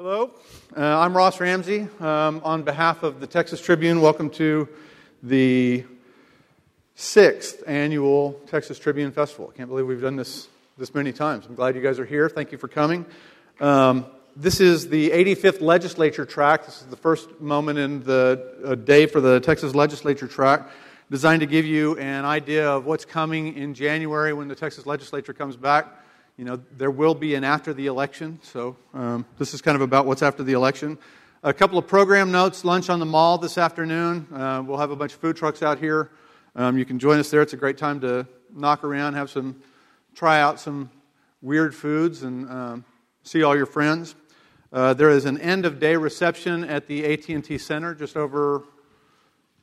Hello, 0.00 0.30
uh, 0.76 1.00
I'm 1.00 1.16
Ross 1.16 1.40
Ramsey. 1.40 1.88
Um, 1.98 2.40
on 2.44 2.62
behalf 2.62 3.02
of 3.02 3.18
the 3.18 3.26
Texas 3.26 3.60
Tribune, 3.60 4.00
welcome 4.00 4.30
to 4.30 4.68
the 5.24 5.84
sixth 6.94 7.64
annual 7.66 8.40
Texas 8.46 8.78
Tribune 8.78 9.10
Festival. 9.10 9.50
I 9.52 9.56
can't 9.56 9.68
believe 9.68 9.88
we've 9.88 10.00
done 10.00 10.14
this 10.14 10.46
this 10.76 10.94
many 10.94 11.12
times. 11.12 11.46
I'm 11.46 11.56
glad 11.56 11.74
you 11.74 11.82
guys 11.82 11.98
are 11.98 12.04
here. 12.04 12.28
Thank 12.28 12.52
you 12.52 12.58
for 12.58 12.68
coming. 12.68 13.06
Um, 13.58 14.06
this 14.36 14.60
is 14.60 14.88
the 14.88 15.10
85th 15.10 15.60
legislature 15.60 16.24
track. 16.24 16.66
This 16.66 16.80
is 16.80 16.86
the 16.86 16.96
first 16.96 17.40
moment 17.40 17.80
in 17.80 18.04
the 18.04 18.54
uh, 18.64 18.76
day 18.76 19.06
for 19.06 19.20
the 19.20 19.40
Texas 19.40 19.74
legislature 19.74 20.28
track, 20.28 20.70
designed 21.10 21.40
to 21.40 21.46
give 21.46 21.66
you 21.66 21.98
an 21.98 22.24
idea 22.24 22.70
of 22.70 22.86
what's 22.86 23.04
coming 23.04 23.56
in 23.56 23.74
January 23.74 24.32
when 24.32 24.46
the 24.46 24.54
Texas 24.54 24.86
legislature 24.86 25.32
comes 25.32 25.56
back 25.56 25.88
you 26.38 26.44
know, 26.44 26.60
there 26.76 26.90
will 26.92 27.16
be 27.16 27.34
an 27.34 27.42
after 27.42 27.74
the 27.74 27.88
election, 27.88 28.38
so 28.44 28.76
um, 28.94 29.26
this 29.38 29.54
is 29.54 29.60
kind 29.60 29.74
of 29.74 29.82
about 29.82 30.06
what's 30.06 30.22
after 30.22 30.44
the 30.44 30.52
election. 30.52 30.96
A 31.42 31.52
couple 31.52 31.78
of 31.78 31.88
program 31.88 32.30
notes 32.30 32.64
lunch 32.64 32.88
on 32.88 33.00
the 33.00 33.06
mall 33.06 33.38
this 33.38 33.58
afternoon. 33.58 34.28
Uh, 34.32 34.62
we'll 34.64 34.78
have 34.78 34.92
a 34.92 34.96
bunch 34.96 35.14
of 35.14 35.20
food 35.20 35.36
trucks 35.36 35.64
out 35.64 35.80
here. 35.80 36.12
Um, 36.54 36.78
you 36.78 36.84
can 36.84 37.00
join 37.00 37.18
us 37.18 37.28
there. 37.28 37.42
It's 37.42 37.54
a 37.54 37.56
great 37.56 37.76
time 37.76 38.00
to 38.02 38.24
knock 38.54 38.84
around, 38.84 39.14
have 39.14 39.30
some, 39.30 39.60
try 40.14 40.40
out 40.40 40.60
some 40.60 40.92
weird 41.42 41.74
foods, 41.74 42.22
and 42.22 42.48
um, 42.48 42.84
see 43.24 43.42
all 43.42 43.56
your 43.56 43.66
friends. 43.66 44.14
Uh, 44.72 44.94
there 44.94 45.10
is 45.10 45.24
an 45.24 45.40
end 45.40 45.66
of 45.66 45.80
day 45.80 45.96
reception 45.96 46.62
at 46.62 46.86
the 46.86 47.04
AT&T 47.04 47.58
Center 47.58 47.96
just 47.96 48.16
over. 48.16 48.62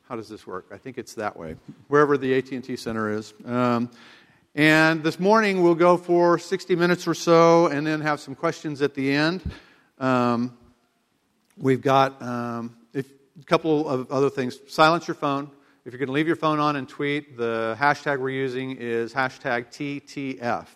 How 0.10 0.18
does 0.18 0.28
this 0.28 0.46
work? 0.46 0.66
I 0.74 0.78
think 0.78 0.98
it's 0.98 1.14
that 1.14 1.38
way, 1.38 1.56
wherever 1.88 2.18
the 2.18 2.38
AT&T 2.38 2.76
Center 2.76 3.14
is. 3.14 3.34
And 4.58 5.04
this 5.04 5.20
morning 5.20 5.64
we'll 5.64 5.76
go 5.76 5.98
for 5.98 6.40
60 6.40 6.78
minutes 6.78 7.10
or 7.10 7.14
so 7.14 7.68
and 7.68 7.86
then 7.86 8.00
have 8.00 8.22
some 8.22 8.36
questions 8.36 8.82
at 8.82 8.94
the 8.94 9.12
end. 9.12 9.44
Um, 10.00 10.58
we've 11.58 11.82
got 11.82 12.22
um, 12.22 12.78
a 12.96 13.04
couple 13.46 13.90
of 13.90 14.10
other 14.10 14.30
things. 14.30 14.58
Silence 14.68 15.10
your 15.10 15.16
phone. 15.16 15.52
If 15.84 15.92
you're 15.92 16.00
going 16.00 16.08
to 16.08 16.14
leave 16.14 16.26
your 16.26 16.38
phone 16.38 16.60
on 16.60 16.78
and 16.78 16.88
tweet, 16.88 17.36
the 17.36 17.76
hashtag 17.78 18.22
we're 18.22 18.30
using 18.30 18.78
is 18.78 19.14
hashtag 19.14 19.74
TTF. 19.74 20.68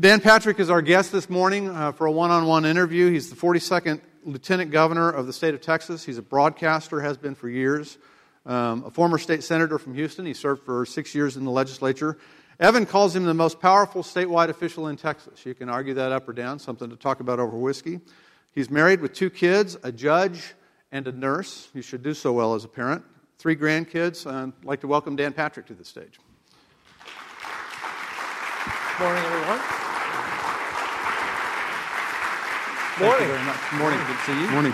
Dan 0.00 0.22
Patrick 0.22 0.58
is 0.58 0.70
our 0.70 0.80
guest 0.80 1.12
this 1.12 1.28
morning 1.28 1.68
uh, 1.68 1.92
for 1.92 2.06
a 2.06 2.10
one 2.10 2.30
on 2.30 2.46
one 2.46 2.64
interview. 2.64 3.10
He's 3.10 3.28
the 3.28 3.36
42nd 3.36 4.00
Lieutenant 4.24 4.70
Governor 4.70 5.10
of 5.10 5.26
the 5.26 5.32
state 5.34 5.52
of 5.52 5.60
Texas. 5.60 6.06
He's 6.06 6.16
a 6.16 6.22
broadcaster, 6.22 7.02
has 7.02 7.18
been 7.18 7.34
for 7.34 7.50
years. 7.50 7.98
Um, 8.46 8.84
a 8.86 8.90
former 8.90 9.18
state 9.18 9.42
senator 9.42 9.78
from 9.78 9.94
Houston. 9.94 10.24
He 10.24 10.32
served 10.32 10.62
for 10.62 10.86
six 10.86 11.14
years 11.14 11.36
in 11.36 11.44
the 11.44 11.50
legislature. 11.50 12.16
Evan 12.58 12.86
calls 12.86 13.14
him 13.14 13.24
the 13.24 13.34
most 13.34 13.60
powerful 13.60 14.02
statewide 14.02 14.48
official 14.48 14.88
in 14.88 14.96
Texas. 14.96 15.44
You 15.44 15.54
can 15.54 15.68
argue 15.68 15.92
that 15.94 16.10
up 16.10 16.26
or 16.26 16.32
down, 16.32 16.58
something 16.58 16.88
to 16.88 16.96
talk 16.96 17.20
about 17.20 17.38
over 17.38 17.56
whiskey. 17.56 18.00
He's 18.52 18.70
married 18.70 19.02
with 19.02 19.12
two 19.12 19.28
kids, 19.28 19.76
a 19.82 19.92
judge, 19.92 20.54
and 20.90 21.06
a 21.06 21.12
nurse. 21.12 21.68
You 21.74 21.82
should 21.82 22.02
do 22.02 22.14
so 22.14 22.32
well 22.32 22.54
as 22.54 22.64
a 22.64 22.68
parent. 22.68 23.04
Three 23.38 23.56
grandkids. 23.56 24.26
I'd 24.26 24.52
like 24.64 24.80
to 24.80 24.86
welcome 24.86 25.16
Dan 25.16 25.34
Patrick 25.34 25.66
to 25.66 25.74
the 25.74 25.84
stage. 25.84 26.18
Morning, 28.98 29.22
everyone. 29.22 29.60
Morning. 32.98 33.28
very 33.28 33.44
much. 33.44 33.72
Morning. 33.74 33.98
Good 33.98 34.16
to 34.16 34.22
see 34.24 34.40
you. 34.40 34.48
Morning. 34.48 34.72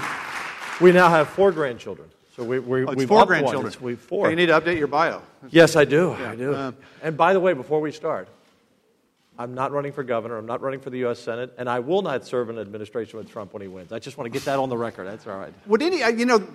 We 0.80 0.92
now 0.92 1.08
have 1.08 1.28
four 1.28 1.50
grandchildren. 1.50 2.08
So 2.36 2.44
we, 2.44 2.58
we, 2.58 2.84
oh, 2.84 2.94
we've 2.94 3.08
four 3.08 3.26
grandchildren. 3.26 3.74
We 3.80 3.94
four. 3.94 4.30
you 4.30 4.36
need 4.36 4.46
to 4.46 4.58
update 4.58 4.78
your 4.78 4.86
bio. 4.86 5.22
Yes, 5.50 5.76
I 5.76 5.84
do. 5.84 6.16
Yeah. 6.18 6.30
I 6.30 6.36
do. 6.36 6.54
Um, 6.54 6.76
and 7.02 7.16
by 7.16 7.34
the 7.34 7.40
way, 7.40 7.52
before 7.52 7.80
we 7.80 7.92
start, 7.92 8.28
I'm 9.38 9.54
not 9.54 9.72
running 9.72 9.92
for 9.92 10.02
governor. 10.02 10.38
I'm 10.38 10.46
not 10.46 10.62
running 10.62 10.80
for 10.80 10.88
the 10.88 10.98
U.S. 10.98 11.18
Senate, 11.18 11.52
and 11.58 11.68
I 11.68 11.80
will 11.80 12.00
not 12.00 12.26
serve 12.26 12.48
an 12.48 12.58
administration 12.58 13.18
with 13.18 13.30
Trump 13.30 13.52
when 13.52 13.60
he 13.60 13.68
wins. 13.68 13.92
I 13.92 13.98
just 13.98 14.16
want 14.16 14.26
to 14.26 14.30
get 14.30 14.46
that 14.46 14.58
on 14.58 14.70
the 14.70 14.76
record. 14.76 15.06
That's 15.06 15.26
all 15.26 15.36
right. 15.36 15.52
Would 15.66 15.82
any, 15.82 15.98
you 16.18 16.24
know, 16.24 16.46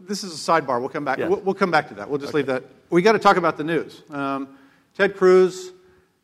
this 0.00 0.24
is 0.24 0.32
a 0.32 0.52
sidebar. 0.52 0.80
We'll 0.80 0.88
come 0.88 1.04
back. 1.04 1.18
We'll, 1.18 1.40
we'll, 1.40 1.54
come 1.54 1.70
back 1.70 1.88
to 1.88 1.94
that. 1.94 2.08
We'll 2.08 2.18
just 2.18 2.30
okay. 2.30 2.38
leave 2.38 2.46
that. 2.46 2.64
We 2.88 3.02
got 3.02 3.12
to 3.12 3.18
talk 3.18 3.36
about 3.36 3.56
the 3.56 3.64
news. 3.64 4.02
Um, 4.10 4.56
Ted 4.96 5.16
Cruz 5.16 5.72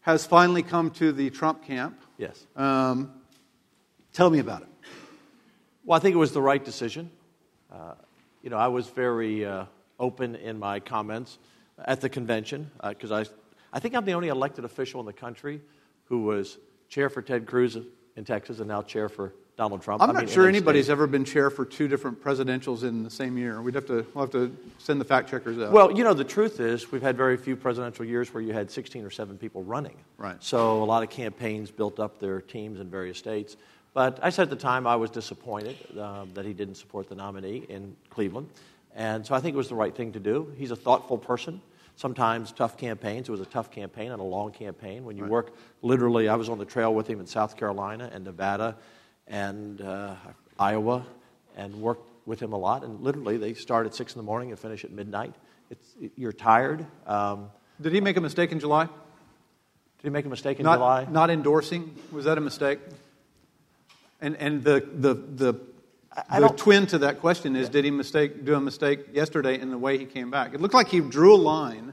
has 0.00 0.26
finally 0.26 0.62
come 0.62 0.90
to 0.92 1.12
the 1.12 1.30
Trump 1.30 1.64
camp. 1.64 2.00
Yes. 2.18 2.46
Um, 2.56 3.12
tell 4.12 4.30
me 4.30 4.38
about 4.40 4.62
it. 4.62 4.68
Well, 5.84 5.96
I 5.96 6.00
think 6.00 6.14
it 6.14 6.18
was 6.18 6.32
the 6.32 6.42
right 6.42 6.64
decision. 6.64 7.10
Uh, 7.70 7.94
you 8.46 8.50
know, 8.50 8.58
I 8.58 8.68
was 8.68 8.86
very 8.86 9.44
uh, 9.44 9.64
open 9.98 10.36
in 10.36 10.56
my 10.56 10.78
comments 10.78 11.36
at 11.84 12.00
the 12.00 12.08
convention 12.08 12.70
because 12.80 13.10
uh, 13.10 13.24
I, 13.72 13.76
I 13.76 13.80
think 13.80 13.96
I'm 13.96 14.04
the 14.04 14.12
only 14.12 14.28
elected 14.28 14.64
official 14.64 15.00
in 15.00 15.06
the 15.06 15.12
country 15.12 15.60
who 16.04 16.22
was 16.22 16.56
chair 16.88 17.10
for 17.10 17.22
Ted 17.22 17.44
Cruz 17.44 17.76
in 18.14 18.24
Texas 18.24 18.60
and 18.60 18.68
now 18.68 18.82
chair 18.82 19.08
for 19.08 19.32
Donald 19.56 19.82
Trump. 19.82 20.00
I'm 20.00 20.10
I 20.10 20.12
not 20.12 20.24
mean, 20.26 20.32
sure 20.32 20.46
anybody's 20.46 20.88
ever 20.88 21.08
been 21.08 21.24
chair 21.24 21.50
for 21.50 21.64
two 21.64 21.88
different 21.88 22.22
presidentials 22.22 22.84
in 22.84 23.02
the 23.02 23.10
same 23.10 23.36
year. 23.36 23.60
We'd 23.60 23.74
have 23.74 23.86
to, 23.86 24.06
we'll 24.14 24.26
have 24.26 24.32
to 24.32 24.56
send 24.78 25.00
the 25.00 25.04
fact 25.04 25.28
checkers 25.28 25.58
out. 25.58 25.72
Well, 25.72 25.90
you 25.90 26.04
know, 26.04 26.14
the 26.14 26.22
truth 26.22 26.60
is 26.60 26.92
we've 26.92 27.02
had 27.02 27.16
very 27.16 27.36
few 27.36 27.56
presidential 27.56 28.04
years 28.04 28.32
where 28.32 28.44
you 28.44 28.52
had 28.52 28.70
16 28.70 29.04
or 29.04 29.10
7 29.10 29.38
people 29.38 29.64
running. 29.64 29.96
Right. 30.18 30.36
So 30.40 30.84
a 30.84 30.86
lot 30.86 31.02
of 31.02 31.10
campaigns 31.10 31.72
built 31.72 31.98
up 31.98 32.20
their 32.20 32.40
teams 32.40 32.78
in 32.78 32.90
various 32.90 33.18
states. 33.18 33.56
But 33.96 34.18
I 34.20 34.28
said 34.28 34.42
at 34.42 34.50
the 34.50 34.56
time 34.56 34.86
I 34.86 34.96
was 34.96 35.08
disappointed 35.08 35.74
um, 35.98 36.28
that 36.34 36.44
he 36.44 36.52
didn't 36.52 36.74
support 36.74 37.08
the 37.08 37.14
nominee 37.14 37.64
in 37.66 37.96
Cleveland. 38.10 38.50
And 38.94 39.24
so 39.24 39.34
I 39.34 39.40
think 39.40 39.54
it 39.54 39.56
was 39.56 39.70
the 39.70 39.74
right 39.74 39.94
thing 39.94 40.12
to 40.12 40.20
do. 40.20 40.52
He's 40.58 40.70
a 40.70 40.76
thoughtful 40.76 41.16
person. 41.16 41.62
Sometimes 41.94 42.52
tough 42.52 42.76
campaigns. 42.76 43.30
It 43.30 43.32
was 43.32 43.40
a 43.40 43.46
tough 43.46 43.70
campaign 43.70 44.12
and 44.12 44.20
a 44.20 44.24
long 44.24 44.52
campaign. 44.52 45.06
When 45.06 45.16
you 45.16 45.22
right. 45.22 45.32
work 45.32 45.54
literally, 45.80 46.28
I 46.28 46.34
was 46.34 46.50
on 46.50 46.58
the 46.58 46.66
trail 46.66 46.92
with 46.92 47.08
him 47.08 47.20
in 47.20 47.26
South 47.26 47.56
Carolina 47.56 48.10
and 48.12 48.24
Nevada 48.24 48.76
and 49.28 49.80
uh, 49.80 50.14
Iowa 50.58 51.06
and 51.56 51.74
worked 51.80 52.06
with 52.26 52.38
him 52.38 52.52
a 52.52 52.58
lot. 52.58 52.84
And 52.84 53.00
literally, 53.00 53.38
they 53.38 53.54
start 53.54 53.86
at 53.86 53.94
6 53.94 54.12
in 54.12 54.18
the 54.18 54.24
morning 54.24 54.50
and 54.50 54.58
finish 54.58 54.84
at 54.84 54.90
midnight. 54.90 55.34
It's, 55.70 55.94
you're 56.16 56.34
tired. 56.34 56.84
Um, 57.06 57.48
Did 57.80 57.94
he 57.94 58.02
make 58.02 58.18
a 58.18 58.20
mistake 58.20 58.52
in 58.52 58.60
July? 58.60 58.84
Did 58.84 60.02
he 60.02 60.10
make 60.10 60.26
a 60.26 60.28
mistake 60.28 60.60
in 60.60 60.64
not, 60.64 60.76
July? 60.76 61.06
Not 61.10 61.30
endorsing? 61.30 61.96
Was 62.12 62.26
that 62.26 62.36
a 62.36 62.42
mistake? 62.42 62.78
And, 64.20 64.36
and 64.36 64.64
the, 64.64 64.86
the, 64.94 65.14
the 65.14 65.60
I 66.28 66.40
the 66.40 66.48
twin 66.48 66.86
to 66.88 66.98
that 66.98 67.20
question 67.20 67.56
is: 67.56 67.68
Did 67.68 67.84
he 67.84 67.90
mistake 67.90 68.44
do 68.44 68.54
a 68.54 68.60
mistake 68.60 69.00
yesterday 69.12 69.60
in 69.60 69.70
the 69.70 69.78
way 69.78 69.98
he 69.98 70.06
came 70.06 70.30
back? 70.30 70.54
It 70.54 70.60
looked 70.60 70.74
like 70.74 70.88
he 70.88 71.00
drew 71.00 71.34
a 71.34 71.36
line 71.36 71.92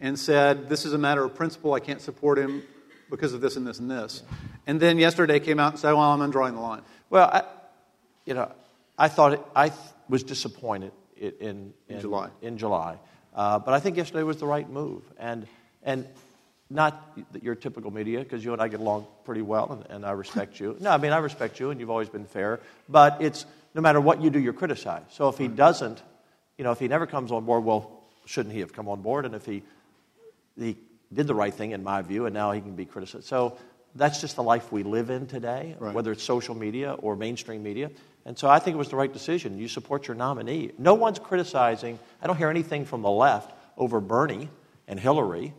and 0.00 0.18
said, 0.18 0.68
"This 0.68 0.84
is 0.84 0.92
a 0.92 0.98
matter 0.98 1.24
of 1.24 1.34
principle. 1.34 1.74
I 1.74 1.80
can't 1.80 2.00
support 2.00 2.38
him 2.38 2.62
because 3.10 3.32
of 3.32 3.40
this 3.40 3.56
and 3.56 3.66
this 3.66 3.80
and 3.80 3.90
this." 3.90 4.22
Yeah. 4.24 4.36
And 4.68 4.80
then 4.80 4.98
yesterday 4.98 5.40
came 5.40 5.58
out 5.58 5.72
and 5.72 5.80
said, 5.80 5.92
"Well, 5.92 6.02
I'm 6.02 6.20
undrawing 6.20 6.54
the 6.54 6.60
line." 6.60 6.82
Well, 7.10 7.28
I, 7.32 7.42
you 8.26 8.34
know, 8.34 8.52
I 8.96 9.08
thought 9.08 9.32
it, 9.32 9.40
I 9.56 9.70
th- 9.70 9.80
was 10.08 10.22
disappointed 10.22 10.92
in, 11.16 11.32
in, 11.40 11.74
in 11.88 12.00
July. 12.00 12.30
In 12.42 12.58
July, 12.58 12.96
uh, 13.34 13.58
but 13.58 13.74
I 13.74 13.80
think 13.80 13.96
yesterday 13.96 14.22
was 14.22 14.36
the 14.36 14.46
right 14.46 14.68
move, 14.70 15.02
and 15.18 15.48
and 15.82 16.06
not 16.70 17.18
your 17.40 17.54
typical 17.54 17.90
media, 17.90 18.18
because 18.20 18.44
you 18.44 18.52
and 18.52 18.60
I 18.60 18.68
get 18.68 18.80
along 18.80 19.06
pretty 19.24 19.42
well, 19.42 19.72
and, 19.72 19.96
and, 19.96 20.06
I 20.06 20.10
respect 20.10 20.60
you. 20.60 20.76
No, 20.80 20.90
I 20.90 20.98
mean, 20.98 21.12
I 21.12 21.18
respect 21.18 21.58
you, 21.60 21.70
and 21.70 21.80
you've 21.80 21.90
always 21.90 22.10
been 22.10 22.26
fair. 22.26 22.60
But 22.88 23.22
it's 23.22 23.46
no 23.74 23.80
matter 23.80 24.00
what 24.00 24.20
you 24.20 24.30
do, 24.30 24.38
you're 24.38 24.52
criticized. 24.52 25.12
So 25.12 25.28
if 25.28 25.38
he 25.38 25.48
doesn't, 25.48 26.02
you 26.58 26.64
know, 26.64 26.72
if 26.72 26.78
he 26.78 26.88
never 26.88 27.06
comes 27.06 27.32
on 27.32 27.44
board, 27.44 27.64
well, 27.64 28.02
shouldn't 28.26 28.54
he 28.54 28.60
have 28.60 28.72
come 28.72 28.88
on 28.88 29.00
board? 29.00 29.24
And 29.24 29.34
if 29.34 29.46
he, 29.46 29.62
he 30.58 30.76
did 31.12 31.26
the 31.26 31.34
right 31.34 31.54
thing, 31.54 31.70
in 31.70 31.82
my 31.82 32.02
view, 32.02 32.26
and 32.26 32.34
now 32.34 32.52
he 32.52 32.60
can 32.60 32.74
be 32.74 32.84
criticized. 32.84 33.24
So 33.24 33.56
that's 33.94 34.20
just 34.20 34.36
the 34.36 34.42
life 34.42 34.70
we 34.70 34.82
live 34.82 35.08
in 35.08 35.26
today, 35.26 35.74
right. 35.78 35.94
whether 35.94 36.12
it's 36.12 36.22
social 36.22 36.54
media 36.54 36.92
or 36.92 37.16
mainstream 37.16 37.62
media. 37.62 37.90
And 38.26 38.38
so 38.38 38.48
I 38.48 38.58
think 38.58 38.74
it 38.74 38.78
was 38.78 38.90
the 38.90 38.96
right 38.96 39.12
decision. 39.12 39.58
You 39.58 39.68
support 39.68 40.06
your 40.06 40.16
nominee. 40.16 40.72
No 40.76 40.92
one's 40.94 41.18
criticizing, 41.18 41.98
I 42.20 42.26
don't 42.26 42.36
hear 42.36 42.50
anything 42.50 42.84
from 42.84 43.00
the 43.00 43.10
left 43.10 43.52
over 43.78 44.00
Bernie 44.00 44.50
and 44.86 45.00
Hillary 45.00 45.54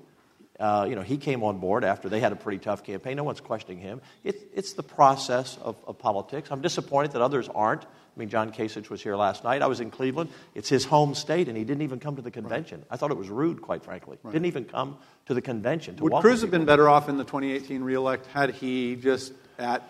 uh, 0.59 0.85
you 0.89 0.95
know, 0.95 1.01
he 1.01 1.17
came 1.17 1.43
on 1.43 1.59
board 1.59 1.85
after 1.85 2.09
they 2.09 2.19
had 2.19 2.33
a 2.33 2.35
pretty 2.35 2.59
tough 2.59 2.83
campaign. 2.83 3.15
No 3.15 3.23
one's 3.23 3.39
questioning 3.39 3.79
him. 3.79 4.01
It, 4.25 4.49
it's 4.53 4.73
the 4.73 4.83
process 4.83 5.57
of, 5.61 5.77
of, 5.87 5.97
politics. 5.97 6.51
I'm 6.51 6.61
disappointed 6.61 7.13
that 7.13 7.21
others 7.21 7.47
aren't. 7.55 7.83
I 7.83 8.19
mean, 8.19 8.27
John 8.27 8.51
Kasich 8.51 8.89
was 8.89 9.01
here 9.01 9.15
last 9.15 9.45
night. 9.45 9.61
I 9.61 9.67
was 9.67 9.79
in 9.79 9.89
Cleveland. 9.89 10.29
It's 10.55 10.67
his 10.67 10.83
home 10.83 11.15
state, 11.15 11.47
and 11.47 11.55
he 11.55 11.63
didn't 11.63 11.83
even 11.83 11.99
come 11.99 12.17
to 12.17 12.21
the 12.21 12.31
convention. 12.31 12.79
Right. 12.79 12.87
I 12.91 12.97
thought 12.97 13.11
it 13.11 13.17
was 13.17 13.29
rude, 13.29 13.61
quite 13.61 13.83
frankly. 13.83 14.17
Right. 14.21 14.33
Didn't 14.33 14.47
even 14.47 14.65
come 14.65 14.97
to 15.27 15.33
the 15.33 15.41
convention. 15.41 15.95
To 15.95 16.03
Would 16.03 16.13
Cruz 16.21 16.41
have 16.41 16.51
been 16.51 16.65
better 16.65 16.89
off 16.89 17.07
in 17.07 17.17
the 17.17 17.23
2018 17.23 17.81
reelect 17.81 18.25
had 18.27 18.49
he 18.49 18.97
just 18.97 19.31
at 19.57 19.87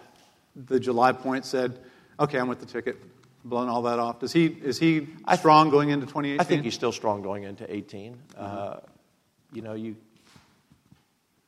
the 0.56 0.80
July 0.80 1.14
point 1.14 1.46
said, 1.46 1.80
"Okay, 2.20 2.38
I'm 2.38 2.48
with 2.48 2.60
the 2.60 2.68
ticket." 2.68 2.98
blown 3.46 3.70
all 3.70 3.84
that 3.84 4.00
off. 4.00 4.20
Does 4.20 4.34
he 4.34 4.46
is 4.46 4.78
he 4.78 5.08
strong 5.36 5.70
going 5.70 5.90
into 5.90 6.06
2018? 6.06 6.42
I 6.42 6.44
think 6.44 6.64
he's 6.64 6.74
still 6.74 6.92
strong 6.92 7.22
going 7.22 7.44
into 7.44 7.74
18. 7.74 8.14
Mm-hmm. 8.14 8.36
Uh, 8.38 8.80
you 9.54 9.62
know, 9.62 9.74
you 9.74 9.96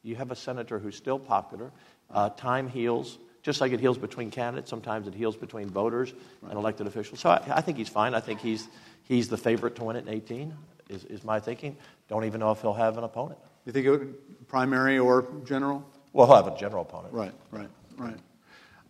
you 0.03 0.15
have 0.15 0.31
a 0.31 0.35
senator 0.35 0.79
who's 0.79 0.95
still 0.95 1.19
popular. 1.19 1.71
Uh, 2.09 2.29
time 2.29 2.67
heals, 2.67 3.19
just 3.43 3.61
like 3.61 3.71
it 3.71 3.79
heals 3.79 3.97
between 3.97 4.31
candidates. 4.31 4.69
Sometimes 4.69 5.07
it 5.07 5.13
heals 5.13 5.35
between 5.35 5.69
voters 5.69 6.13
and 6.43 6.53
elected 6.53 6.87
officials. 6.87 7.19
So 7.19 7.29
I, 7.29 7.41
I, 7.47 7.61
think 7.61 7.77
he's 7.77 7.89
fine. 7.89 8.13
I 8.13 8.19
think 8.19 8.39
he's, 8.39 8.67
he's 9.03 9.29
the 9.29 9.37
favorite 9.37 9.75
to 9.75 9.83
win 9.83 9.95
it 9.95 10.07
in 10.07 10.13
18, 10.13 10.53
is, 10.89 11.05
is 11.05 11.23
my 11.23 11.39
thinking. 11.39 11.77
Don't 12.09 12.25
even 12.25 12.39
know 12.39 12.51
if 12.51 12.61
he'll 12.61 12.73
have 12.73 12.97
an 12.97 13.03
opponent. 13.03 13.39
You 13.65 13.71
think 13.71 13.85
it 13.85 13.91
would 13.91 14.47
primary 14.47 14.97
or 14.97 15.27
general? 15.45 15.87
Well, 16.13 16.27
he'll 16.27 16.35
have 16.35 16.47
a 16.47 16.57
general 16.57 16.81
opponent. 16.81 17.13
Right, 17.13 17.31
right, 17.51 17.69
right. 17.97 18.17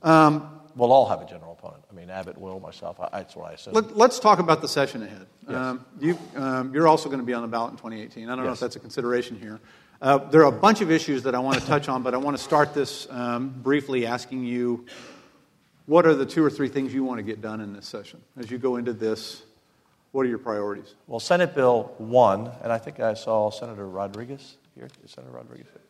Um, 0.01 0.61
we'll 0.75 0.91
all 0.91 1.07
have 1.07 1.21
a 1.21 1.25
general 1.25 1.53
opponent. 1.53 1.83
I 1.91 1.93
mean, 1.93 2.09
Abbott 2.09 2.37
will, 2.37 2.59
myself. 2.59 2.99
I, 2.99 3.09
that's 3.11 3.35
what 3.35 3.51
I 3.51 3.53
assume. 3.53 3.73
Let, 3.73 4.09
us 4.09 4.19
talk 4.19 4.39
about 4.39 4.61
the 4.61 4.67
session 4.67 5.03
ahead. 5.03 5.27
Yes. 5.47 5.55
Um, 5.55 5.85
you, 5.99 6.17
um, 6.35 6.73
you're 6.73 6.87
also 6.87 7.09
going 7.09 7.19
to 7.19 7.25
be 7.25 7.33
on 7.33 7.41
the 7.41 7.47
ballot 7.47 7.71
in 7.71 7.77
2018. 7.77 8.29
I 8.29 8.35
don't 8.35 8.39
yes. 8.39 8.45
know 8.45 8.53
if 8.53 8.59
that's 8.59 8.75
a 8.75 8.79
consideration 8.79 9.39
here. 9.39 9.59
Uh, 10.01 10.17
there 10.17 10.41
are 10.41 10.45
a 10.45 10.51
bunch 10.51 10.81
of 10.81 10.89
issues 10.89 11.21
that 11.21 11.35
I 11.35 11.39
want 11.39 11.59
to 11.59 11.67
touch 11.67 11.87
on, 11.87 12.01
but 12.01 12.15
I 12.15 12.17
want 12.17 12.35
to 12.35 12.41
start 12.41 12.73
this 12.73 13.05
um, 13.11 13.49
briefly 13.49 14.07
asking 14.07 14.43
you 14.43 14.87
what 15.85 16.07
are 16.07 16.15
the 16.15 16.25
two 16.25 16.43
or 16.43 16.49
three 16.49 16.69
things 16.69 16.91
you 16.91 17.03
want 17.03 17.19
to 17.19 17.23
get 17.23 17.39
done 17.39 17.61
in 17.61 17.71
this 17.71 17.87
session 17.87 18.19
as 18.35 18.49
you 18.49 18.57
go 18.57 18.77
into 18.77 18.93
this? 18.93 19.43
What 20.11 20.25
are 20.25 20.29
your 20.29 20.39
priorities? 20.39 20.95
Well, 21.05 21.19
Senate 21.19 21.53
Bill 21.53 21.93
1, 21.99 22.51
and 22.63 22.71
I 22.71 22.79
think 22.79 22.99
I 22.99 23.13
saw 23.13 23.51
Senator 23.51 23.87
Rodriguez 23.87 24.57
here. 24.73 24.89
Is 25.05 25.11
Senator 25.11 25.33
Rodriguez 25.35 25.67
here? 25.71 25.81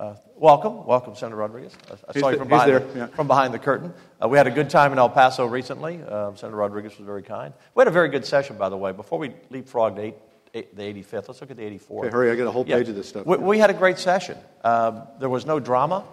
Uh, 0.00 0.16
welcome, 0.34 0.84
welcome, 0.84 1.14
Senator 1.14 1.36
Rodriguez. 1.36 1.76
I, 1.88 1.94
I 2.08 2.20
saw 2.20 2.30
you 2.30 2.38
from 2.38 2.48
behind, 2.48 2.74
the, 2.74 2.98
yeah. 2.98 3.06
from 3.06 3.28
behind 3.28 3.54
the 3.54 3.60
curtain. 3.60 3.94
Uh, 4.20 4.26
we 4.26 4.36
had 4.36 4.48
a 4.48 4.50
good 4.50 4.68
time 4.68 4.90
in 4.90 4.98
El 4.98 5.10
Paso 5.10 5.46
recently. 5.46 6.00
Uh, 6.02 6.34
Senator 6.34 6.56
Rodriguez 6.56 6.98
was 6.98 7.06
very 7.06 7.22
kind. 7.22 7.54
We 7.76 7.82
had 7.82 7.88
a 7.88 7.92
very 7.92 8.08
good 8.08 8.26
session, 8.26 8.58
by 8.58 8.68
the 8.68 8.76
way. 8.76 8.90
Before 8.90 9.20
we 9.20 9.28
leapfrogged 9.52 10.00
eight, 10.00 10.16
the 10.54 10.82
85th, 10.82 11.28
let's 11.28 11.40
look 11.40 11.50
at 11.50 11.56
the 11.56 11.64
84th. 11.64 11.90
Okay, 11.90 12.08
hurry, 12.10 12.30
I 12.30 12.36
got 12.36 12.46
a 12.46 12.50
whole 12.52 12.64
page 12.64 12.86
yeah. 12.86 12.90
of 12.90 12.94
this 12.94 13.08
stuff. 13.08 13.26
We, 13.26 13.36
we, 13.38 13.58
had 13.58 13.70
a 13.70 13.74
great 13.74 13.98
session. 13.98 14.38
Um, 14.62 15.02
there 15.18 15.28
was 15.28 15.46
no 15.46 15.58
drama. 15.58 16.04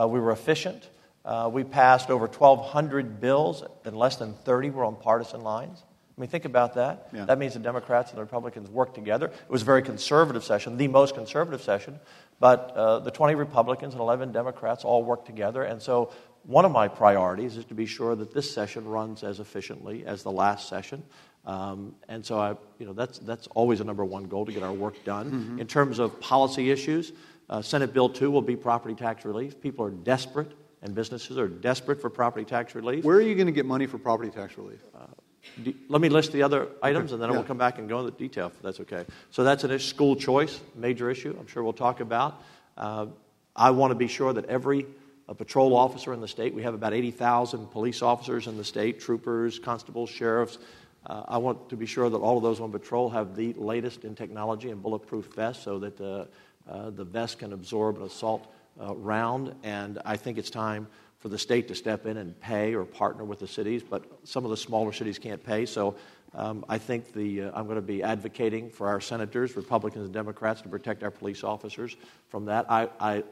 Uh, 0.00 0.06
we 0.06 0.20
were 0.20 0.32
efficient. 0.32 0.88
Uh, 1.24 1.48
we 1.52 1.64
passed 1.64 2.10
over 2.10 2.26
1,200 2.26 3.20
bills, 3.20 3.64
and 3.84 3.96
less 3.96 4.16
than 4.16 4.34
30 4.34 4.70
were 4.70 4.84
on 4.84 4.96
partisan 4.96 5.40
lines. 5.40 5.82
I 6.16 6.20
mean, 6.20 6.30
think 6.30 6.44
about 6.44 6.74
that. 6.74 7.08
Yeah. 7.12 7.24
That 7.26 7.38
means 7.38 7.54
the 7.54 7.60
Democrats 7.60 8.10
and 8.10 8.18
the 8.18 8.22
Republicans 8.22 8.70
worked 8.70 8.94
together. 8.94 9.26
It 9.26 9.50
was 9.50 9.62
a 9.62 9.66
very 9.66 9.82
conservative 9.82 10.44
session, 10.44 10.76
the 10.76 10.88
most 10.88 11.14
conservative 11.14 11.62
session. 11.62 11.98
But 12.38 12.72
uh, 12.74 13.00
the 13.00 13.10
20 13.10 13.34
Republicans 13.34 13.94
and 13.94 14.00
11 14.00 14.32
Democrats 14.32 14.84
all 14.84 15.02
worked 15.02 15.26
together. 15.26 15.62
And 15.62 15.80
so, 15.80 16.12
one 16.44 16.64
of 16.64 16.70
my 16.70 16.86
priorities 16.86 17.56
is 17.56 17.64
to 17.66 17.74
be 17.74 17.86
sure 17.86 18.14
that 18.14 18.32
this 18.32 18.54
session 18.54 18.86
runs 18.86 19.24
as 19.24 19.40
efficiently 19.40 20.06
as 20.06 20.22
the 20.22 20.30
last 20.30 20.68
session. 20.68 21.02
Um, 21.46 21.94
and 22.08 22.26
so, 22.26 22.38
I, 22.38 22.56
you 22.78 22.86
know, 22.86 22.92
that's, 22.92 23.18
that's 23.20 23.46
always 23.48 23.80
a 23.80 23.84
number 23.84 24.04
one 24.04 24.24
goal 24.24 24.44
to 24.46 24.52
get 24.52 24.62
our 24.62 24.72
work 24.72 25.02
done. 25.04 25.30
Mm-hmm. 25.30 25.60
In 25.60 25.66
terms 25.66 25.98
of 25.98 26.20
policy 26.20 26.70
issues, 26.70 27.12
uh, 27.48 27.62
Senate 27.62 27.94
Bill 27.94 28.08
2 28.08 28.30
will 28.30 28.42
be 28.42 28.56
property 28.56 28.94
tax 28.94 29.24
relief. 29.24 29.60
People 29.60 29.84
are 29.84 29.90
desperate, 29.90 30.50
and 30.82 30.94
businesses 30.94 31.38
are 31.38 31.48
desperate 31.48 32.00
for 32.00 32.10
property 32.10 32.44
tax 32.44 32.74
relief. 32.74 33.04
Where 33.04 33.16
are 33.16 33.22
you 33.22 33.36
going 33.36 33.46
to 33.46 33.52
get 33.52 33.64
money 33.64 33.86
for 33.86 33.98
property 33.98 34.30
tax 34.30 34.58
relief? 34.58 34.80
Uh, 34.94 35.06
let 35.88 36.00
me 36.00 36.08
list 36.08 36.32
the 36.32 36.42
other 36.42 36.68
items 36.82 37.12
and 37.12 37.22
then 37.22 37.30
yeah. 37.30 37.36
we'll 37.36 37.44
come 37.44 37.56
back 37.56 37.78
and 37.78 37.88
go 37.88 38.00
into 38.00 38.10
detail 38.10 38.48
if 38.48 38.60
that's 38.62 38.80
okay. 38.80 39.04
So 39.30 39.44
that's 39.44 39.62
a 39.62 39.78
school 39.78 40.16
choice, 40.16 40.60
major 40.74 41.08
issue, 41.08 41.36
I'm 41.38 41.46
sure 41.46 41.62
we'll 41.62 41.72
talk 41.72 42.00
about. 42.00 42.42
Uh, 42.76 43.06
I 43.54 43.70
want 43.70 43.92
to 43.92 43.94
be 43.94 44.08
sure 44.08 44.32
that 44.32 44.46
every 44.46 44.86
a 45.28 45.34
patrol 45.34 45.74
officer 45.76 46.12
in 46.12 46.20
the 46.20 46.28
state, 46.28 46.54
we 46.54 46.62
have 46.62 46.74
about 46.74 46.94
80,000 46.94 47.66
police 47.68 48.00
officers 48.00 48.46
in 48.46 48.56
the 48.56 48.64
state, 48.64 49.00
troopers, 49.00 49.58
constables, 49.58 50.08
sheriffs. 50.08 50.58
Uh, 51.06 51.22
I 51.28 51.38
want 51.38 51.68
to 51.68 51.76
be 51.76 51.86
sure 51.86 52.10
that 52.10 52.16
all 52.16 52.36
of 52.36 52.42
those 52.42 52.60
on 52.60 52.72
patrol 52.72 53.08
have 53.10 53.36
the 53.36 53.52
latest 53.54 54.04
in 54.04 54.14
technology 54.14 54.70
and 54.70 54.82
bulletproof 54.82 55.26
vests 55.34 55.62
so 55.62 55.78
that 55.78 56.00
uh, 56.00 56.24
uh 56.68 56.90
the 56.90 57.04
vest 57.04 57.38
can 57.38 57.52
absorb 57.52 57.96
an 57.96 58.02
assault 58.02 58.52
uh, 58.80 58.94
round. 58.94 59.54
And 59.62 60.00
I 60.04 60.16
think 60.16 60.36
it's 60.36 60.50
time 60.50 60.88
for 61.18 61.28
the 61.28 61.38
state 61.38 61.68
to 61.68 61.74
step 61.74 62.06
in 62.06 62.16
and 62.16 62.38
pay 62.40 62.74
or 62.74 62.84
partner 62.84 63.24
with 63.24 63.38
the 63.38 63.46
cities, 63.46 63.82
but 63.82 64.04
some 64.24 64.44
of 64.44 64.50
the 64.50 64.56
smaller 64.56 64.92
cities 64.92 65.18
can't 65.18 65.42
pay. 65.42 65.64
So 65.64 65.96
um, 66.34 66.64
I 66.68 66.78
think 66.78 67.12
the, 67.12 67.44
uh, 67.44 67.50
I'm 67.54 67.64
going 67.64 67.76
to 67.76 67.82
be 67.82 68.02
advocating 68.02 68.68
for 68.68 68.88
our 68.88 69.00
senators, 69.00 69.56
Republicans 69.56 70.04
and 70.04 70.12
Democrats, 70.12 70.60
to 70.62 70.68
protect 70.68 71.02
our 71.02 71.10
police 71.10 71.42
officers 71.42 71.96
from 72.28 72.44
that. 72.46 72.66
I, 72.70 72.88
I, 73.00 73.24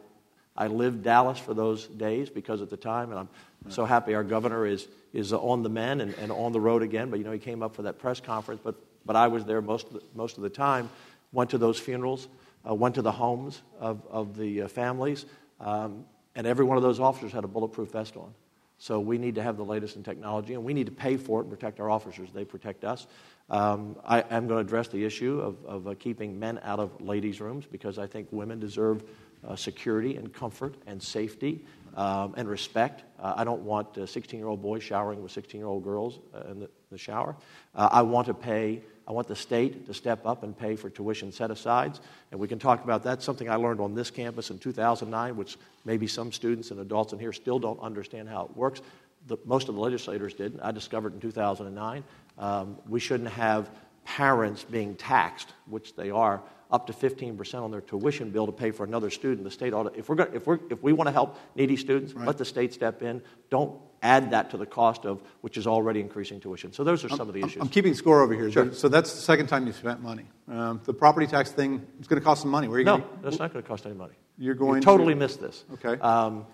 I 0.56 0.68
lived 0.68 1.02
Dallas 1.02 1.38
for 1.38 1.52
those 1.52 1.86
days 1.86 2.30
because 2.30 2.62
at 2.62 2.70
the 2.70 2.76
time, 2.76 3.10
and 3.10 3.18
I'm 3.18 3.28
so 3.70 3.84
happy 3.84 4.14
our 4.14 4.22
governor 4.22 4.66
is, 4.66 4.86
is 5.12 5.32
on 5.32 5.62
the 5.62 5.68
men 5.68 6.00
and, 6.00 6.14
and 6.14 6.30
on 6.30 6.52
the 6.52 6.60
road 6.60 6.82
again. 6.82 7.10
But 7.10 7.18
you 7.18 7.24
know, 7.24 7.32
he 7.32 7.38
came 7.38 7.62
up 7.62 7.74
for 7.74 7.82
that 7.82 7.98
press 7.98 8.20
conference, 8.20 8.60
but, 8.62 8.76
but 9.04 9.16
I 9.16 9.26
was 9.28 9.44
there 9.44 9.60
most 9.60 9.88
of 9.88 9.94
the, 9.94 10.02
most 10.14 10.36
of 10.36 10.42
the 10.42 10.50
time, 10.50 10.90
went 11.32 11.50
to 11.50 11.58
those 11.58 11.78
funerals, 11.78 12.28
uh, 12.68 12.74
went 12.74 12.94
to 12.94 13.02
the 13.02 13.12
homes 13.12 13.62
of, 13.80 14.02
of 14.08 14.36
the 14.36 14.62
uh, 14.62 14.68
families. 14.68 15.26
Um, 15.60 16.04
and 16.36 16.46
every 16.46 16.64
one 16.64 16.76
of 16.76 16.82
those 16.82 17.00
officers 17.00 17.32
had 17.32 17.44
a 17.44 17.48
bulletproof 17.48 17.92
vest 17.92 18.16
on. 18.16 18.32
So 18.78 19.00
we 19.00 19.18
need 19.18 19.36
to 19.36 19.42
have 19.42 19.56
the 19.56 19.64
latest 19.64 19.96
in 19.96 20.02
technology, 20.02 20.54
and 20.54 20.64
we 20.64 20.74
need 20.74 20.86
to 20.86 20.92
pay 20.92 21.16
for 21.16 21.40
it 21.40 21.44
and 21.44 21.50
protect 21.50 21.80
our 21.80 21.88
officers. 21.88 22.28
They 22.34 22.44
protect 22.44 22.84
us. 22.84 23.06
Um, 23.50 23.96
I 24.04 24.20
am 24.30 24.46
going 24.46 24.64
to 24.64 24.66
address 24.66 24.88
the 24.88 25.04
issue 25.04 25.40
of, 25.40 25.64
of 25.66 25.88
uh, 25.88 25.94
keeping 25.98 26.38
men 26.38 26.60
out 26.62 26.80
of 26.80 27.00
ladies' 27.00 27.40
rooms 27.40 27.66
because 27.70 27.98
I 27.98 28.06
think 28.06 28.28
women 28.30 28.58
deserve 28.58 29.04
uh, 29.46 29.54
security 29.54 30.16
and 30.16 30.32
comfort 30.32 30.74
and 30.86 31.02
safety 31.02 31.64
um, 31.96 32.34
and 32.36 32.48
respect. 32.48 33.04
Uh, 33.20 33.34
I 33.36 33.44
don't 33.44 33.62
want 33.62 34.08
16 34.08 34.38
year 34.38 34.48
old 34.48 34.62
boys 34.62 34.82
showering 34.82 35.22
with 35.22 35.32
16 35.32 35.58
year 35.58 35.68
old 35.68 35.84
girls 35.84 36.18
uh, 36.34 36.50
in 36.50 36.60
the, 36.60 36.70
the 36.90 36.98
shower. 36.98 37.36
Uh, 37.74 37.88
I 37.92 38.02
want 38.02 38.26
to 38.28 38.34
pay 38.34 38.82
I 39.06 39.12
want 39.12 39.28
the 39.28 39.36
state 39.36 39.86
to 39.86 39.94
step 39.94 40.24
up 40.24 40.44
and 40.44 40.56
pay 40.56 40.76
for 40.76 40.88
tuition 40.88 41.30
set 41.30 41.50
asides. 41.50 42.00
And 42.30 42.40
we 42.40 42.48
can 42.48 42.58
talk 42.58 42.82
about 42.84 43.02
that. 43.02 43.22
Something 43.22 43.50
I 43.50 43.56
learned 43.56 43.80
on 43.80 43.94
this 43.94 44.10
campus 44.10 44.50
in 44.50 44.58
2009, 44.58 45.36
which 45.36 45.58
maybe 45.84 46.06
some 46.06 46.32
students 46.32 46.70
and 46.70 46.80
adults 46.80 47.12
in 47.12 47.18
here 47.18 47.32
still 47.32 47.58
don't 47.58 47.80
understand 47.80 48.28
how 48.28 48.46
it 48.46 48.56
works. 48.56 48.80
The, 49.26 49.36
most 49.44 49.68
of 49.68 49.74
the 49.74 49.80
legislators 49.80 50.34
didn't. 50.34 50.60
I 50.60 50.70
discovered 50.70 51.14
in 51.14 51.20
2009. 51.20 52.04
Um, 52.38 52.78
we 52.88 53.00
shouldn't 53.00 53.30
have 53.30 53.70
parents 54.04 54.64
being 54.64 54.96
taxed, 54.96 55.52
which 55.66 55.94
they 55.96 56.10
are, 56.10 56.42
up 56.70 56.88
to 56.88 56.92
15% 56.92 57.62
on 57.62 57.70
their 57.70 57.80
tuition 57.80 58.30
bill 58.30 58.46
to 58.46 58.52
pay 58.52 58.70
for 58.70 58.84
another 58.84 59.10
student. 59.10 59.44
The 59.44 59.50
state 59.50 59.72
ought 59.72 59.84
to, 59.94 59.98
if, 59.98 60.08
we're 60.08 60.16
going 60.16 60.34
if, 60.34 60.46
we're, 60.46 60.58
if 60.70 60.82
we 60.82 60.92
want 60.92 61.08
to 61.08 61.12
help 61.12 61.38
needy 61.54 61.76
students, 61.76 62.12
right. 62.12 62.26
let 62.26 62.38
the 62.38 62.44
state 62.44 62.74
step 62.74 63.02
in. 63.02 63.22
Don't 63.48 63.78
add 64.02 64.32
that 64.32 64.50
to 64.50 64.56
the 64.56 64.66
cost 64.66 65.06
of 65.06 65.22
which 65.40 65.56
is 65.56 65.66
already 65.66 66.00
increasing 66.00 66.40
tuition. 66.40 66.72
So 66.72 66.82
those 66.84 67.04
are 67.04 67.08
some 67.08 67.22
I'm, 67.22 67.28
of 67.28 67.34
the 67.34 67.44
issues. 67.44 67.62
I'm 67.62 67.68
keeping 67.68 67.94
score 67.94 68.22
over 68.22 68.34
here. 68.34 68.50
Sure. 68.50 68.72
So 68.72 68.88
that's 68.88 69.14
the 69.14 69.20
second 69.20 69.46
time 69.46 69.66
you've 69.66 69.76
spent 69.76 70.02
money. 70.02 70.24
Um, 70.48 70.80
the 70.84 70.92
property 70.92 71.26
tax 71.26 71.52
thing 71.52 71.86
is 72.00 72.08
going 72.08 72.20
to 72.20 72.24
cost 72.24 72.42
some 72.42 72.50
money. 72.50 72.66
Where 72.66 72.76
are 72.76 72.80
you 72.80 72.86
no, 72.86 72.98
going 72.98 73.10
that's 73.22 73.38
not 73.38 73.52
going 73.52 73.62
to 73.62 73.68
cost 73.68 73.86
any 73.86 73.94
money. 73.94 74.14
You're 74.36 74.54
going 74.54 74.76
you 74.76 74.82
totally 74.82 75.14
to... 75.14 75.18
missed 75.18 75.40
this. 75.40 75.64
Okay. 75.74 76.00
Um, 76.00 76.44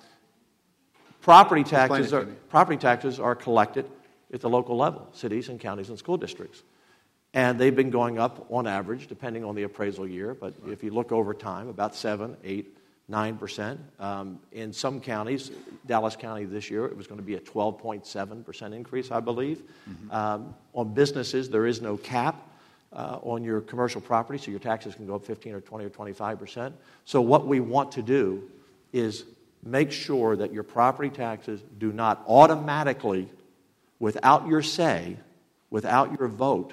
property 1.22 1.64
taxes 1.64 2.12
are 2.12 2.26
property 2.50 2.76
taxes 2.76 3.18
are 3.18 3.34
collected 3.34 3.90
at 4.32 4.40
the 4.40 4.48
local 4.48 4.76
level, 4.76 5.08
cities 5.12 5.48
and 5.48 5.58
counties 5.60 5.88
and 5.88 5.98
school 5.98 6.16
districts. 6.16 6.62
And 7.32 7.58
they've 7.58 7.74
been 7.74 7.90
going 7.90 8.18
up 8.18 8.46
on 8.50 8.66
average, 8.66 9.06
depending 9.06 9.44
on 9.44 9.54
the 9.54 9.62
appraisal 9.62 10.06
year. 10.06 10.34
But 10.34 10.54
if 10.66 10.82
you 10.82 10.90
look 10.90 11.12
over 11.12 11.32
time, 11.32 11.68
about 11.68 11.94
7, 11.94 12.36
8, 12.42 12.76
9%. 13.10 13.78
Um, 13.98 14.38
in 14.52 14.72
some 14.72 15.00
counties, 15.00 15.50
Dallas 15.86 16.16
County 16.16 16.44
this 16.44 16.70
year, 16.70 16.86
it 16.86 16.96
was 16.96 17.06
going 17.06 17.18
to 17.18 17.26
be 17.26 17.34
a 17.34 17.40
12.7% 17.40 18.74
increase, 18.74 19.10
I 19.10 19.20
believe. 19.20 19.62
Mm-hmm. 19.88 20.10
Um, 20.10 20.54
on 20.74 20.94
businesses, 20.94 21.50
there 21.50 21.66
is 21.66 21.80
no 21.80 21.96
cap. 21.96 22.46
Uh, 22.92 23.20
on 23.22 23.44
your 23.44 23.60
commercial 23.60 24.00
property, 24.00 24.36
so 24.36 24.50
your 24.50 24.58
taxes 24.58 24.96
can 24.96 25.06
go 25.06 25.14
up 25.14 25.24
15 25.24 25.54
or 25.54 25.60
20 25.60 25.84
or 25.84 25.90
25 25.90 26.40
percent. 26.40 26.74
So, 27.04 27.20
what 27.20 27.46
we 27.46 27.60
want 27.60 27.92
to 27.92 28.02
do 28.02 28.50
is 28.92 29.26
make 29.62 29.92
sure 29.92 30.34
that 30.34 30.52
your 30.52 30.64
property 30.64 31.08
taxes 31.08 31.62
do 31.78 31.92
not 31.92 32.24
automatically, 32.26 33.28
without 34.00 34.48
your 34.48 34.62
say, 34.62 35.18
without 35.70 36.18
your 36.18 36.26
vote, 36.26 36.72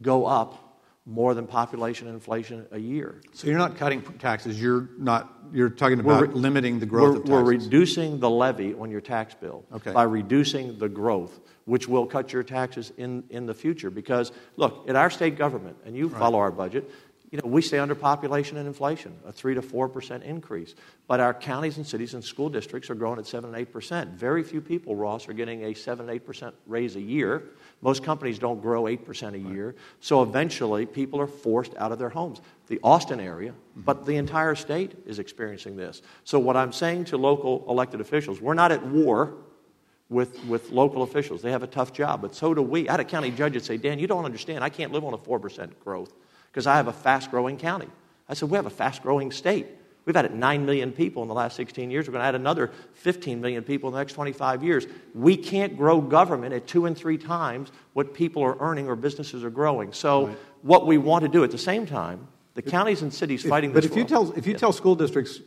go 0.00 0.26
up 0.26 0.62
more 1.06 1.34
than 1.34 1.46
population 1.46 2.08
inflation 2.08 2.66
a 2.72 2.78
year. 2.78 3.20
So 3.32 3.46
you're 3.46 3.58
not 3.58 3.76
cutting 3.76 4.02
taxes. 4.02 4.60
You're 4.60 4.88
not. 4.98 5.32
You're 5.52 5.70
talking 5.70 6.00
about 6.00 6.28
we're, 6.28 6.34
limiting 6.34 6.80
the 6.80 6.86
growth 6.86 7.14
we're, 7.14 7.20
of 7.20 7.24
taxes. 7.26 7.30
We're 7.30 7.44
reducing 7.44 8.18
the 8.18 8.28
levy 8.28 8.74
on 8.74 8.90
your 8.90 9.00
tax 9.00 9.34
bill 9.34 9.64
okay. 9.72 9.92
by 9.92 10.02
reducing 10.02 10.78
the 10.78 10.88
growth, 10.88 11.38
which 11.64 11.86
will 11.86 12.06
cut 12.06 12.32
your 12.32 12.42
taxes 12.42 12.92
in, 12.96 13.22
in 13.30 13.46
the 13.46 13.54
future. 13.54 13.88
Because 13.88 14.32
look, 14.56 14.84
in 14.88 14.96
our 14.96 15.08
state 15.08 15.38
government, 15.38 15.76
and 15.84 15.96
you 15.96 16.08
follow 16.08 16.40
our 16.40 16.50
budget, 16.50 16.90
you 17.36 17.42
know, 17.42 17.48
we 17.48 17.60
stay 17.60 17.78
under 17.78 17.94
population 17.94 18.56
and 18.56 18.66
inflation, 18.66 19.14
a 19.26 19.30
3 19.30 19.56
to 19.56 19.60
4% 19.60 20.22
increase. 20.22 20.74
But 21.06 21.20
our 21.20 21.34
counties 21.34 21.76
and 21.76 21.86
cities 21.86 22.14
and 22.14 22.24
school 22.24 22.48
districts 22.48 22.88
are 22.88 22.94
growing 22.94 23.18
at 23.18 23.26
7 23.26 23.54
and 23.54 23.66
8%. 23.66 24.14
Very 24.14 24.42
few 24.42 24.62
people, 24.62 24.96
Ross, 24.96 25.28
are 25.28 25.34
getting 25.34 25.64
a 25.64 25.74
7 25.74 26.06
8% 26.06 26.52
raise 26.66 26.96
a 26.96 27.00
year. 27.00 27.42
Most 27.82 28.02
companies 28.02 28.38
don't 28.38 28.62
grow 28.62 28.84
8% 28.84 29.34
a 29.34 29.52
year. 29.52 29.74
So 30.00 30.22
eventually, 30.22 30.86
people 30.86 31.20
are 31.20 31.26
forced 31.26 31.76
out 31.76 31.92
of 31.92 31.98
their 31.98 32.08
homes. 32.08 32.40
The 32.68 32.80
Austin 32.82 33.20
area, 33.20 33.52
but 33.76 34.06
the 34.06 34.16
entire 34.16 34.54
state 34.54 34.94
is 35.04 35.18
experiencing 35.18 35.76
this. 35.76 36.00
So, 36.24 36.38
what 36.38 36.56
I'm 36.56 36.72
saying 36.72 37.04
to 37.06 37.18
local 37.18 37.66
elected 37.68 38.00
officials, 38.00 38.40
we're 38.40 38.54
not 38.54 38.72
at 38.72 38.84
war 38.86 39.34
with, 40.08 40.42
with 40.46 40.70
local 40.70 41.02
officials. 41.02 41.42
They 41.42 41.50
have 41.50 41.62
a 41.62 41.68
tough 41.68 41.92
job, 41.92 42.22
but 42.22 42.34
so 42.34 42.54
do 42.54 42.62
we. 42.62 42.88
I 42.88 42.92
had 42.92 43.00
a 43.00 43.04
county 43.04 43.30
judge 43.30 43.52
that 43.52 43.64
say, 43.64 43.76
Dan, 43.76 43.98
you 43.98 44.06
don't 44.06 44.24
understand. 44.24 44.64
I 44.64 44.70
can't 44.70 44.90
live 44.90 45.04
on 45.04 45.12
a 45.12 45.18
4% 45.18 45.70
growth 45.84 46.14
because 46.56 46.66
I 46.66 46.76
have 46.76 46.88
a 46.88 46.92
fast 46.94 47.30
growing 47.30 47.58
county. 47.58 47.88
I 48.30 48.32
said, 48.32 48.48
We 48.48 48.56
have 48.56 48.64
a 48.64 48.70
fast 48.70 49.02
growing 49.02 49.30
state. 49.30 49.66
We've 50.06 50.16
added 50.16 50.34
9 50.34 50.64
million 50.64 50.90
people 50.90 51.20
in 51.20 51.28
the 51.28 51.34
last 51.34 51.54
16 51.54 51.90
years. 51.90 52.08
We're 52.08 52.12
going 52.12 52.22
to 52.22 52.28
add 52.28 52.34
another 52.34 52.70
15 52.94 53.42
million 53.42 53.62
people 53.62 53.90
in 53.90 53.92
the 53.92 53.98
next 53.98 54.14
25 54.14 54.64
years. 54.64 54.86
We 55.14 55.36
can't 55.36 55.76
grow 55.76 56.00
government 56.00 56.54
at 56.54 56.66
two 56.66 56.86
and 56.86 56.96
three 56.96 57.18
times 57.18 57.72
what 57.92 58.14
people 58.14 58.42
are 58.42 58.56
earning 58.58 58.88
or 58.88 58.96
businesses 58.96 59.44
are 59.44 59.50
growing. 59.50 59.92
So, 59.92 60.28
right. 60.28 60.38
what 60.62 60.86
we 60.86 60.96
want 60.96 61.24
to 61.24 61.28
do 61.28 61.44
at 61.44 61.50
the 61.50 61.58
same 61.58 61.84
time, 61.84 62.26
the 62.54 62.62
if, 62.62 62.70
counties 62.70 63.02
and 63.02 63.12
cities 63.12 63.44
if, 63.44 63.50
fighting 63.50 63.72
but 63.72 63.82
this. 63.82 63.90
But 63.90 63.98
if 63.98 63.98
you 63.98 64.08
tell 64.08 64.32
if 64.32 64.46
you 64.46 64.52
yes. 64.52 64.60
tell 64.60 64.72
school 64.72 64.94
districts 64.94 65.40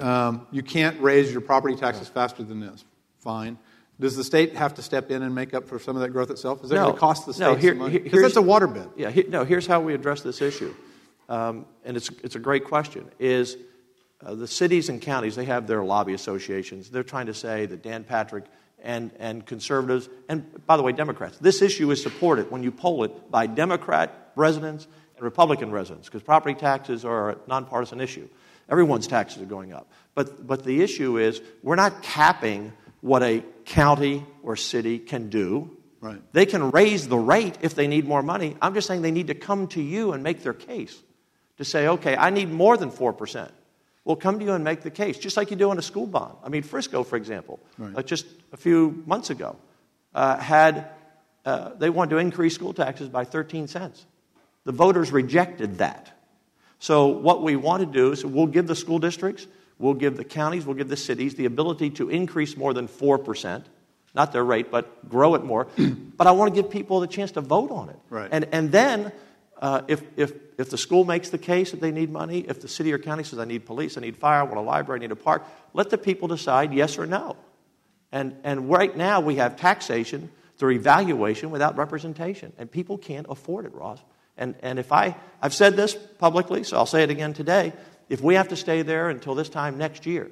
um, 0.00 0.48
you 0.50 0.64
can't 0.64 1.00
raise 1.00 1.30
your 1.30 1.42
property 1.42 1.76
taxes 1.76 2.08
faster 2.08 2.42
than 2.42 2.58
this, 2.58 2.84
fine. 3.20 3.56
Does 3.98 4.14
the 4.16 4.24
state 4.24 4.56
have 4.56 4.74
to 4.74 4.82
step 4.82 5.10
in 5.10 5.22
and 5.22 5.34
make 5.34 5.54
up 5.54 5.66
for 5.66 5.78
some 5.78 5.96
of 5.96 6.02
that 6.02 6.10
growth 6.10 6.30
itself? 6.30 6.62
Is 6.62 6.70
that 6.70 6.76
No. 6.76 6.82
going 6.84 6.94
to 6.94 7.00
cost 7.00 7.24
the 7.26 7.32
state 7.34 7.44
No, 7.44 7.54
here- 7.54 7.70
some 7.72 7.78
money? 7.78 7.92
Because 7.98 8.12
here's- 8.12 8.24
that's 8.34 8.36
a 8.36 8.42
water 8.42 8.66
bid. 8.66 8.88
Yeah, 8.96 9.10
no, 9.28 9.44
here's 9.44 9.66
how 9.66 9.80
we 9.80 9.94
address 9.94 10.20
this 10.20 10.42
issue. 10.42 10.74
Um, 11.28 11.64
and 11.84 11.96
it's, 11.96 12.10
it's 12.22 12.36
a 12.36 12.38
great 12.38 12.64
question. 12.64 13.10
Is 13.18 13.56
uh, 14.24 14.34
the 14.34 14.46
cities 14.46 14.88
and 14.88 15.00
counties, 15.00 15.34
they 15.36 15.44
have 15.44 15.66
their 15.66 15.82
lobby 15.84 16.14
associations. 16.14 16.88
They're 16.90 17.02
trying 17.02 17.26
to 17.26 17.34
say 17.34 17.66
that 17.66 17.82
Dan 17.82 18.04
Patrick 18.04 18.44
and, 18.82 19.10
and 19.18 19.44
conservatives, 19.44 20.08
and 20.28 20.44
by 20.66 20.76
the 20.76 20.82
way, 20.82 20.92
Democrats, 20.92 21.38
this 21.38 21.60
issue 21.62 21.90
is 21.90 22.02
supported 22.02 22.50
when 22.50 22.62
you 22.62 22.70
poll 22.70 23.04
it 23.04 23.30
by 23.30 23.46
Democrat 23.46 24.32
residents 24.36 24.86
and 25.16 25.24
Republican 25.24 25.70
residents, 25.70 26.08
because 26.08 26.22
property 26.22 26.54
taxes 26.54 27.04
are 27.04 27.30
a 27.30 27.36
nonpartisan 27.46 28.00
issue. 28.00 28.28
Everyone's 28.70 29.06
taxes 29.06 29.42
are 29.42 29.46
going 29.46 29.72
up. 29.72 29.90
But, 30.14 30.46
but 30.46 30.64
the 30.64 30.82
issue 30.82 31.18
is 31.18 31.40
we're 31.62 31.76
not 31.76 32.02
capping 32.02 32.72
what 33.00 33.22
a 33.22 33.42
county 33.66 34.24
or 34.42 34.56
city 34.56 34.98
can 34.98 35.28
do. 35.28 35.76
Right. 36.00 36.20
They 36.32 36.46
can 36.46 36.70
raise 36.70 37.08
the 37.08 37.18
rate 37.18 37.58
if 37.62 37.74
they 37.74 37.86
need 37.88 38.06
more 38.06 38.22
money. 38.22 38.56
I'm 38.62 38.74
just 38.74 38.86
saying 38.86 39.02
they 39.02 39.10
need 39.10 39.26
to 39.28 39.34
come 39.34 39.66
to 39.68 39.82
you 39.82 40.12
and 40.12 40.22
make 40.22 40.42
their 40.42 40.54
case 40.54 40.96
to 41.58 41.64
say, 41.64 41.88
okay, 41.88 42.16
I 42.16 42.30
need 42.30 42.50
more 42.50 42.76
than 42.76 42.90
4%. 42.90 43.50
We'll 44.04 44.16
come 44.16 44.38
to 44.38 44.44
you 44.44 44.52
and 44.52 44.62
make 44.62 44.82
the 44.82 44.90
case, 44.90 45.18
just 45.18 45.36
like 45.36 45.50
you 45.50 45.56
do 45.56 45.70
on 45.70 45.78
a 45.78 45.82
school 45.82 46.06
bond. 46.06 46.36
I 46.44 46.48
mean, 46.48 46.62
Frisco, 46.62 47.02
for 47.02 47.16
example, 47.16 47.58
Right. 47.76 47.96
uh, 47.96 48.02
just 48.02 48.26
a 48.52 48.56
few 48.56 49.02
months 49.06 49.30
ago, 49.30 49.56
uh, 50.14 50.36
had, 50.36 50.90
uh, 51.44 51.70
they 51.76 51.90
wanted 51.90 52.10
to 52.10 52.18
increase 52.18 52.54
school 52.54 52.72
taxes 52.72 53.08
by 53.08 53.24
13 53.24 53.66
cents. 53.66 54.06
The 54.64 54.72
voters 54.72 55.10
rejected 55.10 55.78
that. 55.78 56.12
So, 56.78 57.06
what 57.06 57.42
we 57.42 57.56
want 57.56 57.80
to 57.80 57.86
do 57.86 58.12
is 58.12 58.24
we'll 58.24 58.46
give 58.46 58.66
the 58.66 58.76
school 58.76 58.98
districts, 58.98 59.46
we'll 59.78 59.94
give 59.94 60.16
the 60.16 60.24
counties, 60.24 60.66
we'll 60.66 60.76
give 60.76 60.88
the 60.88 60.96
cities 60.96 61.34
the 61.34 61.44
ability 61.44 61.90
to 61.90 62.08
increase 62.08 62.56
more 62.56 62.72
than 62.72 62.88
4%, 62.88 63.64
not 64.14 64.32
their 64.32 64.44
rate, 64.44 64.70
but 64.70 65.08
grow 65.08 65.34
it 65.34 65.44
more. 65.44 65.66
but 66.16 66.26
I 66.26 66.32
want 66.32 66.54
to 66.54 66.62
give 66.62 66.70
people 66.70 67.00
the 67.00 67.06
chance 67.06 67.32
to 67.32 67.40
vote 67.40 67.70
on 67.70 67.88
it. 67.90 67.98
Right. 68.08 68.28
And, 68.30 68.48
and 68.52 68.72
then, 68.72 69.12
uh, 69.60 69.82
if, 69.88 70.02
if, 70.16 70.32
if 70.58 70.70
the 70.70 70.78
school 70.78 71.04
makes 71.04 71.30
the 71.30 71.38
case 71.38 71.70
that 71.70 71.80
they 71.80 71.90
need 71.90 72.10
money, 72.10 72.40
if 72.40 72.60
the 72.60 72.68
city 72.68 72.92
or 72.92 72.98
county 72.98 73.24
says, 73.24 73.38
I 73.38 73.44
need 73.44 73.66
police, 73.66 73.96
I 73.96 74.00
need 74.00 74.16
fire, 74.16 74.40
I 74.40 74.42
want 74.42 74.58
a 74.58 74.60
library, 74.60 75.00
I 75.00 75.02
need 75.02 75.12
a 75.12 75.16
park, 75.16 75.44
let 75.72 75.90
the 75.90 75.98
people 75.98 76.28
decide 76.28 76.72
yes 76.72 76.98
or 76.98 77.06
no. 77.06 77.36
And, 78.12 78.36
and 78.44 78.70
right 78.70 78.96
now, 78.96 79.20
we 79.20 79.36
have 79.36 79.56
taxation 79.56 80.30
through 80.56 80.72
evaluation 80.72 81.50
without 81.50 81.76
representation. 81.76 82.52
And 82.58 82.70
people 82.70 82.96
can't 82.98 83.26
afford 83.28 83.66
it, 83.66 83.74
Ross. 83.74 84.00
And, 84.36 84.54
and 84.60 84.78
if 84.78 84.92
I, 84.92 85.16
I've 85.40 85.54
said 85.54 85.76
this 85.76 85.94
publicly, 85.94 86.64
so 86.64 86.76
I'll 86.76 86.86
say 86.86 87.02
it 87.02 87.10
again 87.10 87.32
today. 87.32 87.72
If 88.08 88.20
we 88.20 88.34
have 88.34 88.48
to 88.48 88.56
stay 88.56 88.82
there 88.82 89.08
until 89.10 89.34
this 89.34 89.48
time 89.48 89.78
next 89.78 90.06
year, 90.06 90.30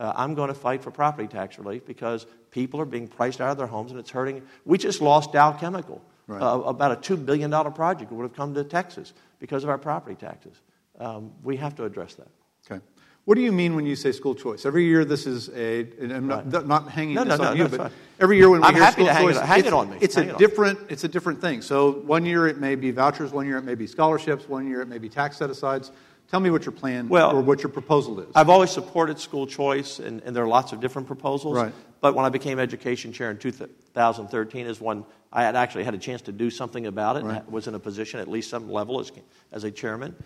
uh, 0.00 0.12
I'm 0.16 0.34
going 0.34 0.48
to 0.48 0.54
fight 0.54 0.82
for 0.82 0.90
property 0.90 1.28
tax 1.28 1.58
relief 1.58 1.84
because 1.86 2.26
people 2.50 2.80
are 2.80 2.84
being 2.86 3.08
priced 3.08 3.40
out 3.40 3.50
of 3.50 3.58
their 3.58 3.66
homes 3.66 3.90
and 3.90 4.00
it's 4.00 4.10
hurting. 4.10 4.42
We 4.64 4.78
just 4.78 5.00
lost 5.00 5.32
Dow 5.32 5.52
Chemical, 5.52 6.02
Right. 6.26 6.40
uh, 6.40 6.60
about 6.62 6.92
a 6.92 7.14
$2 7.16 7.24
billion 7.26 7.50
project 7.72 8.08
that 8.10 8.14
would 8.14 8.22
have 8.22 8.34
come 8.34 8.54
to 8.54 8.64
Texas 8.64 9.12
because 9.38 9.64
of 9.64 9.70
our 9.70 9.78
property 9.78 10.14
taxes. 10.16 10.56
Um, 10.98 11.32
we 11.42 11.56
have 11.56 11.74
to 11.76 11.84
address 11.84 12.14
that. 12.14 12.28
Okay. 12.70 12.82
What 13.24 13.36
do 13.36 13.40
you 13.40 13.52
mean 13.52 13.76
when 13.76 13.86
you 13.86 13.94
say 13.96 14.10
school 14.12 14.34
choice? 14.34 14.64
Every 14.66 14.84
year, 14.84 15.04
this 15.04 15.26
is 15.26 15.48
a. 15.50 15.80
And 16.00 16.12
I'm 16.12 16.26
not, 16.26 16.66
not 16.66 16.88
hanging 16.90 17.14
No, 17.14 17.24
this 17.24 17.38
no, 17.38 17.44
on 17.48 17.56
no, 17.58 17.64
you, 17.64 17.68
but 17.70 17.80
fine. 17.82 17.90
every 18.20 18.36
year 18.36 18.50
when 18.50 18.60
we 18.62 18.66
I'm 18.66 18.74
hear 18.74 18.90
school 18.90 19.06
hang 19.06 19.24
it 19.24 19.26
choice, 19.32 19.36
on- 19.38 19.46
hang 19.46 19.64
it 19.64 19.72
on 19.72 19.90
me. 19.90 19.98
It's 20.00 20.14
Hang 20.16 20.30
a 20.30 20.32
it 20.34 20.38
different. 20.38 20.78
It's 20.88 21.04
a 21.04 21.08
different 21.08 21.40
thing. 21.40 21.62
So 21.62 21.92
one 21.92 22.24
year 22.26 22.48
it 22.48 22.58
may 22.58 22.74
be 22.74 22.90
vouchers, 22.90 23.30
one 23.32 23.46
year 23.46 23.58
it 23.58 23.64
may 23.64 23.76
be 23.76 23.86
scholarships, 23.86 24.48
one 24.48 24.66
year 24.68 24.80
it 24.80 24.88
may 24.88 24.98
be 24.98 25.08
tax 25.08 25.36
set 25.36 25.50
asides. 25.50 25.92
Tell 26.32 26.40
me 26.40 26.48
what 26.48 26.64
your 26.64 26.72
plan 26.72 27.10
Well, 27.10 27.36
or 27.36 27.42
what 27.42 27.62
your 27.62 27.68
proposal 27.68 28.18
is. 28.20 28.28
I've 28.34 28.48
always 28.48 28.70
supported 28.70 29.18
school 29.18 29.46
choice, 29.46 29.98
and, 29.98 30.22
and 30.22 30.34
there 30.34 30.42
are 30.42 30.48
lots 30.48 30.72
of 30.72 30.80
different 30.80 31.06
proposals. 31.06 31.58
Right. 31.58 31.74
But 32.00 32.14
when 32.14 32.24
I 32.24 32.30
became 32.30 32.58
education 32.58 33.12
chair 33.12 33.30
in 33.30 33.36
2013 33.36 34.66
is 34.66 34.80
when 34.80 35.04
I 35.30 35.42
had 35.42 35.56
actually 35.56 35.84
had 35.84 35.92
a 35.92 35.98
chance 35.98 36.22
to 36.22 36.32
do 36.32 36.48
something 36.48 36.86
about 36.86 37.18
it. 37.18 37.24
Right. 37.24 37.42
and 37.42 37.52
was 37.52 37.68
in 37.68 37.74
a 37.74 37.78
position, 37.78 38.18
at 38.18 38.28
least 38.28 38.48
some 38.48 38.70
level, 38.70 38.98
as, 38.98 39.12
as 39.52 39.64
a 39.64 39.70
chairman. 39.70 40.16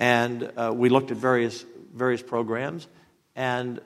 And 0.00 0.50
uh, 0.56 0.72
we 0.74 0.88
looked 0.88 1.12
at 1.12 1.16
various, 1.16 1.64
various 1.94 2.22
programs. 2.22 2.88
And 3.36 3.80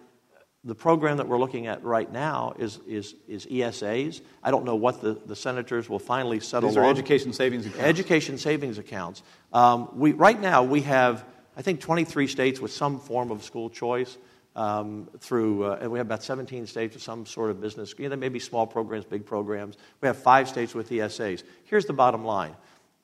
the 0.65 0.75
program 0.75 1.19
that 1.19 1.29
we're 1.29 1.39
looking 1.39 1.67
at 1.67 1.85
right 1.85 2.11
now 2.11 2.55
is, 2.59 2.81
is, 2.87 3.15
is 3.29 3.45
ESAs. 3.45 4.23
I 4.43 4.51
don't 4.51 4.65
know 4.65 4.77
what 4.77 5.03
the, 5.03 5.21
the 5.27 5.37
senators 5.37 5.91
will 5.91 5.99
finally 5.99 6.41
settle 6.41 6.71
These 6.71 6.79
are 6.79 6.85
on. 6.85 6.91
education 6.91 7.35
savings 7.35 7.67
accounts. 7.67 7.85
Education 7.85 8.39
savings 8.39 8.79
accounts. 8.79 9.23
Um, 9.53 9.91
we, 9.93 10.13
right 10.13 10.41
now, 10.41 10.63
we 10.63 10.81
have, 10.81 11.23
I 11.57 11.63
think, 11.63 11.81
23 11.81 12.27
states 12.27 12.61
with 12.61 12.73
some 12.73 13.01
form 13.01 13.31
of 13.31 13.43
school 13.45 13.71
choice. 13.71 14.17
Um, 14.55 15.11
through, 15.19 15.67
uh, 15.67 15.79
and 15.83 15.91
we 15.91 15.99
have 15.99 16.07
about 16.07 16.23
17 16.23 16.67
states 16.67 16.95
with 16.95 17.03
some 17.03 17.27
sort 17.27 17.51
of 17.51 17.61
business. 17.61 17.95
You 17.99 18.05
know, 18.05 18.09
there 18.09 18.17
may 18.17 18.31
be 18.31 18.39
small 18.39 18.67
programs, 18.67 19.05
big 19.05 19.27
programs. 19.27 19.77
We 20.01 20.07
have 20.07 20.17
five 20.17 20.49
states 20.49 20.75
with 20.75 20.89
ESAs. 20.89 21.43
Here's 21.65 21.85
the 21.85 21.93
bottom 21.93 22.25
line. 22.25 22.57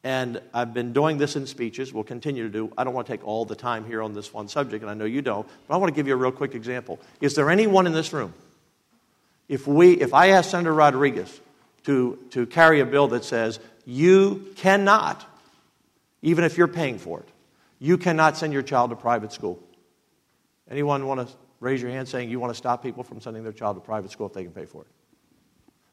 And 0.04 0.40
I've 0.52 0.74
been 0.74 0.92
doing 0.92 1.18
this 1.18 1.36
in 1.36 1.46
speeches, 1.46 1.92
we'll 1.92 2.04
continue 2.04 2.42
to 2.42 2.48
do. 2.48 2.72
I 2.76 2.84
don't 2.84 2.92
want 2.92 3.06
to 3.06 3.12
take 3.12 3.24
all 3.26 3.44
the 3.44 3.54
time 3.54 3.84
here 3.84 4.02
on 4.02 4.14
this 4.14 4.32
one 4.32 4.48
subject, 4.48 4.82
and 4.82 4.90
I 4.90 4.94
know 4.94 5.04
you 5.04 5.22
don't, 5.22 5.46
but 5.68 5.74
I 5.74 5.76
want 5.76 5.92
to 5.92 5.94
give 5.94 6.08
you 6.08 6.14
a 6.14 6.16
real 6.16 6.32
quick 6.32 6.54
example. 6.54 6.98
Is 7.20 7.34
there 7.34 7.50
anyone 7.50 7.86
in 7.86 7.92
this 7.92 8.12
room 8.12 8.34
if, 9.48 9.66
we, 9.66 9.92
if 9.92 10.12
I 10.12 10.28
ask 10.28 10.50
Senator 10.50 10.74
Rodriguez 10.74 11.40
to, 11.84 12.18
to 12.30 12.46
carry 12.46 12.80
a 12.80 12.86
bill 12.86 13.08
that 13.08 13.24
says 13.24 13.60
you 13.84 14.52
cannot, 14.56 15.24
even 16.20 16.44
if 16.44 16.56
you're 16.56 16.68
paying 16.68 16.98
for 16.98 17.20
it, 17.20 17.28
you 17.82 17.98
cannot 17.98 18.36
send 18.36 18.52
your 18.52 18.62
child 18.62 18.90
to 18.90 18.96
private 18.96 19.32
school. 19.32 19.58
Anyone 20.70 21.04
want 21.04 21.26
to 21.26 21.34
raise 21.58 21.82
your 21.82 21.90
hand 21.90 22.06
saying 22.06 22.30
you 22.30 22.38
want 22.38 22.52
to 22.52 22.56
stop 22.56 22.80
people 22.80 23.02
from 23.02 23.20
sending 23.20 23.42
their 23.42 23.52
child 23.52 23.76
to 23.76 23.80
private 23.80 24.12
school 24.12 24.28
if 24.28 24.32
they 24.32 24.44
can 24.44 24.52
pay 24.52 24.66
for 24.66 24.82
it? 24.82 24.88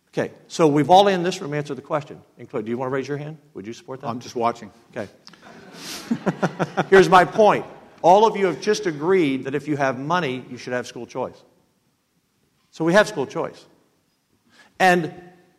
Okay, 0.10 0.32
so 0.48 0.68
we've 0.68 0.92
all 0.92 1.08
in 1.08 1.24
this 1.24 1.42
room 1.42 1.52
answered 1.56 1.78
the 1.78 1.82
question. 1.82 2.22
Include, 2.38 2.66
do 2.66 2.70
you 2.72 2.78
want 2.78 2.92
to 2.92 2.94
raise 2.94 3.08
your 3.08 3.18
hand? 3.18 3.40
Would 3.56 3.66
you 3.66 3.74
support 3.74 4.02
that? 4.02 4.08
I'm 4.08 4.20
just 4.20 4.36
watching. 4.36 4.72
Okay. 4.96 5.10
Here's 6.92 7.10
my 7.10 7.26
point. 7.26 7.66
All 8.04 8.28
of 8.28 8.38
you 8.38 8.46
have 8.46 8.62
just 8.62 8.86
agreed 8.86 9.46
that 9.46 9.56
if 9.56 9.68
you 9.68 9.76
have 9.76 9.98
money, 9.98 10.46
you 10.48 10.58
should 10.58 10.74
have 10.74 10.86
school 10.86 11.08
choice. 11.08 11.44
So 12.70 12.86
we 12.86 12.94
have 12.94 13.08
school 13.08 13.26
choice. 13.26 13.66
And 14.78 15.12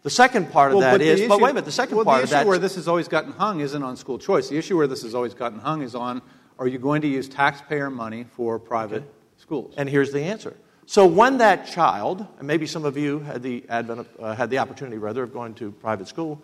the 0.02 0.10
second 0.10 0.50
part 0.50 0.72
of 0.72 0.78
Well, 0.78 0.92
that 0.92 0.98
the 0.98 1.06
is, 1.06 1.28
but 1.28 1.40
wait 1.40 1.50
a 1.50 1.54
minute, 1.54 1.66
the 1.66 1.72
second 1.72 1.96
well, 1.96 2.04
part 2.04 2.18
the 2.18 2.22
of 2.22 2.28
issue 2.28 2.34
that 2.36 2.46
where 2.46 2.58
this 2.58 2.74
has 2.76 2.88
always 2.88 3.08
gotten 3.08 3.32
hung 3.32 3.60
isn't 3.60 3.82
on 3.82 3.96
school 3.96 4.18
choice. 4.18 4.48
The 4.48 4.56
issue 4.56 4.76
where 4.76 4.86
this 4.86 5.02
has 5.02 5.14
always 5.14 5.34
gotten 5.34 5.58
hung 5.58 5.82
is 5.82 5.94
on: 5.94 6.22
Are 6.58 6.66
you 6.66 6.78
going 6.78 7.02
to 7.02 7.08
use 7.08 7.28
taxpayer 7.28 7.90
money 7.90 8.24
for 8.36 8.58
private 8.58 9.04
schools? 9.36 9.74
And 9.76 9.88
here's 9.88 10.12
the 10.12 10.22
answer. 10.22 10.56
So 10.90 11.06
when 11.06 11.38
that 11.38 11.68
child, 11.68 12.26
and 12.38 12.48
maybe 12.48 12.66
some 12.66 12.84
of 12.84 12.96
you 12.96 13.20
had 13.20 13.44
the, 13.44 13.64
advent 13.68 14.00
of, 14.00 14.08
uh, 14.18 14.34
had 14.34 14.50
the 14.50 14.58
opportunity, 14.58 14.98
rather, 14.98 15.22
of 15.22 15.32
going 15.32 15.54
to 15.54 15.70
private 15.70 16.08
school, 16.08 16.42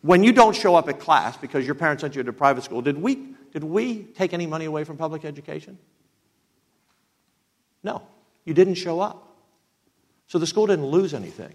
when 0.00 0.24
you 0.24 0.32
don't 0.32 0.56
show 0.56 0.74
up 0.74 0.88
at 0.88 0.98
class 0.98 1.36
because 1.36 1.64
your 1.64 1.76
parents 1.76 2.00
sent 2.00 2.16
you 2.16 2.24
to 2.24 2.32
private 2.32 2.64
school, 2.64 2.82
did 2.82 3.00
we, 3.00 3.34
did 3.52 3.62
we 3.62 4.02
take 4.02 4.34
any 4.34 4.46
money 4.46 4.64
away 4.64 4.82
from 4.82 4.96
public 4.96 5.24
education? 5.24 5.78
No, 7.84 8.02
you 8.44 8.52
didn't 8.52 8.74
show 8.74 8.98
up. 8.98 9.36
So 10.26 10.40
the 10.40 10.46
school 10.48 10.66
didn't 10.66 10.86
lose 10.86 11.14
anything. 11.14 11.54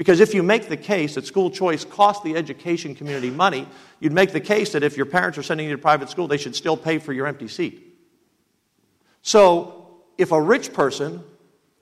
Because 0.00 0.20
if 0.20 0.32
you 0.32 0.42
make 0.42 0.70
the 0.70 0.78
case 0.78 1.16
that 1.16 1.26
school 1.26 1.50
choice 1.50 1.84
costs 1.84 2.24
the 2.24 2.34
education 2.34 2.94
community 2.94 3.28
money, 3.28 3.68
you'd 3.98 4.14
make 4.14 4.32
the 4.32 4.40
case 4.40 4.72
that 4.72 4.82
if 4.82 4.96
your 4.96 5.04
parents 5.04 5.36
are 5.36 5.42
sending 5.42 5.68
you 5.68 5.72
to 5.72 5.78
private 5.78 6.08
school, 6.08 6.26
they 6.26 6.38
should 6.38 6.56
still 6.56 6.74
pay 6.74 6.98
for 6.98 7.12
your 7.12 7.26
empty 7.26 7.48
seat. 7.48 7.98
So 9.20 9.98
if 10.16 10.32
a 10.32 10.40
rich 10.40 10.72
person, 10.72 11.22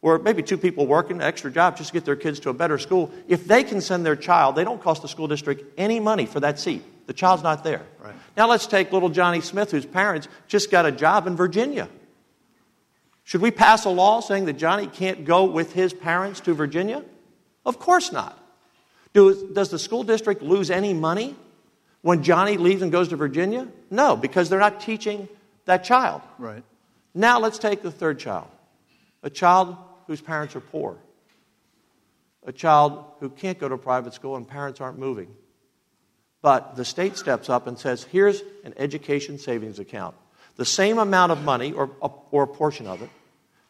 or 0.02 0.18
maybe 0.18 0.42
two 0.42 0.58
people 0.58 0.84
working 0.84 1.18
an 1.18 1.22
extra 1.22 1.48
job 1.48 1.76
just 1.76 1.90
to 1.90 1.92
get 1.92 2.04
their 2.04 2.16
kids 2.16 2.40
to 2.40 2.50
a 2.50 2.52
better 2.52 2.76
school, 2.76 3.12
if 3.28 3.44
they 3.44 3.62
can 3.62 3.80
send 3.80 4.04
their 4.04 4.16
child, 4.16 4.56
they 4.56 4.64
don't 4.64 4.82
cost 4.82 5.02
the 5.02 5.08
school 5.08 5.28
district 5.28 5.78
any 5.78 6.00
money 6.00 6.26
for 6.26 6.40
that 6.40 6.58
seat. 6.58 6.82
The 7.06 7.12
child's 7.12 7.44
not 7.44 7.62
there. 7.62 7.86
Right. 8.00 8.16
Now 8.36 8.48
let's 8.48 8.66
take 8.66 8.90
little 8.90 9.10
Johnny 9.10 9.42
Smith, 9.42 9.70
whose 9.70 9.86
parents 9.86 10.26
just 10.48 10.72
got 10.72 10.86
a 10.86 10.90
job 10.90 11.28
in 11.28 11.36
Virginia. 11.36 11.88
Should 13.22 13.42
we 13.42 13.52
pass 13.52 13.84
a 13.84 13.90
law 13.90 14.18
saying 14.18 14.46
that 14.46 14.54
Johnny 14.54 14.88
can't 14.88 15.24
go 15.24 15.44
with 15.44 15.72
his 15.72 15.92
parents 15.92 16.40
to 16.40 16.52
Virginia? 16.52 17.04
Of 17.68 17.78
course 17.78 18.10
not. 18.12 18.36
Do, 19.12 19.52
does 19.52 19.68
the 19.68 19.78
school 19.78 20.02
district 20.02 20.40
lose 20.40 20.70
any 20.70 20.94
money 20.94 21.36
when 22.00 22.22
Johnny 22.22 22.56
leaves 22.56 22.80
and 22.80 22.90
goes 22.90 23.08
to 23.08 23.16
Virginia? 23.16 23.68
No, 23.90 24.16
because 24.16 24.48
they're 24.48 24.58
not 24.58 24.80
teaching 24.80 25.28
that 25.66 25.84
child. 25.84 26.22
Right. 26.38 26.64
Now 27.14 27.38
let's 27.38 27.58
take 27.58 27.82
the 27.82 27.92
third 27.92 28.18
child 28.18 28.48
a 29.22 29.28
child 29.28 29.76
whose 30.06 30.20
parents 30.22 30.56
are 30.56 30.60
poor, 30.60 30.96
a 32.46 32.52
child 32.52 33.04
who 33.20 33.28
can't 33.28 33.58
go 33.58 33.68
to 33.68 33.76
private 33.76 34.14
school 34.14 34.36
and 34.36 34.48
parents 34.48 34.80
aren't 34.80 34.98
moving. 34.98 35.28
But 36.40 36.76
the 36.76 36.84
state 36.84 37.18
steps 37.18 37.50
up 37.50 37.66
and 37.66 37.78
says, 37.78 38.04
here's 38.04 38.42
an 38.64 38.72
education 38.78 39.38
savings 39.38 39.78
account. 39.78 40.14
The 40.56 40.64
same 40.64 40.98
amount 40.98 41.32
of 41.32 41.42
money, 41.42 41.72
or, 41.72 41.90
or 42.30 42.44
a 42.44 42.46
portion 42.46 42.86
of 42.86 43.02
it, 43.02 43.10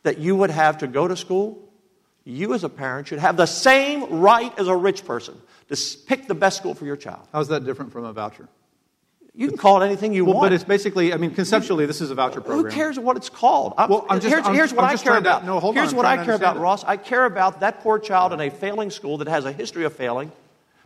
that 0.04 0.18
you 0.18 0.36
would 0.36 0.50
have 0.50 0.78
to 0.78 0.86
go 0.86 1.08
to 1.08 1.16
school, 1.16 1.67
you 2.28 2.54
as 2.54 2.62
a 2.64 2.68
parent 2.68 3.08
should 3.08 3.18
have 3.18 3.36
the 3.36 3.46
same 3.46 4.20
right 4.20 4.56
as 4.58 4.68
a 4.68 4.76
rich 4.76 5.04
person 5.04 5.34
to 5.68 5.76
pick 6.06 6.26
the 6.28 6.34
best 6.34 6.56
school 6.58 6.74
for 6.74 6.84
your 6.84 6.96
child. 6.96 7.26
How's 7.32 7.48
that 7.48 7.64
different 7.64 7.92
from 7.92 8.04
a 8.04 8.12
voucher? 8.12 8.48
You 9.34 9.48
can 9.48 9.56
call 9.56 9.80
it 9.82 9.86
anything 9.86 10.12
you 10.12 10.24
Well, 10.24 10.34
want. 10.34 10.46
but 10.46 10.52
it's 10.52 10.64
basically, 10.64 11.12
I 11.14 11.16
mean, 11.16 11.32
conceptually, 11.32 11.86
this 11.86 12.00
is 12.00 12.10
a 12.10 12.14
voucher 12.14 12.40
program. 12.40 12.64
Who 12.64 12.70
cares 12.70 12.98
what 12.98 13.16
it's 13.16 13.28
called? 13.28 13.74
I'm- 13.78 13.88
Well, 13.88 14.04
I'm 14.10 14.18
just- 14.20 14.34
here's, 14.34 14.44
I'm- 14.44 14.54
here's 14.54 14.74
what 14.74 14.84
i 14.84 14.88
care 14.96 14.98
trying 15.12 15.22
to- 15.22 15.28
about. 15.30 15.44
no, 15.44 15.60
hold 15.60 15.76
on, 15.76 15.82
here's 15.82 15.92
I'm 15.92 15.96
what 15.96 16.06
I 16.06 16.24
care 16.24 16.34
about, 16.34 16.56
it. 16.56 16.60
Ross. 16.60 16.82
I 16.84 16.96
care 16.96 17.24
about 17.24 17.60
that 17.60 17.80
poor 17.82 17.98
child 18.00 18.32
in 18.32 18.40
a 18.40 18.50
failing 18.50 18.90
school 18.90 19.18
that 19.18 19.28
has 19.28 19.44
a 19.44 19.52
history 19.52 19.84
of 19.84 19.92
failing 19.92 20.32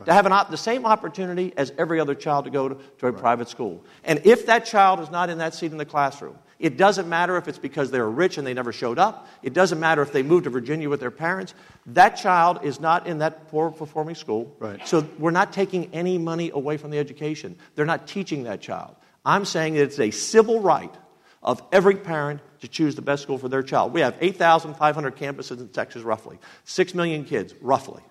to 0.05 0.13
have 0.13 0.27
an 0.27 0.33
op- 0.33 0.51
the 0.51 0.57
same 0.57 0.85
opportunity 0.85 1.53
as 1.57 1.73
every 1.79 1.99
other 1.99 2.15
child 2.15 2.45
to 2.45 2.51
go 2.51 2.69
to, 2.69 2.77
to 2.99 3.07
a 3.07 3.13
private 3.13 3.49
school. 3.49 3.83
And 4.05 4.21
if 4.25 4.47
that 4.47 4.67
child 4.67 5.01
is 5.01 5.11
not 5.11 5.31
in 5.31 5.39
that 5.39 5.55
seat 5.55 5.73
in 5.73 5.79
the 5.79 5.85
classroom, 5.87 6.37
it 6.63 6.77
doesn't 6.77 7.09
matter 7.09 7.37
if 7.37 7.49
it's 7.49 7.59
because 7.59 7.91
they 7.91 7.99
were 7.99 8.11
rich 8.11 8.39
and 8.39 8.47
they 8.47 8.55
never 8.55 8.73
showed 8.73 8.97
up. 8.97 9.27
It 9.43 9.53
doesn't 9.53 9.81
matter 9.81 10.01
if 10.01 10.13
they 10.13 10.23
moved 10.23 10.45
to 10.45 10.51
Virginia 10.51 10.89
with 10.89 11.01
their 11.01 11.11
parents. 11.11 11.55
That 11.87 12.11
child 12.11 12.61
is 12.63 12.79
not 12.79 13.09
in 13.09 13.19
that 13.19 13.49
poor 13.49 13.73
performing 13.73 14.15
school. 14.15 14.55
Right. 14.61 14.87
So 14.87 15.05
we're 15.19 15.33
not 15.33 15.53
taking 15.53 15.93
any 15.93 16.19
money 16.19 16.53
away 16.55 16.77
from 16.77 16.93
the 16.93 16.99
education. 16.99 17.57
They're 17.75 17.85
not 17.85 18.07
teaching 18.07 18.45
that 18.45 18.61
child. 18.61 18.95
I'm 19.25 19.45
saying 19.45 19.75
that 19.75 19.83
it's 19.83 19.99
a 19.99 20.13
civil 20.13 20.61
right 20.61 20.95
of 21.43 21.61
every 21.73 21.97
parent 21.97 22.41
to 22.61 22.69
choose 22.69 22.95
the 22.95 23.03
best 23.03 23.25
school 23.25 23.39
for 23.39 23.49
their 23.49 23.65
child. 23.65 23.93
We 23.93 24.01
have 24.03 24.17
8,500 24.21 25.17
campuses 25.17 25.59
in 25.59 25.69
Texas, 25.69 26.03
roughly. 26.03 26.39
6 26.63 26.95
million 26.95 27.25
kids, 27.25 27.55
roughly. 27.61 28.03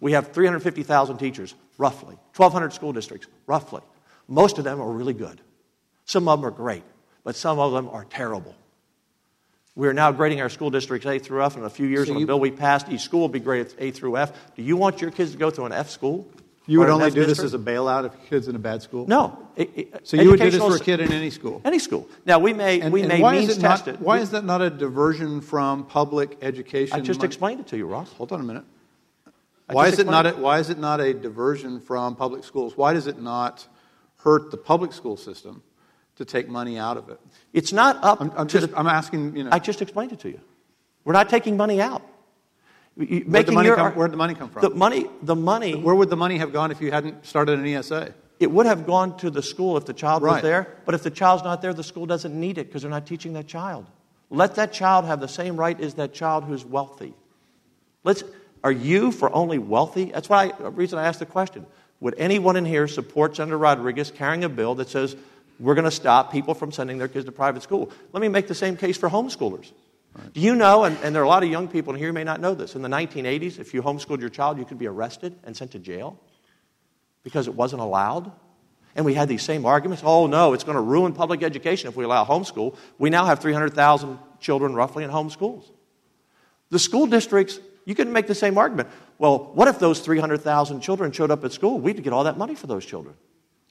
We 0.00 0.12
have 0.12 0.32
350,000 0.32 1.18
teachers, 1.18 1.54
roughly. 1.78 2.16
1,200 2.34 2.72
school 2.72 2.92
districts, 2.92 3.28
roughly. 3.46 3.82
Most 4.26 4.58
of 4.58 4.64
them 4.64 4.80
are 4.80 4.90
really 4.90 5.14
good. 5.14 5.40
Some 6.04 6.26
of 6.26 6.40
them 6.40 6.48
are 6.48 6.50
great, 6.50 6.82
but 7.26 7.34
some 7.34 7.58
of 7.58 7.72
them 7.72 7.88
are 7.88 8.04
terrible. 8.04 8.54
We 9.74 9.88
are 9.88 9.92
now 9.92 10.12
grading 10.12 10.40
our 10.40 10.48
school 10.48 10.70
districts 10.70 11.04
A 11.08 11.18
through 11.18 11.42
F. 11.42 11.56
In 11.56 11.64
a 11.64 11.68
few 11.68 11.88
years, 11.88 12.06
So 12.06 12.12
on 12.12 12.18
a 12.18 12.20
you- 12.20 12.26
bill 12.26 12.38
we 12.38 12.52
passed, 12.52 12.88
each 12.88 13.00
school 13.00 13.18
will 13.22 13.28
be 13.28 13.40
graded 13.40 13.74
A 13.78 13.90
through 13.90 14.16
F. 14.16 14.32
Do 14.54 14.62
you 14.62 14.76
want 14.76 15.00
your 15.00 15.10
kids 15.10 15.32
to 15.32 15.36
go 15.36 15.50
to 15.50 15.64
an 15.64 15.72
F 15.72 15.90
school? 15.90 16.24
You 16.68 16.78
would 16.78 16.88
only 16.88 17.10
do 17.10 17.24
this 17.26 17.40
as 17.40 17.52
a 17.52 17.58
bailout 17.58 18.06
if 18.06 18.12
kid's 18.30 18.46
in 18.46 18.54
a 18.54 18.60
bad 18.60 18.80
school? 18.80 19.06
No. 19.08 19.36
It- 19.56 19.70
it- 19.74 20.00
So 20.06 20.16
you 20.16 20.30
would 20.30 20.38
do 20.38 20.50
this 20.50 20.60
for 20.62 20.76
a 20.76 20.78
kid 20.78 21.00
in 21.00 21.10
any 21.12 21.30
school? 21.30 21.60
Any 21.64 21.80
school. 21.80 22.08
Now, 22.24 22.38
we 22.38 22.52
may, 22.52 22.80
And, 22.80 22.92
we 22.92 23.00
and 23.00 23.08
may 23.08 23.20
why 23.20 23.32
means 23.38 23.50
is 23.50 23.58
it 23.58 23.62
not, 23.62 23.78
test 23.78 23.88
it. 23.88 24.00
Why 24.00 24.16
We- 24.16 24.22
is 24.22 24.30
that 24.30 24.44
not 24.44 24.62
a 24.62 24.70
diversion 24.70 25.40
from 25.40 25.84
public 25.84 26.38
education? 26.42 26.96
I 26.96 27.00
just 27.00 27.18
money? 27.20 27.26
explained 27.26 27.60
it 27.60 27.66
to 27.68 27.76
you, 27.76 27.86
Ross. 27.86 28.12
Hold 28.18 28.30
on 28.32 28.40
a 28.40 28.44
minute. 28.44 28.64
I 29.68 29.74
Why 29.74 29.88
is, 29.88 29.98
it 29.98 30.06
not 30.06 30.26
a, 30.26 30.30
why 30.30 30.60
is 30.60 30.70
it 30.70 30.78
not 30.78 31.00
a 31.00 31.12
diversion 31.12 31.80
from 31.80 32.14
public 32.14 32.44
schools? 32.44 32.76
Why 32.76 32.92
does 32.94 33.08
it 33.08 33.20
not 33.20 33.66
hurt 34.18 34.52
the 34.52 34.56
public 34.56 34.92
school 34.92 35.16
system 35.16 35.62
to 36.16 36.24
take 36.24 36.48
money 36.48 36.78
out 36.78 36.96
of 36.96 37.08
it? 37.08 37.20
It's 37.52 37.72
not 37.72 38.02
up 38.02 38.20
I'm, 38.20 38.32
I'm 38.36 38.46
to 38.46 38.60
just, 38.60 38.72
the, 38.72 38.78
I'm 38.78 38.86
asking, 38.86 39.36
you 39.36 39.44
know, 39.44 39.50
I 39.52 39.58
just 39.58 39.82
explained 39.82 40.12
it 40.12 40.20
to 40.20 40.28
you. 40.28 40.40
We're 41.04 41.12
not 41.12 41.28
taking 41.28 41.56
money 41.56 41.80
out. 41.80 42.02
Where'd 42.96 43.46
the, 43.46 43.52
money 43.52 43.68
your 43.68 43.76
come, 43.76 43.92
where'd 43.92 44.12
the 44.12 44.16
money 44.16 44.34
come 44.34 44.48
from? 44.48 44.62
The 44.62 44.70
money, 44.70 45.06
the 45.22 45.36
money, 45.36 45.74
Where 45.74 45.94
would 45.94 46.08
the 46.08 46.16
money 46.16 46.38
have 46.38 46.52
gone 46.52 46.70
if 46.70 46.80
you 46.80 46.90
hadn't 46.90 47.26
started 47.26 47.58
an 47.58 47.66
ESA? 47.66 48.14
it 48.38 48.50
would 48.50 48.66
have 48.66 48.86
gone 48.86 49.16
to 49.18 49.30
the 49.30 49.42
school 49.42 49.76
if 49.76 49.86
the 49.86 49.94
child 49.94 50.22
was 50.22 50.42
there. 50.42 50.76
But 50.84 50.94
if 50.94 51.02
the 51.02 51.10
child's 51.10 51.42
not 51.42 51.62
there, 51.62 51.72
the 51.72 51.84
school 51.84 52.06
doesn't 52.06 52.38
need 52.38 52.58
it 52.58 52.66
because 52.66 52.82
they're 52.82 52.90
not 52.90 53.06
teaching 53.06 53.32
that 53.34 53.46
child. 53.46 53.86
Let 54.28 54.56
that 54.56 54.72
child 54.72 55.04
have 55.06 55.20
the 55.20 55.28
same 55.28 55.56
right 55.56 55.80
as 55.80 55.94
that 55.94 56.12
child 56.12 56.44
who's 56.44 56.64
wealthy. 56.64 57.14
Let's, 58.04 58.24
are 58.62 58.72
you 58.72 59.12
for 59.12 59.34
only 59.34 59.58
wealthy? 59.58 60.06
That's 60.06 60.28
why 60.28 60.46
I, 60.46 60.52
the 60.52 60.70
reason 60.70 60.98
I 60.98 61.06
asked 61.06 61.20
the 61.20 61.26
question. 61.26 61.66
Would 62.00 62.14
anyone 62.18 62.56
in 62.56 62.66
here 62.66 62.88
support 62.88 63.36
Senator 63.36 63.56
Rodriguez 63.56 64.10
carrying 64.10 64.44
a 64.44 64.48
bill 64.48 64.74
that 64.74 64.88
says 64.88 65.16
we're 65.58 65.74
going 65.74 65.84
to 65.84 65.90
stop 65.90 66.32
people 66.32 66.54
from 66.54 66.72
sending 66.72 66.98
their 66.98 67.08
kids 67.08 67.24
to 67.24 67.32
private 67.32 67.62
school? 67.62 67.90
Let 68.12 68.20
me 68.20 68.28
make 68.28 68.46
the 68.46 68.54
same 68.54 68.76
case 68.76 68.96
for 68.96 69.08
homeschoolers. 69.08 69.72
Do 70.32 70.40
you 70.40 70.54
know, 70.54 70.84
and, 70.84 70.96
and 71.02 71.14
there 71.14 71.22
are 71.22 71.26
a 71.26 71.28
lot 71.28 71.42
of 71.42 71.50
young 71.50 71.68
people 71.68 71.92
in 71.92 71.98
here 71.98 72.08
who 72.08 72.12
may 72.14 72.24
not 72.24 72.40
know 72.40 72.54
this, 72.54 72.74
in 72.74 72.82
the 72.82 72.88
1980s, 72.88 73.58
if 73.58 73.74
you 73.74 73.82
homeschooled 73.82 74.20
your 74.20 74.30
child, 74.30 74.58
you 74.58 74.64
could 74.64 74.78
be 74.78 74.86
arrested 74.86 75.34
and 75.44 75.56
sent 75.56 75.72
to 75.72 75.78
jail 75.78 76.18
because 77.22 77.48
it 77.48 77.54
wasn't 77.54 77.82
allowed? 77.82 78.32
And 78.94 79.04
we 79.04 79.12
had 79.12 79.28
these 79.28 79.42
same 79.42 79.66
arguments. 79.66 80.02
Oh, 80.06 80.26
no, 80.26 80.54
it's 80.54 80.64
going 80.64 80.76
to 80.76 80.80
ruin 80.80 81.12
public 81.12 81.42
education 81.42 81.88
if 81.88 81.96
we 81.96 82.04
allow 82.04 82.24
homeschool. 82.24 82.76
We 82.98 83.10
now 83.10 83.26
have 83.26 83.40
300,000 83.40 84.18
children 84.40 84.74
roughly 84.74 85.04
in 85.04 85.10
homeschools. 85.10 85.64
The 86.70 86.78
school 86.78 87.06
districts, 87.06 87.60
you 87.84 87.94
can 87.94 88.12
make 88.12 88.26
the 88.26 88.34
same 88.34 88.56
argument. 88.56 88.88
Well, 89.18 89.50
what 89.52 89.68
if 89.68 89.78
those 89.78 90.00
300,000 90.00 90.80
children 90.80 91.12
showed 91.12 91.30
up 91.30 91.44
at 91.44 91.52
school? 91.52 91.78
We'd 91.78 92.02
get 92.02 92.12
all 92.12 92.24
that 92.24 92.38
money 92.38 92.54
for 92.54 92.66
those 92.66 92.86
children. 92.86 93.14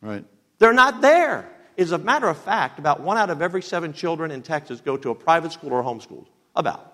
Right. 0.02 0.24
They're 0.60 0.74
not 0.74 1.02
there. 1.02 1.50
As 1.78 1.92
a 1.92 1.98
matter 1.98 2.28
of 2.28 2.38
fact, 2.38 2.80
about 2.80 3.02
one 3.02 3.18
out 3.18 3.30
of 3.30 3.42
every 3.42 3.62
seven 3.62 3.94
children 3.94 4.32
in 4.32 4.42
Texas 4.42 4.82
go 4.82 4.98
to 4.98 5.10
a 5.10 5.16
private 5.16 5.52
school 5.52 5.74
or 5.74 5.84
homeschooled. 5.84 6.26
About. 6.56 6.94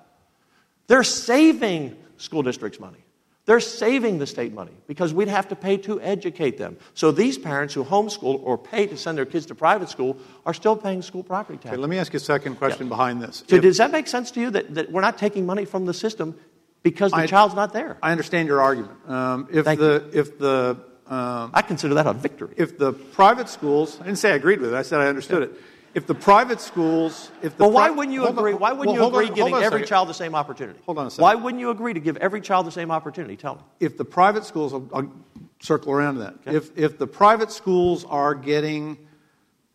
They're 0.87 1.03
saving 1.03 1.95
school 2.17 2.41
districts 2.43 2.79
money. 2.79 2.97
They're 3.45 3.59
saving 3.59 4.19
the 4.19 4.27
state 4.27 4.53
money 4.53 4.71
because 4.87 5.13
we'd 5.13 5.27
have 5.27 5.47
to 5.49 5.55
pay 5.55 5.77
to 5.77 5.99
educate 5.99 6.57
them. 6.57 6.77
So 6.93 7.11
these 7.11 7.37
parents 7.37 7.73
who 7.73 7.83
homeschool 7.83 8.41
or 8.43 8.57
pay 8.57 8.85
to 8.87 8.95
send 8.97 9.17
their 9.17 9.25
kids 9.25 9.47
to 9.47 9.55
private 9.55 9.89
school 9.89 10.17
are 10.45 10.53
still 10.53 10.75
paying 10.75 11.01
school 11.01 11.23
property 11.23 11.57
tax. 11.57 11.73
Okay, 11.73 11.77
let 11.77 11.89
me 11.89 11.97
ask 11.97 12.13
you 12.13 12.17
a 12.17 12.19
second 12.19 12.55
question 12.57 12.87
behind 12.87 13.21
this. 13.21 13.43
so 13.47 13.55
If- 13.55 13.63
does 13.63 13.77
that 13.77 13.91
make 13.91 14.07
sense 14.07 14.31
to 14.31 14.41
you 14.41 14.51
that, 14.51 14.73
that 14.75 14.91
we're 14.91 15.01
not 15.01 15.17
taking 15.17 15.45
money 15.45 15.65
from 15.65 15.85
the 15.85 15.93
system 15.93 16.35
because 16.83 17.11
the 17.11 17.17
I- 17.17 17.27
child's 17.27 17.55
not 17.55 17.73
there? 17.73 17.97
I 18.03 18.11
understand 18.11 18.47
your 18.47 18.61
argument. 18.61 18.97
Um, 19.07 19.47
if, 19.51 19.65
Thank 19.65 19.79
the, 19.79 20.09
if 20.13 20.37
the 20.37 20.77
um, 21.11 21.51
I 21.53 21.61
consider 21.61 21.93
that 21.95 22.07
a 22.07 22.13
victory. 22.13 22.53
if 22.57 22.77
the 22.77 22.93
private 22.93 23.49
schools, 23.49 23.99
I 23.99 24.05
didn't 24.05 24.19
say 24.19 24.31
I 24.31 24.35
agreed 24.35 24.61
with 24.61 24.73
it. 24.73 24.77
I 24.77 24.81
said 24.81 25.01
I 25.01 25.07
understood 25.07 25.43
it. 25.43 25.51
If 25.93 26.07
the 26.07 26.15
private 26.15 26.61
schools, 26.61 27.31
if 27.41 27.57
the 27.57 27.65
Well, 27.65 27.73
why 27.73 27.89
wouldn't 27.89 28.13
you 28.13 28.21
Hold 28.21 28.37
on, 28.37 28.39
agree? 28.39 28.53
Why 28.53 28.71
wouldn't 28.71 28.87
well, 28.87 28.95
you 28.95 29.01
hold 29.01 29.15
on- 29.15 29.23
agree 29.25 29.35
giving 29.35 29.55
every 29.55 29.83
child 29.83 30.07
the 30.07 30.13
same 30.13 30.35
opportunity? 30.35 30.79
Hold 30.85 30.97
on 30.99 31.07
a 31.07 31.09
second. 31.11 31.23
Why 31.23 31.35
wouldn't 31.35 31.59
you 31.59 31.69
agree 31.69 31.93
to 31.93 31.99
give 31.99 32.15
every 32.17 32.39
child 32.39 32.65
the 32.65 32.71
same 32.71 32.91
opportunity? 32.91 33.35
Tell 33.35 33.55
me. 33.55 33.61
If 33.81 33.97
the 33.97 34.05
private 34.05 34.45
schools, 34.45 34.73
I'll, 34.73 34.87
I'll 34.93 35.11
circle 35.59 35.91
around 35.91 36.13
to 36.15 36.19
that. 36.21 36.35
If 36.45 36.77
if 36.77 36.97
the 36.97 37.07
private 37.07 37.51
schools 37.51 38.05
are 38.05 38.33
getting 38.33 38.97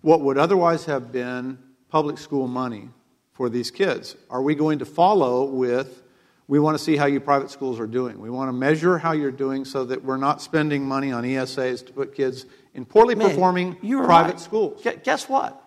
what 0.01 0.23
would 0.23 0.39
otherwise 0.39 0.87
have 0.87 1.13
been 1.13 1.59
public 1.91 2.17
school 2.17 2.49
money 2.49 2.89
for 3.35 3.51
these 3.51 3.71
kids, 3.71 4.17
are 4.31 4.41
we 4.41 4.55
going 4.55 4.79
to 4.79 4.87
follow 4.87 5.45
with? 5.45 6.03
We 6.49 6.61
want 6.61 6.79
to 6.79 6.83
see 6.83 6.97
how 6.97 7.07
you 7.07 7.19
private 7.19 7.51
schools 7.51 7.81
are 7.81 7.89
doing. 7.89 8.21
We 8.21 8.31
want 8.31 8.49
to 8.49 8.53
measure 8.53 8.99
how 8.99 9.13
you're 9.13 9.33
doing 9.33 9.65
so 9.65 9.85
that 9.87 10.05
we're 10.05 10.17
not 10.17 10.41
spending 10.41 10.87
money 10.87 11.11
on 11.11 11.25
ESAs 11.25 11.85
to 11.87 11.93
put 11.93 12.15
kids 12.15 12.47
in 12.75 12.85
poorly 12.85 13.17
Man, 13.17 13.31
performing 13.31 13.75
private 13.77 14.07
right. 14.33 14.41
schools. 14.41 14.87
Guess 15.03 15.29
what? 15.29 15.61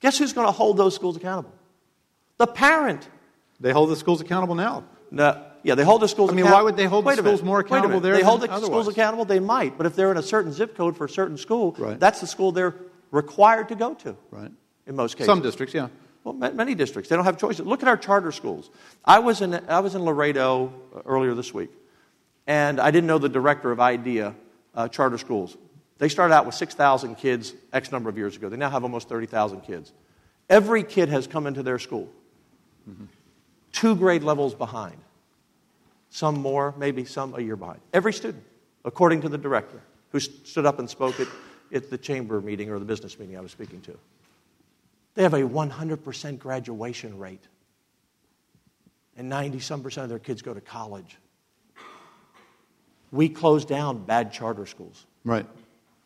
Guess 0.00 0.18
who's 0.18 0.32
going 0.32 0.46
to 0.48 0.52
hold 0.52 0.76
those 0.76 0.94
schools 0.94 1.16
accountable? 1.16 1.52
The 2.38 2.48
parent. 2.48 3.08
They 3.60 3.70
hold 3.70 3.90
the 3.90 3.96
schools 3.96 4.20
accountable 4.20 4.56
now. 4.56 4.84
No, 5.12 5.40
yeah, 5.62 5.76
they 5.76 5.84
hold 5.84 6.02
the 6.02 6.08
schools. 6.08 6.30
I 6.30 6.34
mean, 6.34 6.46
account- 6.46 6.56
why 6.56 6.62
would 6.62 6.76
they 6.76 6.86
hold 6.86 7.04
the 7.04 7.08
Wait 7.08 7.18
a 7.18 7.22
schools 7.22 7.42
more 7.42 7.60
accountable 7.60 8.00
there 8.00 8.16
They 8.16 8.22
hold 8.22 8.40
the 8.40 8.60
schools 8.60 8.88
accountable. 8.88 9.24
They 9.24 9.38
might, 9.40 9.76
but 9.76 9.86
if 9.86 9.94
they're 9.94 10.10
in 10.10 10.16
a 10.16 10.22
certain 10.22 10.52
zip 10.52 10.74
code 10.76 10.96
for 10.96 11.04
a 11.04 11.08
certain 11.08 11.36
school, 11.36 11.76
Right. 11.78 12.00
that's 12.00 12.20
the 12.20 12.26
school 12.26 12.50
they're 12.50 12.74
required 13.12 13.68
to 13.68 13.76
go 13.76 13.94
to. 13.94 14.16
Right. 14.32 14.50
In 14.86 14.96
most 14.96 15.14
cases. 15.14 15.26
Some 15.26 15.42
districts, 15.42 15.74
yeah. 15.74 15.88
Well, 16.24 16.34
many 16.34 16.74
districts. 16.74 17.08
They 17.08 17.16
don't 17.16 17.24
have 17.24 17.38
choices. 17.38 17.66
Look 17.66 17.82
at 17.82 17.88
our 17.88 17.96
charter 17.96 18.30
schools. 18.30 18.70
I 19.04 19.18
was 19.18 19.40
in, 19.40 19.54
I 19.68 19.80
was 19.80 19.94
in 19.94 20.04
Laredo 20.04 20.72
uh, 20.94 21.00
earlier 21.04 21.34
this 21.34 21.52
week, 21.52 21.70
and 22.46 22.80
I 22.80 22.90
didn't 22.90 23.08
know 23.08 23.18
the 23.18 23.28
director 23.28 23.72
of 23.72 23.80
IDEA 23.80 24.34
uh, 24.74 24.88
charter 24.88 25.18
schools. 25.18 25.56
They 25.98 26.08
started 26.08 26.34
out 26.34 26.46
with 26.46 26.54
6,000 26.54 27.16
kids 27.16 27.54
X 27.72 27.92
number 27.92 28.08
of 28.08 28.16
years 28.16 28.36
ago. 28.36 28.48
They 28.48 28.56
now 28.56 28.70
have 28.70 28.82
almost 28.82 29.08
30,000 29.08 29.60
kids. 29.62 29.92
Every 30.48 30.82
kid 30.82 31.08
has 31.08 31.26
come 31.26 31.46
into 31.46 31.62
their 31.62 31.78
school 31.78 32.08
two 33.72 33.96
grade 33.96 34.22
levels 34.22 34.54
behind. 34.54 34.96
Some 36.10 36.36
more, 36.40 36.74
maybe 36.76 37.04
some 37.04 37.34
a 37.34 37.40
year 37.40 37.56
behind. 37.56 37.80
Every 37.92 38.12
student, 38.12 38.44
according 38.84 39.22
to 39.22 39.28
the 39.28 39.38
director, 39.38 39.80
who 40.10 40.20
stood 40.20 40.66
up 40.66 40.78
and 40.78 40.88
spoke 40.88 41.18
at, 41.20 41.28
at 41.72 41.90
the 41.90 41.98
chamber 41.98 42.40
meeting 42.40 42.70
or 42.70 42.78
the 42.78 42.84
business 42.84 43.18
meeting 43.18 43.36
I 43.36 43.40
was 43.40 43.50
speaking 43.50 43.80
to. 43.82 43.98
They 45.14 45.22
have 45.22 45.34
a 45.34 45.42
100% 45.42 46.38
graduation 46.38 47.18
rate. 47.18 47.42
And 49.16 49.28
90 49.28 49.60
some 49.60 49.82
percent 49.82 50.04
of 50.04 50.08
their 50.10 50.18
kids 50.18 50.40
go 50.42 50.54
to 50.54 50.60
college. 50.60 51.18
We 53.10 53.28
closed 53.28 53.68
down 53.68 54.04
bad 54.04 54.32
charter 54.32 54.64
schools. 54.64 55.04
Right. 55.24 55.46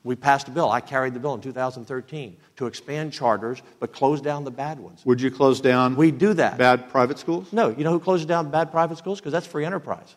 We 0.03 0.17
passed 0.17 0.49
a 0.49 0.51
bill. 0.51 0.71
I 0.71 0.81
carried 0.81 1.15
the 1.15 1.21
bill 1.21 1.35
in 1.35 1.41
2013 1.41 2.37
to 2.57 2.67
expand 2.67 3.13
charters, 3.13 3.63
but 3.81 3.93
close 3.93 4.21
down 4.21 4.45
the 4.45 4.51
bad 4.51 4.79
ones. 4.79 5.03
Would 5.05 5.21
you 5.21 5.31
close 5.31 5.61
down 5.61 5.97
We 5.97 6.11
do 6.11 6.35
that. 6.35 6.59
bad 6.59 6.89
private 6.91 7.19
schools? 7.19 7.53
No, 7.53 7.71
you 7.71 7.85
know 7.85 7.91
who 7.93 8.01
closes 8.01 8.27
down 8.27 8.51
bad 8.51 8.71
private 8.71 8.99
schools? 8.99 9.21
Because 9.21 9.33
that's 9.33 9.47
free 9.47 9.65
enterprise. 9.65 10.15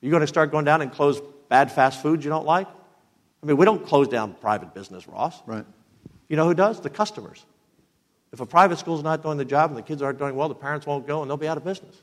You're 0.00 0.10
going 0.10 0.22
to 0.22 0.26
start 0.26 0.50
going 0.50 0.64
down 0.64 0.82
and 0.82 0.90
close 0.92 1.20
bad 1.48 1.70
fast 1.72 2.02
foods 2.02 2.24
you 2.24 2.30
don't 2.30 2.46
like? 2.46 2.66
I 3.42 3.46
mean, 3.46 3.56
we 3.56 3.64
don't 3.64 3.84
close 3.86 4.08
down 4.08 4.34
private 4.34 4.74
business, 4.74 5.06
Ross. 5.08 5.40
Right. 5.46 5.64
You 6.28 6.36
know 6.36 6.46
who 6.46 6.54
does? 6.54 6.80
The 6.80 6.90
customers. 6.90 7.44
If 8.32 8.40
a 8.40 8.46
private 8.46 8.78
school 8.78 8.96
is 8.96 9.02
not 9.02 9.22
doing 9.22 9.36
the 9.36 9.44
job 9.44 9.70
and 9.70 9.78
the 9.78 9.82
kids 9.82 10.00
aren't 10.00 10.18
doing 10.18 10.34
well, 10.34 10.48
the 10.48 10.54
parents 10.54 10.86
won't 10.86 11.06
go 11.06 11.20
and 11.20 11.30
they'll 11.30 11.36
be 11.36 11.48
out 11.48 11.58
of 11.58 11.64
business. 11.64 12.00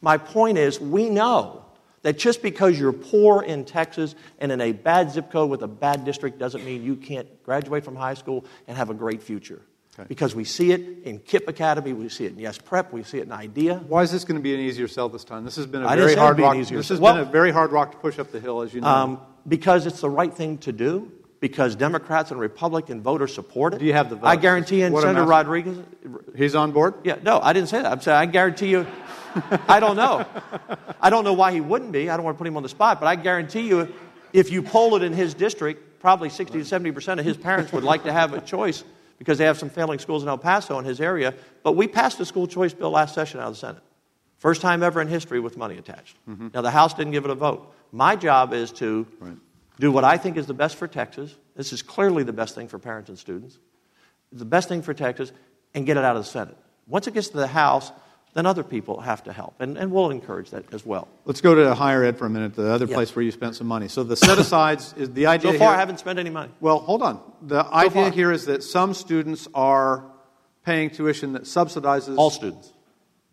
My 0.00 0.16
point 0.16 0.58
is, 0.58 0.80
we 0.80 1.10
know 1.10 1.64
that 2.02 2.18
just 2.18 2.42
because 2.42 2.78
you're 2.78 2.92
poor 2.92 3.42
in 3.42 3.64
Texas 3.64 4.14
and 4.38 4.52
in 4.52 4.60
a 4.60 4.72
bad 4.72 5.10
zip 5.10 5.30
code 5.30 5.50
with 5.50 5.62
a 5.62 5.68
bad 5.68 6.04
district 6.04 6.38
doesn't 6.38 6.64
mean 6.64 6.82
you 6.84 6.96
can't 6.96 7.42
graduate 7.44 7.84
from 7.84 7.96
high 7.96 8.14
school 8.14 8.44
and 8.68 8.76
have 8.76 8.90
a 8.90 8.94
great 8.94 9.22
future. 9.22 9.62
Okay. 9.98 10.06
Because 10.08 10.34
we 10.34 10.44
see 10.44 10.72
it 10.72 10.80
in 11.04 11.18
KIPP 11.18 11.48
Academy, 11.48 11.92
we 11.92 12.08
see 12.08 12.24
it 12.24 12.32
in 12.32 12.38
Yes 12.38 12.58
Prep, 12.58 12.92
we 12.92 13.02
see 13.02 13.18
it 13.18 13.24
in 13.24 13.32
IDEA. 13.32 13.76
Why 13.88 14.02
is 14.02 14.10
this 14.10 14.24
going 14.24 14.36
to 14.38 14.42
be 14.42 14.54
an 14.54 14.60
easier 14.60 14.88
sell 14.88 15.08
this 15.08 15.22
time? 15.22 15.44
This 15.44 15.56
has 15.56 15.66
been 15.66 15.82
a 15.82 15.86
I 15.86 15.96
very 15.96 16.14
hard 16.14 16.38
rock. 16.38 16.56
This 16.56 16.88
has 16.88 16.98
Well- 16.98 17.14
been 17.14 17.28
a 17.28 17.30
very 17.30 17.50
hard 17.50 17.72
rock 17.72 17.92
to 17.92 17.98
push 17.98 18.18
up 18.18 18.32
the 18.32 18.40
hill, 18.40 18.62
as 18.62 18.72
you 18.72 18.80
know. 18.80 18.88
Um, 18.88 19.20
because 19.46 19.86
it's 19.86 20.00
the 20.00 20.08
right 20.08 20.32
thing 20.32 20.58
to 20.58 20.72
do, 20.72 21.12
because 21.42 21.74
Democrats 21.74 22.30
and 22.30 22.38
Republican 22.38 23.02
voters 23.02 23.34
support 23.34 23.74
it. 23.74 23.80
Do 23.80 23.84
you 23.84 23.94
have 23.94 24.08
the 24.08 24.14
votes? 24.14 24.28
I 24.28 24.36
guarantee 24.36 24.80
you, 24.80 24.92
What 24.92 25.02
Senator 25.02 25.26
Rodriguez. 25.26 25.76
He's 26.36 26.54
on 26.54 26.70
board? 26.70 26.94
Yeah, 27.02 27.16
no, 27.20 27.40
I 27.40 27.52
didn't 27.52 27.68
say 27.68 27.82
that. 27.82 27.90
I'm 27.90 28.00
saying 28.00 28.16
I 28.16 28.26
guarantee 28.26 28.68
you. 28.68 28.86
I 29.66 29.80
don't 29.80 29.96
know. 29.96 30.24
I 31.00 31.10
don't 31.10 31.24
know 31.24 31.32
why 31.32 31.50
he 31.50 31.60
wouldn't 31.60 31.90
be. 31.90 32.08
I 32.08 32.16
don't 32.16 32.24
want 32.24 32.36
to 32.36 32.38
put 32.38 32.46
him 32.46 32.56
on 32.56 32.62
the 32.62 32.68
spot, 32.68 33.00
but 33.00 33.08
I 33.08 33.16
guarantee 33.16 33.62
you, 33.66 33.92
if 34.32 34.52
you 34.52 34.62
poll 34.62 34.94
it 34.94 35.02
in 35.02 35.12
his 35.12 35.34
district, 35.34 35.98
probably 35.98 36.28
60 36.28 36.58
to 36.60 36.64
70 36.64 36.92
percent 36.92 37.18
of 37.18 37.26
his 37.26 37.36
parents 37.36 37.72
would 37.72 37.82
like 37.82 38.04
to 38.04 38.12
have 38.12 38.34
a 38.34 38.40
choice 38.40 38.84
because 39.18 39.36
they 39.36 39.44
have 39.44 39.58
some 39.58 39.68
failing 39.68 39.98
schools 39.98 40.22
in 40.22 40.28
El 40.28 40.38
Paso 40.38 40.78
in 40.78 40.84
his 40.84 41.00
area. 41.00 41.34
But 41.64 41.72
we 41.72 41.88
passed 41.88 42.20
a 42.20 42.24
school 42.24 42.46
choice 42.46 42.72
bill 42.72 42.92
last 42.92 43.16
session 43.16 43.40
out 43.40 43.48
of 43.48 43.54
the 43.54 43.58
Senate. 43.58 43.82
First 44.38 44.60
time 44.60 44.84
ever 44.84 45.00
in 45.00 45.08
history 45.08 45.40
with 45.40 45.56
money 45.56 45.76
attached. 45.76 46.16
Mm-hmm. 46.28 46.48
Now, 46.54 46.60
the 46.60 46.70
House 46.70 46.94
didn't 46.94 47.12
give 47.12 47.24
it 47.24 47.30
a 47.32 47.34
vote. 47.34 47.74
My 47.90 48.14
job 48.14 48.52
is 48.52 48.70
to 48.74 49.08
Right. 49.18 49.36
Do 49.82 49.90
what 49.90 50.04
I 50.04 50.16
think 50.16 50.36
is 50.36 50.46
the 50.46 50.54
best 50.54 50.76
for 50.76 50.86
Texas. 50.86 51.34
This 51.56 51.72
is 51.72 51.82
clearly 51.82 52.22
the 52.22 52.32
best 52.32 52.54
thing 52.54 52.68
for 52.68 52.78
parents 52.78 53.08
and 53.08 53.18
students. 53.18 53.58
The 54.30 54.44
best 54.44 54.68
thing 54.68 54.80
for 54.80 54.94
Texas, 54.94 55.32
and 55.74 55.84
get 55.84 55.96
it 55.96 56.04
out 56.04 56.14
of 56.14 56.22
the 56.22 56.30
Senate. 56.30 56.56
Once 56.86 57.08
it 57.08 57.14
gets 57.14 57.30
to 57.30 57.36
the 57.36 57.48
House, 57.48 57.90
then 58.34 58.46
other 58.46 58.62
people 58.62 59.00
have 59.00 59.24
to 59.24 59.32
help, 59.32 59.60
and, 59.60 59.76
and 59.76 59.90
we'll 59.90 60.10
encourage 60.10 60.50
that 60.50 60.72
as 60.72 60.86
well. 60.86 61.08
Let's 61.24 61.40
go 61.40 61.56
to 61.56 61.74
higher 61.74 62.04
ed 62.04 62.16
for 62.16 62.26
a 62.26 62.30
minute, 62.30 62.54
the 62.54 62.70
other 62.70 62.86
place 62.86 63.14
where 63.16 63.24
you 63.24 63.32
spent 63.32 63.56
some 63.56 63.66
money. 63.66 63.88
So 63.88 64.04
the 64.04 64.14
set 64.16 64.38
asides 64.38 64.94
is 64.96 65.10
the 65.10 65.26
idea 65.26 65.50
So 65.50 65.58
far, 65.58 65.70
here- 65.70 65.76
I 65.76 65.80
haven't 65.80 65.98
spent 65.98 66.20
any 66.20 66.30
money. 66.30 66.52
Well, 66.60 66.78
hold 66.78 67.02
on. 67.02 67.20
The 67.42 67.66
idea 67.66 68.04
far. 68.04 68.10
here 68.12 68.30
is 68.30 68.44
that 68.46 68.62
some 68.62 68.94
students 68.94 69.48
are 69.52 70.04
paying 70.64 70.90
tuition 70.90 71.32
that 71.32 71.42
subsidizes 71.42 72.16
All 72.16 72.30
students. 72.30 72.72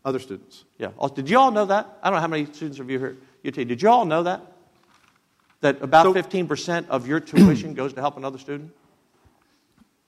other 0.04 0.18
students. 0.18 0.66
Yeah. 0.80 0.90
Did 1.14 1.30
you 1.30 1.38
all 1.38 1.52
know 1.52 1.68
that? 1.68 2.00
I 2.02 2.10
don't 2.10 2.16
know 2.18 2.22
how 2.22 2.28
many 2.28 2.46
students 2.46 2.80
of 2.80 2.90
you 2.90 2.98
here 2.98 3.18
UT. 3.46 3.54
Did 3.54 3.84
you 3.84 3.90
all 3.90 4.06
know 4.06 4.24
that? 4.24 4.42
That 5.62 5.82
about 5.82 6.06
So- 6.06 6.13
15% 6.13 6.88
of 6.89 7.08
your 7.08 7.19
tuition 7.19 7.74
goes 7.74 7.93
to 7.93 8.02
help 8.02 8.17
another 8.17 8.38
student? 8.38 8.72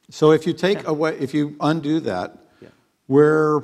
So 0.10 0.32
if 0.32 0.46
you 0.46 0.54
take 0.54 0.86
away, 0.88 1.18
if 1.20 1.34
you 1.34 1.56
undo 1.62 2.00
that, 2.02 2.38
Yeah. 2.62 2.70
where 3.08 3.62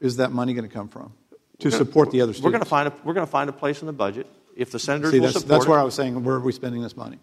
is 0.00 0.16
that 0.16 0.32
money 0.32 0.54
going 0.54 0.68
to 0.68 0.74
come 0.74 0.88
from 0.88 1.12
to 1.58 1.70
support 1.70 2.10
the 2.10 2.20
other 2.20 2.32
students? 2.32 2.44
We're 2.44 2.50
going 2.50 2.62
to 2.62 2.68
find 2.68 2.88
a, 2.88 2.92
we're 3.04 3.14
going 3.14 3.26
to 3.26 3.30
find 3.30 3.50
a 3.50 3.52
place 3.52 3.80
in 3.80 3.86
the 3.86 3.92
budget 3.92 4.26
if 4.56 4.70
the 4.70 4.78
senators 4.78 5.10
See, 5.10 5.20
will 5.20 5.26
that's, 5.26 5.40
support 5.40 5.48
that's 5.60 5.68
where 5.68 5.78
I 5.78 5.82
was 5.82 5.94
saying, 5.94 6.22
where 6.24 6.36
are 6.36 6.40
we 6.40 6.52
spending 6.52 6.82
this 6.82 6.96
money? 6.96 7.18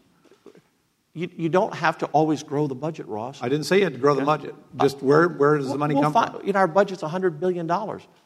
You, 1.13 1.29
you 1.35 1.49
don't 1.49 1.73
have 1.75 1.97
to 1.97 2.05
always 2.07 2.41
grow 2.41 2.67
the 2.67 2.75
budget, 2.75 3.05
Ross. 3.07 3.39
I 3.41 3.49
didn't 3.49 3.65
say 3.65 3.79
you 3.79 3.83
had 3.83 3.93
to 3.93 3.99
grow 3.99 4.15
the 4.15 4.21
budget. 4.21 4.55
Just 4.79 5.01
where, 5.01 5.27
where 5.27 5.57
does 5.57 5.67
the 5.67 5.77
money 5.77 5.93
we'll 5.93 6.03
come 6.03 6.13
find, 6.13 6.31
from? 6.31 6.47
You 6.47 6.53
know, 6.53 6.59
our 6.59 6.67
budget's 6.67 7.01
$100 7.01 7.37
billion. 7.37 7.67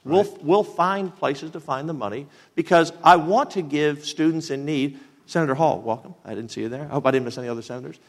We'll, 0.04 0.38
we'll 0.42 0.64
find 0.64 1.16
places 1.16 1.50
to 1.52 1.60
find 1.60 1.90
the 1.90 1.94
money 1.94 2.28
because 2.54 2.94
I 3.04 3.16
want 3.16 3.52
to 3.52 3.64
give 3.64 4.06
students 4.06 4.52
in 4.52 4.66
need. 4.66 5.00
Senator 5.26 5.56
Hall, 5.56 5.82
welcome. 5.82 6.16
I 6.24 6.36
didn't 6.36 6.52
see 6.52 6.62
you 6.62 6.70
there. 6.70 6.84
I 6.84 6.94
hope 6.94 7.06
I 7.06 7.12
didn't 7.12 7.26
miss 7.26 7.38
any 7.38 7.48
other 7.48 7.62
senators. 7.62 8.00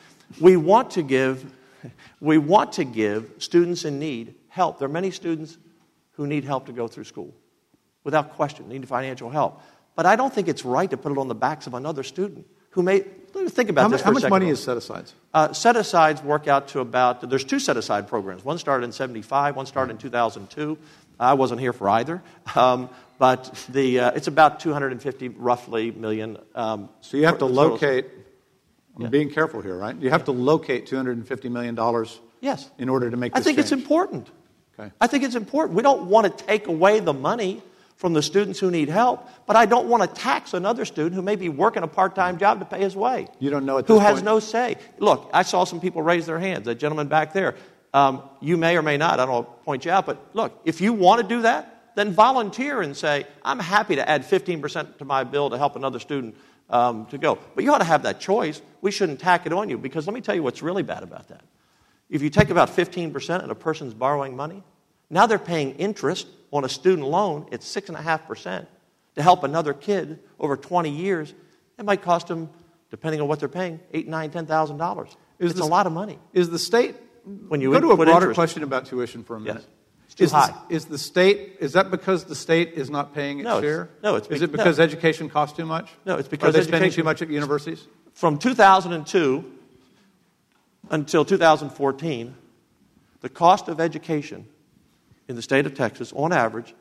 We 0.40 0.56
want 0.56 0.90
to 0.92 1.02
give, 1.02 1.44
we 2.20 2.38
want 2.38 2.72
to 2.72 2.84
give 2.84 3.30
students 3.38 3.84
in 3.84 3.98
need 3.98 4.34
help. 4.48 4.78
There 4.78 4.86
are 4.86 4.92
many 4.92 5.10
students 5.10 5.56
who 6.12 6.26
need 6.26 6.44
help 6.44 6.66
to 6.66 6.72
go 6.72 6.88
through 6.88 7.04
school, 7.04 7.34
without 8.04 8.34
question, 8.34 8.68
need 8.68 8.86
financial 8.88 9.30
help. 9.30 9.62
But 9.94 10.06
I 10.06 10.16
don't 10.16 10.32
think 10.32 10.48
it's 10.48 10.64
right 10.64 10.90
to 10.90 10.96
put 10.96 11.12
it 11.12 11.18
on 11.18 11.28
the 11.28 11.34
backs 11.34 11.66
of 11.66 11.74
another 11.74 12.02
student 12.02 12.46
who 12.70 12.82
may. 12.82 13.00
Think 13.48 13.68
about 13.68 13.82
How, 13.82 13.88
this 13.88 14.00
for 14.00 14.06
how 14.06 14.12
much 14.12 14.30
money 14.30 14.48
is 14.48 14.62
set 14.62 14.78
aside? 14.78 15.10
Uh, 15.34 15.52
set 15.52 15.76
asides 15.76 16.22
work 16.22 16.48
out 16.48 16.68
to 16.68 16.80
about, 16.80 17.28
there's 17.28 17.44
two 17.44 17.58
set 17.58 17.76
aside 17.76 18.08
programs. 18.08 18.44
One 18.46 18.56
started 18.56 18.84
in 18.84 18.92
75, 18.92 19.56
one 19.56 19.66
started 19.66 19.92
in 19.92 19.98
2002. 19.98 20.78
I 21.20 21.34
wasn't 21.34 21.60
here 21.60 21.74
for 21.74 21.88
either. 21.88 22.22
Um, 22.54 22.88
but 23.18 23.66
the, 23.70 24.00
uh, 24.00 24.10
it's 24.12 24.26
about 24.28 24.60
250 24.60 25.28
roughly 25.28 25.90
million. 25.90 26.38
Um, 26.54 26.88
So 27.00 27.16
you 27.16 27.26
have 27.26 27.38
to 27.38 27.46
locate, 27.46 28.06
I'm 28.96 29.02
Yeah. 29.02 29.08
being 29.08 29.30
careful 29.30 29.60
here, 29.62 29.76
right? 29.76 29.96
You 30.00 30.10
have 30.10 30.24
to 30.24 30.32
locate 30.32 30.86
$250 30.86 31.50
million 31.50 31.76
Yes. 32.40 32.70
in 32.78 32.88
order 32.88 33.10
to 33.10 33.16
make 33.16 33.36
I 33.36 33.40
think 33.40 33.58
it's 33.58 33.72
important. 33.72 34.28
Okay. 34.78 34.90
I 35.00 35.06
think 35.06 35.24
it's 35.24 35.34
important. 35.34 35.74
We 35.76 35.82
don't 35.82 36.08
want 36.08 36.26
to 36.38 36.44
take 36.44 36.66
away 36.66 37.00
the 37.00 37.14
money 37.14 37.62
from 37.96 38.12
the 38.12 38.20
students 38.22 38.60
who 38.60 38.70
need 38.70 38.90
help, 38.90 39.26
but 39.46 39.56
I 39.56 39.64
don't 39.64 39.88
want 39.88 40.02
to 40.02 40.08
tax 40.20 40.52
another 40.52 40.84
student 40.84 41.14
who 41.14 41.22
may 41.22 41.36
be 41.36 41.48
working 41.48 41.82
a 41.82 41.86
part 41.88 42.14
time 42.14 42.36
job 42.36 42.58
to 42.58 42.66
pay 42.66 42.80
his 42.80 42.94
way. 42.94 43.26
You 43.38 43.48
don't 43.48 43.64
know 43.64 43.78
at 43.78 43.88
Who 43.88 43.98
has 44.00 44.16
point? 44.16 44.24
no 44.26 44.38
say. 44.38 44.76
Look, 44.98 45.30
I 45.32 45.42
saw 45.44 45.64
some 45.64 45.80
people 45.80 46.02
raise 46.02 46.26
their 46.26 46.38
hands. 46.38 46.66
That 46.66 46.74
gentleman 46.74 47.08
back 47.08 47.32
there. 47.32 47.54
Um, 47.94 48.20
you 48.40 48.58
may 48.58 48.76
or 48.76 48.82
may 48.82 48.98
not, 48.98 49.18
I 49.18 49.24
don't 49.24 49.34
want 49.34 49.46
to 49.60 49.64
point 49.64 49.84
you 49.86 49.90
out, 49.92 50.04
but 50.04 50.18
look, 50.34 50.60
if 50.66 50.82
you 50.82 50.92
want 50.92 51.22
to 51.22 51.26
do 51.26 51.42
that, 51.42 51.75
then 51.96 52.12
volunteer 52.12 52.82
and 52.82 52.96
say, 52.96 53.26
I'm 53.44 53.58
happy 53.58 53.96
to 53.96 54.08
add 54.08 54.22
15% 54.22 54.98
to 54.98 55.04
my 55.04 55.24
bill 55.24 55.50
to 55.50 55.58
help 55.58 55.74
another 55.76 55.98
student 55.98 56.36
um, 56.70 57.06
to 57.06 57.18
go. 57.18 57.38
But 57.54 57.64
you 57.64 57.72
ought 57.72 57.78
to 57.78 57.84
have 57.84 58.04
that 58.04 58.20
choice. 58.20 58.62
We 58.82 58.90
shouldn't 58.90 59.18
tack 59.18 59.46
it 59.46 59.52
on 59.52 59.68
you 59.68 59.78
because 59.78 60.06
let 60.06 60.14
me 60.14 60.20
tell 60.20 60.34
you 60.34 60.42
what's 60.42 60.62
really 60.62 60.82
bad 60.82 61.02
about 61.02 61.28
that. 61.28 61.42
If 62.08 62.22
you 62.22 62.30
take 62.30 62.50
about 62.50 62.68
15% 62.68 63.42
and 63.42 63.50
a 63.50 63.54
person's 63.54 63.94
borrowing 63.94 64.36
money, 64.36 64.62
now 65.10 65.26
they're 65.26 65.38
paying 65.38 65.74
interest 65.76 66.26
on 66.52 66.64
a 66.64 66.68
student 66.68 67.08
loan 67.08 67.46
at 67.50 67.60
6.5% 67.62 68.66
to 69.16 69.22
help 69.22 69.42
another 69.42 69.72
kid 69.72 70.20
over 70.38 70.56
20 70.56 70.90
years. 70.90 71.32
It 71.78 71.84
might 71.84 72.02
cost 72.02 72.28
them, 72.28 72.50
depending 72.90 73.20
on 73.20 73.28
what 73.28 73.40
they're 73.40 73.48
paying, 73.48 73.80
eight, 73.92 74.06
nine, 74.06 74.30
ten 74.30 74.46
thousand 74.46 74.76
dollars. 74.76 75.16
It's 75.38 75.54
this- 75.54 75.62
a 75.62 75.66
lot 75.66 75.86
of 75.86 75.92
money. 75.92 76.18
Is 76.32 76.50
the 76.50 76.58
state, 76.58 76.94
When 77.48 77.60
you 77.60 77.72
go 77.72 77.80
to 77.80 77.90
a 77.92 77.96
broader 77.96 78.10
interest- 78.12 78.34
question 78.36 78.62
about 78.62 78.84
tuition 78.86 79.24
for 79.24 79.36
a 79.36 79.40
minute. 79.40 79.62
Yes. 79.62 79.66
It's 80.18 80.18
too 80.18 80.24
is 80.24 80.32
high. 80.32 80.54
The, 80.68 80.74
is 80.74 80.84
the 80.86 80.98
state, 80.98 81.56
is 81.60 81.74
that 81.74 81.90
because 81.90 82.24
the 82.24 82.34
state 82.34 82.72
is 82.74 82.88
not 82.88 83.14
paying 83.14 83.40
its 83.40 83.44
No, 83.44 83.58
it's- 83.58 83.62
share? 83.70 83.90
no, 84.02 84.16
it's 84.16 84.28
Is 84.28 84.40
it 84.40 84.50
because 84.50 84.78
no. 84.78 84.84
education 84.84 85.28
costs 85.28 85.54
too 85.56 85.66
much? 85.66 85.90
No, 86.06 86.16
it's 86.16 86.28
because 86.28 86.54
Are 86.54 86.58
they 86.58 86.66
spending 86.66 86.90
too 86.90 87.02
much 87.04 87.20
at 87.20 87.28
universities? 87.28 87.86
From 88.14 88.38
2002 88.38 89.44
until 90.90 91.24
2014, 91.24 92.34
the 93.20 93.28
cost 93.28 93.68
of 93.68 93.78
education 93.80 94.46
in 95.28 95.36
the 95.36 95.42
state 95.42 95.66
of 95.66 95.74
Texas, 95.74 96.12
on 96.14 96.32
average, 96.32 96.74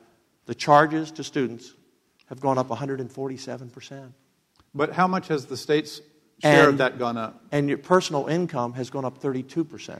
the 0.45 0.56
charges 0.56 1.12
to 1.12 1.24
students 1.24 1.74
have 2.28 2.39
gone 2.39 2.58
up 2.58 2.69
147%. 2.69 4.13
But 4.74 4.93
how 4.93 5.08
much 5.08 5.28
has 5.28 5.45
the 5.48 5.58
state's 5.58 6.02
share 6.41 6.69
of 6.69 6.78
that 6.78 7.00
gone 7.00 7.17
up? 7.17 7.41
and 7.52 7.67
your 7.67 7.78
personal 7.80 8.28
income 8.28 8.74
has 8.74 8.89
gone 8.89 9.04
up 9.06 9.19
32%. 9.21 10.00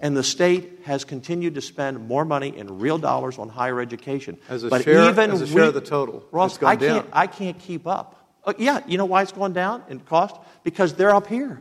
And 0.00 0.14
the 0.16 0.22
state 0.22 0.80
has 0.84 1.04
continued 1.04 1.54
to 1.54 1.60
spend 1.62 2.06
more 2.06 2.24
money 2.24 2.56
in 2.56 2.78
real 2.78 2.98
dollars 2.98 3.38
on 3.38 3.48
higher 3.48 3.80
education. 3.80 4.36
As 4.48 4.62
a 4.62 4.68
but 4.68 4.84
share- 4.84 5.08
even 5.08 5.30
as 5.30 5.40
a 5.40 5.46
share 5.46 5.62
we- 5.62 5.68
of 5.68 5.74
the 5.74 5.80
total, 5.80 6.22
Ross, 6.32 6.62
I 6.62 6.76
can't. 6.76 7.06
I 7.12 7.26
can't 7.26 7.58
keep 7.58 7.86
up. 7.86 8.14
Uh, 8.44 8.52
yeah, 8.58 8.80
you 8.86 8.98
know 8.98 9.06
why 9.06 9.22
it's 9.22 9.32
going 9.32 9.52
down 9.54 9.82
in 9.88 9.98
cost? 10.00 10.36
Because 10.64 10.94
they're 10.94 11.14
up 11.14 11.26
here. 11.26 11.60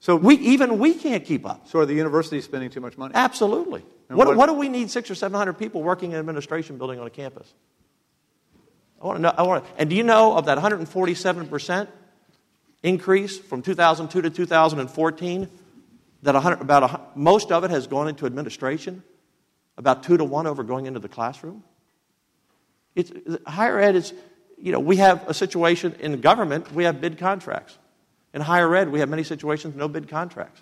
So, 0.00 0.16
We, 0.16 0.34
even 0.38 0.80
we 0.80 0.94
can't 0.94 1.24
keep 1.24 1.46
up. 1.46 1.68
so 1.68 1.78
are 1.78 1.86
the 1.86 1.94
universities 1.94 2.44
spending 2.44 2.70
too 2.70 2.80
much 2.80 2.98
money? 2.98 3.12
Absolutely. 3.14 3.84
What, 4.08 4.26
what- 4.26 4.36
what 4.36 4.46
do 4.46 4.54
we 4.54 4.68
need 4.68 4.90
six 4.90 5.08
or 5.10 5.14
seven 5.14 5.38
hundred 5.38 5.54
people 5.54 5.82
working 5.82 6.10
in 6.10 6.16
an 6.16 6.20
administration 6.20 6.76
building 6.76 6.98
on 6.98 7.06
a 7.06 7.10
campus? 7.10 7.54
I 9.00 9.06
want 9.06 9.18
to 9.18 9.22
know. 9.22 9.34
I 9.36 9.42
want 9.42 9.64
to, 9.64 9.70
and 9.78 9.88
do 9.88 9.94
you 9.96 10.02
know 10.02 10.36
of 10.36 10.46
that 10.46 10.56
147 10.56 11.46
percent 11.48 11.88
increase 12.82 13.38
from 13.38 13.62
2002 13.62 14.22
to 14.22 14.30
2014? 14.30 15.48
That 16.22 16.36
about 16.36 16.82
a, 16.82 17.00
most 17.14 17.50
of 17.50 17.64
it 17.64 17.70
has 17.70 17.86
gone 17.86 18.08
into 18.08 18.26
administration, 18.26 19.02
about 19.76 20.04
two 20.04 20.16
to 20.16 20.24
one 20.24 20.46
over 20.46 20.62
going 20.62 20.86
into 20.86 21.00
the 21.00 21.08
classroom. 21.08 21.64
It's, 22.94 23.10
higher 23.46 23.78
ed 23.80 23.96
is, 23.96 24.12
you 24.56 24.70
know, 24.70 24.80
we 24.80 24.96
have 24.96 25.28
a 25.28 25.34
situation 25.34 25.94
in 25.98 26.20
government. 26.20 26.72
We 26.72 26.84
have 26.84 27.00
bid 27.00 27.18
contracts. 27.18 27.78
In 28.34 28.40
higher 28.40 28.74
ed, 28.74 28.90
we 28.90 29.00
have 29.00 29.08
many 29.08 29.24
situations 29.24 29.74
no 29.74 29.88
bid 29.88 30.08
contracts. 30.08 30.60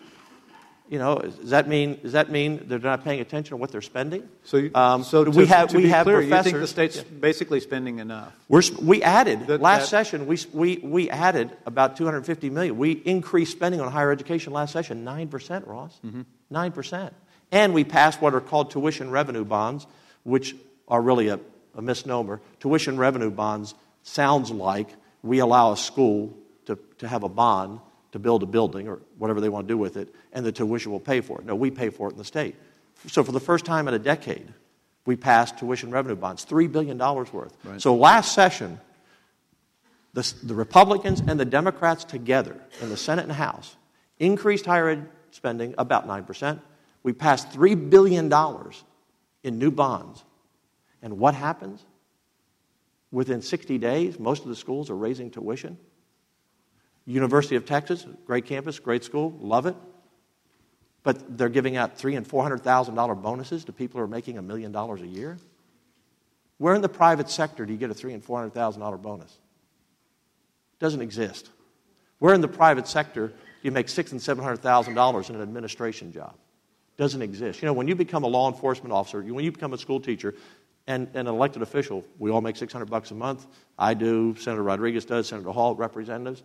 You 0.91 0.99
know, 0.99 1.19
does 1.19 1.51
that 1.51 1.69
mean 1.69 2.01
does 2.03 2.13
that 2.13 2.31
mean 2.33 2.65
they're 2.67 2.81
not 2.81 3.05
paying 3.05 3.21
attention 3.21 3.51
to 3.51 3.57
what 3.57 3.71
they're 3.71 3.81
spending? 3.81 4.29
So, 4.43 4.57
you- 4.57 4.73
Um, 4.75 5.05
so 5.05 5.25
to, 5.25 5.31
we 5.31 5.47
have 5.47 5.69
to 5.69 5.77
we 5.77 5.89
have 5.89 6.05
clear, 6.05 6.21
you 6.21 6.43
think 6.43 6.59
the 6.59 6.67
state's 6.67 7.01
basically 7.01 7.61
spending 7.61 8.01
enough? 8.01 8.33
We're, 8.49 8.63
we 8.83 9.01
added 9.01 9.47
That- 9.47 9.61
last 9.63 9.83
that- 9.83 9.87
session. 10.05 10.27
We, 10.27 10.37
we 10.53 10.79
we 10.83 11.09
added 11.09 11.53
about 11.65 11.97
250 11.97 12.51
million. 12.51 12.77
We 12.77 12.91
increased 12.91 13.53
spending 13.53 13.81
on 13.81 13.93
higher 13.93 14.11
education 14.11 14.53
last 14.53 14.73
session 14.73 15.05
nine 15.05 15.29
percent, 15.29 15.67
Ross. 15.69 15.97
Mm-hmm. 16.05 16.23
9 16.53 16.73
percent, 16.73 17.15
and 17.53 17.73
we 17.73 17.85
passed 17.85 18.21
what 18.21 18.35
are 18.35 18.41
called 18.41 18.73
tuition 18.73 19.13
revenue 19.13 19.45
bonds, 19.45 19.87
which 20.25 20.57
are 20.89 21.01
really 21.01 21.29
a, 21.29 21.39
a 21.77 21.83
misnomer. 21.83 22.41
Tuition 22.59 22.99
revenue 22.99 23.31
bonds 23.31 23.75
sounds 24.03 24.51
like 24.51 24.89
we 25.23 25.39
allow 25.39 25.71
a 25.71 25.77
school 25.77 26.37
to, 26.67 26.77
to 26.99 27.07
have 27.07 27.23
a 27.23 27.29
bond 27.29 27.79
to 28.13 28.19
build 28.19 28.43
a 28.43 28.47
building 28.47 28.89
or 28.89 29.01
whatever 29.19 29.41
they 29.41 29.49
want 29.49 29.67
to 29.69 29.73
do 29.73 29.79
with 29.79 29.97
it, 29.97 30.15
and 30.33 30.45
the 30.45 30.53
tuition 30.53 30.91
will 30.93 31.01
pay 31.01 31.21
for 31.21 31.41
it. 31.41 31.47
No, 31.47 31.55
we 31.55 31.71
pay 31.71 31.91
for 31.91 32.09
it 32.09 32.13
in 32.13 32.19
the 32.19 32.25
state. 32.25 32.57
So 33.07 33.23
for 33.25 33.33
the 33.33 33.41
first 33.41 33.65
time 33.65 33.89
in 33.89 33.95
a 33.95 33.99
decade, 33.99 34.53
we 35.07 35.17
passed 35.17 35.59
tuition 35.59 35.91
revenue 35.91 36.17
bonds, 36.17 36.45
$3 36.45 36.71
billion 36.71 36.99
worth. 36.99 37.57
Right. 37.65 37.81
So 37.81 37.95
last 37.95 38.35
session, 38.35 38.79
the, 40.13 40.33
the 40.43 40.55
Republicans 40.55 41.23
and 41.27 41.39
the 41.39 41.45
Democrats 41.45 42.05
together 42.05 42.61
in 42.81 42.91
the 42.91 42.97
Senate 42.97 43.25
and 43.25 43.33
House 43.33 43.77
increased 44.19 44.67
higher 44.67 44.89
ed 44.89 45.09
spending 45.31 45.75
about 45.79 46.07
9%. 46.07 46.61
We 47.03 47.13
passed 47.13 47.51
$3 47.51 47.91
billion 47.91 48.33
in 49.43 49.59
new 49.59 49.71
bonds. 49.71 50.23
And 51.03 51.19
what 51.19 51.35
happens? 51.35 51.83
Within 53.11 53.41
60 53.43 53.79
days, 53.79 54.19
most 54.19 54.43
of 54.43 54.49
the 54.49 54.57
schools 54.57 54.91
are 54.91 54.97
raising 54.97 55.31
tuition. 55.31 55.79
University 57.11 57.57
of 57.57 57.67
Texas, 57.67 58.07
great 58.27 58.47
campus, 58.47 58.79
great 58.79 59.05
school, 59.05 59.37
love 59.41 59.67
it. 59.67 59.77
But 61.03 61.39
they're 61.39 61.49
giving 61.49 61.77
out 61.77 61.97
three 61.97 62.15
and 62.15 62.27
four 62.27 62.43
hundred 62.43 62.63
thousand 62.63 62.95
dollar 62.95 63.15
bonuses 63.15 63.65
to 63.65 63.73
people 63.73 63.99
who 63.99 64.05
are 64.05 64.09
making 64.09 64.39
a 64.39 64.43
million 64.43 64.71
dollars 64.71 65.01
a 65.01 65.07
year. 65.07 65.39
Where 66.59 66.75
in 66.75 66.83
the 66.83 66.89
private 66.91 67.31
sector 67.31 67.65
do 67.65 67.73
you 67.73 67.79
get 67.79 67.91
a 67.91 67.95
three 67.95 68.13
and 68.13 68.23
four 68.23 68.39
hundred 68.39 68.53
thousand 68.53 68.83
dollar 68.83 68.99
bonus? 68.99 69.37
Doesn't 70.79 71.01
exist. 71.01 71.49
Where 72.19 72.35
in 72.35 72.43
the 72.43 72.49
private 72.49 72.87
sector 72.87 73.29
do 73.29 73.35
you 73.63 73.71
make 73.71 73.89
six 73.89 74.13
and 74.13 74.21
seven 74.21 74.45
hundred 74.45 74.59
thousand 74.59 74.95
dollars 74.95 75.31
in 75.31 75.37
an 75.37 75.43
administration 75.43 76.13
job? 76.13 76.35
Doesn't 76.99 77.23
exist. 77.23 77.63
You 77.63 77.67
know, 77.67 77.73
when 77.73 77.89
you 77.89 77.95
become 77.95 78.25
a 78.25 78.29
law 78.29 78.51
enforcement 78.51 78.93
officer, 78.93 79.23
when 79.23 79.45
you 79.45 79.53
become 79.53 79.73
a 79.73 79.79
school 79.79 80.01
teacher, 80.01 80.35
and, 80.87 81.07
and 81.15 81.29
an 81.29 81.35
elected 81.35 81.63
official, 81.63 82.05
we 82.19 82.31
all 82.31 82.41
make 82.41 82.57
600 82.57 82.91
bucks 82.91 83.11
a 83.11 83.15
month. 83.15 83.47
I 83.79 83.95
do, 83.95 84.35
Senator 84.37 84.63
Rodriguez 84.63 85.05
does, 85.05 85.29
Senator 85.29 85.51
Hall, 85.51 85.77
representatives. 85.77 86.43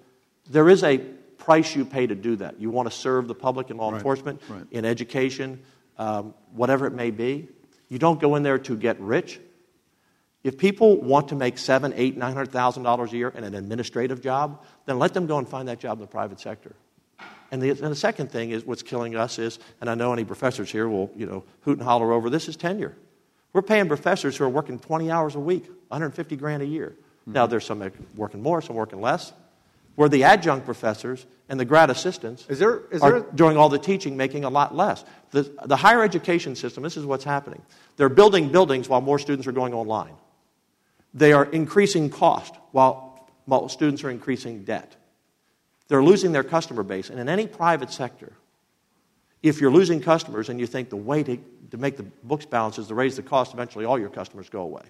There 0.50 0.70
is 0.70 0.84
a 0.84 0.98
price 1.38 1.76
you 1.76 1.86
pay 1.86 2.08
to 2.08 2.16
do 2.16 2.36
that. 2.38 2.60
You 2.60 2.70
want 2.70 2.90
to 2.90 2.96
serve 2.96 3.28
the 3.28 3.36
public 3.36 3.70
in 3.70 3.78
law 3.78 3.90
Right, 3.92 3.98
enforcement, 3.98 4.42
right. 4.50 4.66
in 4.72 4.86
education, 4.86 5.62
um, 5.98 6.34
whatever 6.54 6.88
it 6.88 6.94
may 6.94 7.12
be. 7.12 7.48
You 7.90 8.00
don't 8.00 8.20
go 8.20 8.36
in 8.36 8.44
there 8.44 8.58
to 8.60 8.76
get 8.76 9.00
rich. 9.00 9.40
If 10.44 10.58
people 10.58 11.02
want 11.02 11.30
to 11.30 11.36
make 11.36 11.58
seven, 11.58 11.94
eight, 11.96 12.18
nine 12.18 12.34
hundred 12.34 12.52
thousand 12.52 12.84
dollars 12.84 13.14
a 13.14 13.18
year 13.18 13.30
in 13.30 13.44
an 13.44 13.56
administrative 13.56 14.22
job, 14.22 14.64
then 14.86 15.00
let 15.00 15.14
them 15.14 15.26
go 15.28 15.38
and 15.40 15.48
find 15.48 15.68
that 15.68 15.80
job 15.80 15.98
in 15.98 16.02
the 16.02 16.08
private 16.08 16.40
sector. 16.40 16.76
And 17.52 17.62
the, 17.62 17.70
and 17.70 17.80
the 17.80 17.96
second 17.96 18.32
thing 18.32 18.52
is 18.52 18.66
what's 18.66 18.82
killing 18.84 19.16
us 19.16 19.40
is, 19.40 19.60
and 19.82 19.90
I 19.90 19.96
know 19.96 20.14
any 20.14 20.26
professors 20.26 20.72
here 20.72 20.90
will, 20.90 21.12
you 21.16 21.26
know, 21.26 21.44
hoot 21.62 21.78
and 21.78 21.88
holler 21.88 22.12
over 22.12 22.30
this 22.30 22.48
is 22.48 22.56
tenure. 22.58 22.96
We're 23.54 23.62
paying 23.62 23.88
professors 23.88 24.36
who 24.36 24.44
are 24.44 24.50
working 24.50 24.80
20 24.80 25.10
hours 25.10 25.36
a 25.36 25.40
week, 25.40 25.66
150 25.88 26.36
grand 26.36 26.62
a 26.62 26.66
year. 26.66 26.96
Now 27.26 27.46
there's 27.48 27.66
some 27.66 27.80
working 28.16 28.44
more, 28.44 28.62
some 28.62 28.76
working 28.76 29.02
less. 29.02 29.32
Where 29.96 30.10
the 30.10 30.24
adjunct 30.24 30.66
professors 30.66 31.26
and 31.48 31.60
the 31.60 31.66
grad 31.66 31.90
assistants 31.90 32.46
Is 32.50 32.60
there- 32.60 32.82
is 32.92 33.02
are 33.02 33.12
there- 33.22 33.32
doing 33.34 33.56
all 33.58 33.70
the 33.70 33.80
teaching, 33.80 34.18
making 34.18 34.44
a 34.44 34.50
lot 34.50 34.76
less. 34.76 35.06
The, 35.32 35.54
the 35.66 35.78
higher 35.78 36.04
education 36.04 36.56
system, 36.56 36.84
this 36.84 36.98
is 36.98 37.06
what's 37.06 37.24
happening. 37.24 37.62
They're 37.96 38.10
building 38.10 38.52
buildings 38.52 38.90
while 38.90 39.02
more 39.02 39.20
students 39.20 39.48
are 39.48 39.54
going 39.54 39.74
online. 39.74 40.14
They 41.14 41.32
are 41.32 41.46
increasing 41.46 42.10
cost 42.10 42.54
while, 42.72 43.30
while 43.46 43.70
students 43.70 44.04
are 44.04 44.10
increasing 44.10 44.66
debt. 44.66 44.96
They're 45.88 46.04
losing 46.04 46.34
their 46.34 46.44
customer 46.44 46.84
base. 46.84 47.10
And 47.10 47.20
in 47.20 47.30
any 47.30 47.48
private 47.48 47.92
sector, 47.92 48.34
if 49.42 49.62
you're 49.62 49.72
losing 49.72 50.02
customers 50.02 50.50
and 50.50 50.60
you 50.60 50.68
think 50.68 50.90
the 50.90 50.96
way 50.98 51.24
to, 51.24 51.38
to 51.72 51.78
make 51.78 51.96
the 51.96 52.04
books 52.24 52.46
balance 52.46 52.80
is 52.80 52.88
to 52.88 52.96
raise 52.96 53.16
the 53.16 53.24
cost, 53.24 53.54
eventually 53.54 53.86
all 53.86 53.98
your 54.00 54.10
customers 54.10 54.50
go 54.50 54.62
away. 54.62 54.84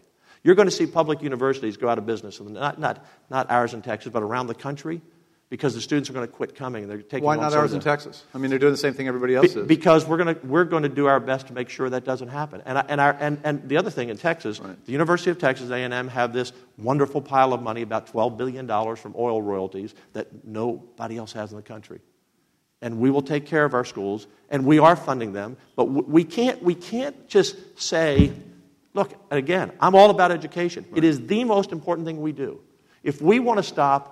You're 0.45 0.53
going 0.53 0.67
to 0.67 0.71
see 0.71 0.85
public 0.85 1.23
universities 1.23 1.75
go 1.75 1.89
out 1.89 1.97
of 1.97 2.05
business, 2.05 2.39
not, 2.39 2.79
not, 2.79 3.03
not 3.31 3.49
ours 3.49 3.73
in 3.73 3.81
Texas, 3.81 4.11
but 4.13 4.21
around 4.21 4.45
the 4.45 4.53
country, 4.53 5.01
because 5.49 5.73
the 5.73 5.81
students 5.81 6.07
are 6.07 6.13
going 6.13 6.27
to 6.27 6.31
quit 6.31 6.53
coming. 6.53 6.83
and 6.83 6.91
They're 6.91 7.01
taking 7.01 7.23
Why 7.23 7.35
not 7.35 7.53
ours 7.53 7.73
in 7.73 7.79
Texas? 7.79 8.23
I 8.31 8.37
mean, 8.37 8.51
they're 8.51 8.59
doing 8.59 8.71
the 8.71 8.77
same 8.77 8.93
thing 8.93 9.07
everybody 9.07 9.33
else 9.33 9.55
be- 9.55 9.61
is. 9.61 9.67
because 9.67 10.05
we're 10.05 10.17
going 10.17 10.35
to 10.35 10.45
we're 10.45 10.63
going 10.65 10.83
to 10.83 10.89
do 10.89 11.07
our 11.07 11.19
best 11.19 11.47
to 11.47 11.53
make 11.53 11.69
sure 11.69 11.89
that 11.89 12.05
doesn't 12.05 12.27
happen. 12.27 12.61
And 12.67 12.77
I, 12.77 12.85
and, 12.87 13.01
our, 13.01 13.17
and 13.19 13.41
and 13.43 13.67
the 13.67 13.77
other 13.77 13.89
thing 13.89 14.09
in 14.09 14.17
Texas, 14.17 14.59
the 14.59 14.91
University 14.91 15.31
of 15.31 15.39
Texas 15.39 15.71
A 15.71 15.77
and 15.77 15.91
M 15.91 16.09
have 16.09 16.31
this 16.31 16.53
wonderful 16.77 17.21
pile 17.21 17.51
of 17.51 17.63
money, 17.63 17.81
about 17.81 18.05
twelve 18.05 18.37
billion 18.37 18.67
dollars 18.67 18.99
from 18.99 19.15
oil 19.17 19.41
royalties 19.41 19.95
that 20.13 20.45
nobody 20.45 21.17
else 21.17 21.33
has 21.33 21.49
in 21.49 21.57
the 21.57 21.63
country. 21.63 22.01
And 22.83 22.99
we 22.99 23.09
will 23.09 23.23
take 23.23 23.47
care 23.47 23.65
of 23.65 23.73
our 23.73 23.85
schools, 23.85 24.27
and 24.51 24.63
we 24.63 24.77
are 24.77 24.95
funding 24.95 25.33
them. 25.33 25.57
But 25.75 25.85
we 25.85 26.23
can't 26.23 26.61
we 26.61 26.75
can't 26.75 27.27
just 27.27 27.55
say, 27.81 28.31
look. 28.95 29.13
Again, 29.29 29.71
I'm 29.79 29.93
all 29.93 30.09
about 30.09 30.31
education. 30.31 30.85
It 30.95 31.03
is 31.03 31.27
the 31.27 31.43
most 31.43 31.71
important 31.71 32.07
thing 32.07 32.21
we 32.21 32.31
do. 32.31 32.61
If 33.03 33.21
we 33.21 33.39
want 33.39 33.57
to 33.57 33.63
stop 33.63 34.11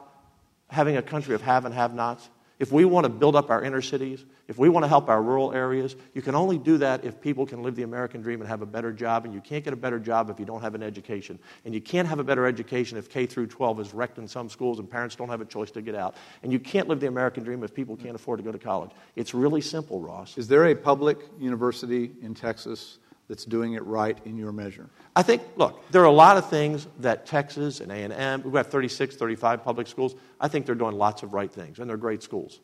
having 0.67 0.97
a 0.97 1.01
country 1.01 1.33
of 1.33 1.41
have 1.41 1.65
and 1.65 1.73
have 1.73 1.93
nots, 1.95 2.29
if 2.59 2.71
we 2.71 2.85
want 2.85 3.05
to 3.05 3.09
build 3.09 3.35
up 3.35 3.49
our 3.49 3.63
inner 3.63 3.81
cities, 3.81 4.23
if 4.47 4.57
we 4.57 4.69
want 4.69 4.83
to 4.83 4.87
help 4.87 5.09
our 5.09 5.21
rural 5.21 5.53
areas, 5.53 5.95
you 6.13 6.21
can 6.21 6.35
only 6.35 6.57
do 6.57 6.77
that 6.77 7.03
if 7.03 7.19
people 7.19 7.45
can 7.45 7.63
live 7.63 7.75
the 7.75 7.83
American 7.83 8.21
dream 8.21 8.41
and 8.41 8.47
have 8.49 8.61
a 8.61 8.65
better 8.65 8.91
job. 8.91 9.25
And 9.25 9.33
you 9.33 9.41
can't 9.41 9.63
get 9.63 9.73
a 9.73 9.77
better 9.77 9.99
job 9.99 10.29
if 10.29 10.39
you 10.39 10.45
don't 10.45 10.61
have 10.61 10.75
an 10.75 10.83
education. 10.83 11.39
And 11.65 11.73
you 11.73 11.81
can't 11.81 12.07
have 12.07 12.19
a 12.19 12.23
better 12.23 12.45
education 12.45 12.97
if 12.97 13.09
K 13.09 13.25
through 13.25 13.47
12 13.47 13.79
is 13.79 13.93
wrecked 13.93 14.17
in 14.17 14.27
some 14.27 14.49
schools 14.49 14.79
and 14.79 14.89
parents 14.89 15.15
don't 15.15 15.29
have 15.29 15.41
a 15.41 15.45
choice 15.45 15.71
to 15.71 15.81
get 15.81 15.95
out. 15.95 16.15
And 16.43 16.51
you 16.51 16.59
can't 16.59 16.87
live 16.87 16.99
the 16.99 17.07
American 17.07 17.43
dream 17.43 17.63
if 17.63 17.73
people 17.73 17.97
can't 17.97 18.15
afford 18.15 18.39
to 18.39 18.43
go 18.43 18.51
to 18.51 18.59
college. 18.59 18.91
It's 19.15 19.33
really 19.33 19.61
simple, 19.61 19.99
Ross. 19.99 20.37
Is 20.37 20.47
there 20.47 20.67
a 20.67 20.75
public 20.75 21.17
university 21.39 22.11
in 22.21 22.35
Texas 22.35 22.99
that's 23.33 23.45
doing 23.45 23.73
it 23.73 23.83
right 23.85 24.15
in 24.25 24.37
your 24.37 24.51
measure? 24.51 24.87
I 25.15 25.23
think, 25.23 25.41
look, 25.55 25.89
there 25.89 26.03
are 26.03 26.05
a 26.05 26.11
lot 26.11 26.37
of 26.37 26.47
things 26.51 26.87
that 26.99 27.25
Texas 27.25 27.79
and 27.79 27.91
A&M, 27.91 28.43
we 28.43 28.55
have 28.57 28.67
36, 28.67 29.15
35 29.15 29.63
public 29.63 29.87
schools. 29.87 30.13
I 30.39 30.47
think 30.47 30.67
they're 30.67 30.75
doing 30.75 30.95
lots 30.95 31.23
of 31.23 31.33
right 31.33 31.51
things, 31.51 31.79
and 31.79 31.89
they're 31.89 31.97
great 31.97 32.21
schools. 32.21 32.59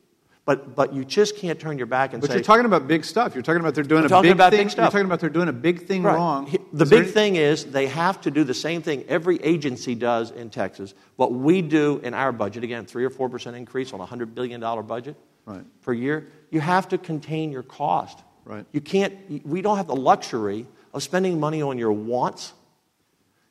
But, 0.46 0.76
but 0.76 0.94
you 0.94 1.04
just 1.06 1.38
can't 1.38 1.60
turn 1.60 1.78
your 1.80 1.88
back 1.88 2.14
and 2.14 2.22
But 2.22 2.30
say, 2.30 2.36
you're 2.36 2.44
talking 2.44 2.66
about 2.66 2.88
big 2.88 3.04
stuff. 3.04 3.34
You're 3.34 3.42
talking 3.44 3.62
about 3.62 3.74
they're 3.74 3.84
doing 3.84 4.06
a 4.06 4.22
big 4.22 4.32
about 4.32 4.52
thing. 4.52 4.62
big 4.62 4.70
stuff. 4.72 4.84
You're 4.86 4.92
talking 5.02 5.06
about 5.06 5.20
they're 5.20 5.30
doing 5.32 5.48
a 5.50 5.54
big 5.54 5.88
thing 5.88 6.04
Right. 6.04 6.16
wrong. 6.16 6.56
The 6.72 6.84
Is 6.84 6.90
big 6.92 7.04
any- 7.04 7.12
thing 7.12 7.36
is 7.36 7.66
they 7.66 7.88
have 7.88 8.22
to 8.22 8.32
do 8.32 8.44
the 8.44 8.54
same 8.54 8.82
thing 8.84 9.06
every 9.08 9.38
agency 9.44 9.96
does 9.96 10.30
in 10.32 10.50
Texas. 10.52 10.94
What 11.16 11.34
we 11.34 11.62
do 11.64 12.00
in 12.04 12.14
our 12.14 12.32
budget, 12.32 12.64
again, 12.64 12.86
3 12.86 13.04
or 13.06 13.10
4% 13.10 13.56
increase 13.58 13.92
on 13.94 14.00
a 14.02 14.06
$100 14.06 14.34
billion 14.36 14.60
budget 14.86 15.16
Right. 15.46 15.64
per 15.82 15.94
year, 15.94 16.28
you 16.52 16.62
have 16.62 16.88
to 16.90 16.98
contain 17.00 17.52
your 17.52 17.64
cost. 17.64 18.20
Right. 18.50 18.66
You 18.72 18.82
can't, 18.82 19.46
we 19.46 19.62
don't 19.62 19.78
have 19.78 19.86
the 19.86 19.96
luxury 19.96 20.66
of 20.92 21.04
spending 21.04 21.40
money 21.40 21.62
on 21.62 21.78
your 21.78 21.92
wants. 21.92 22.54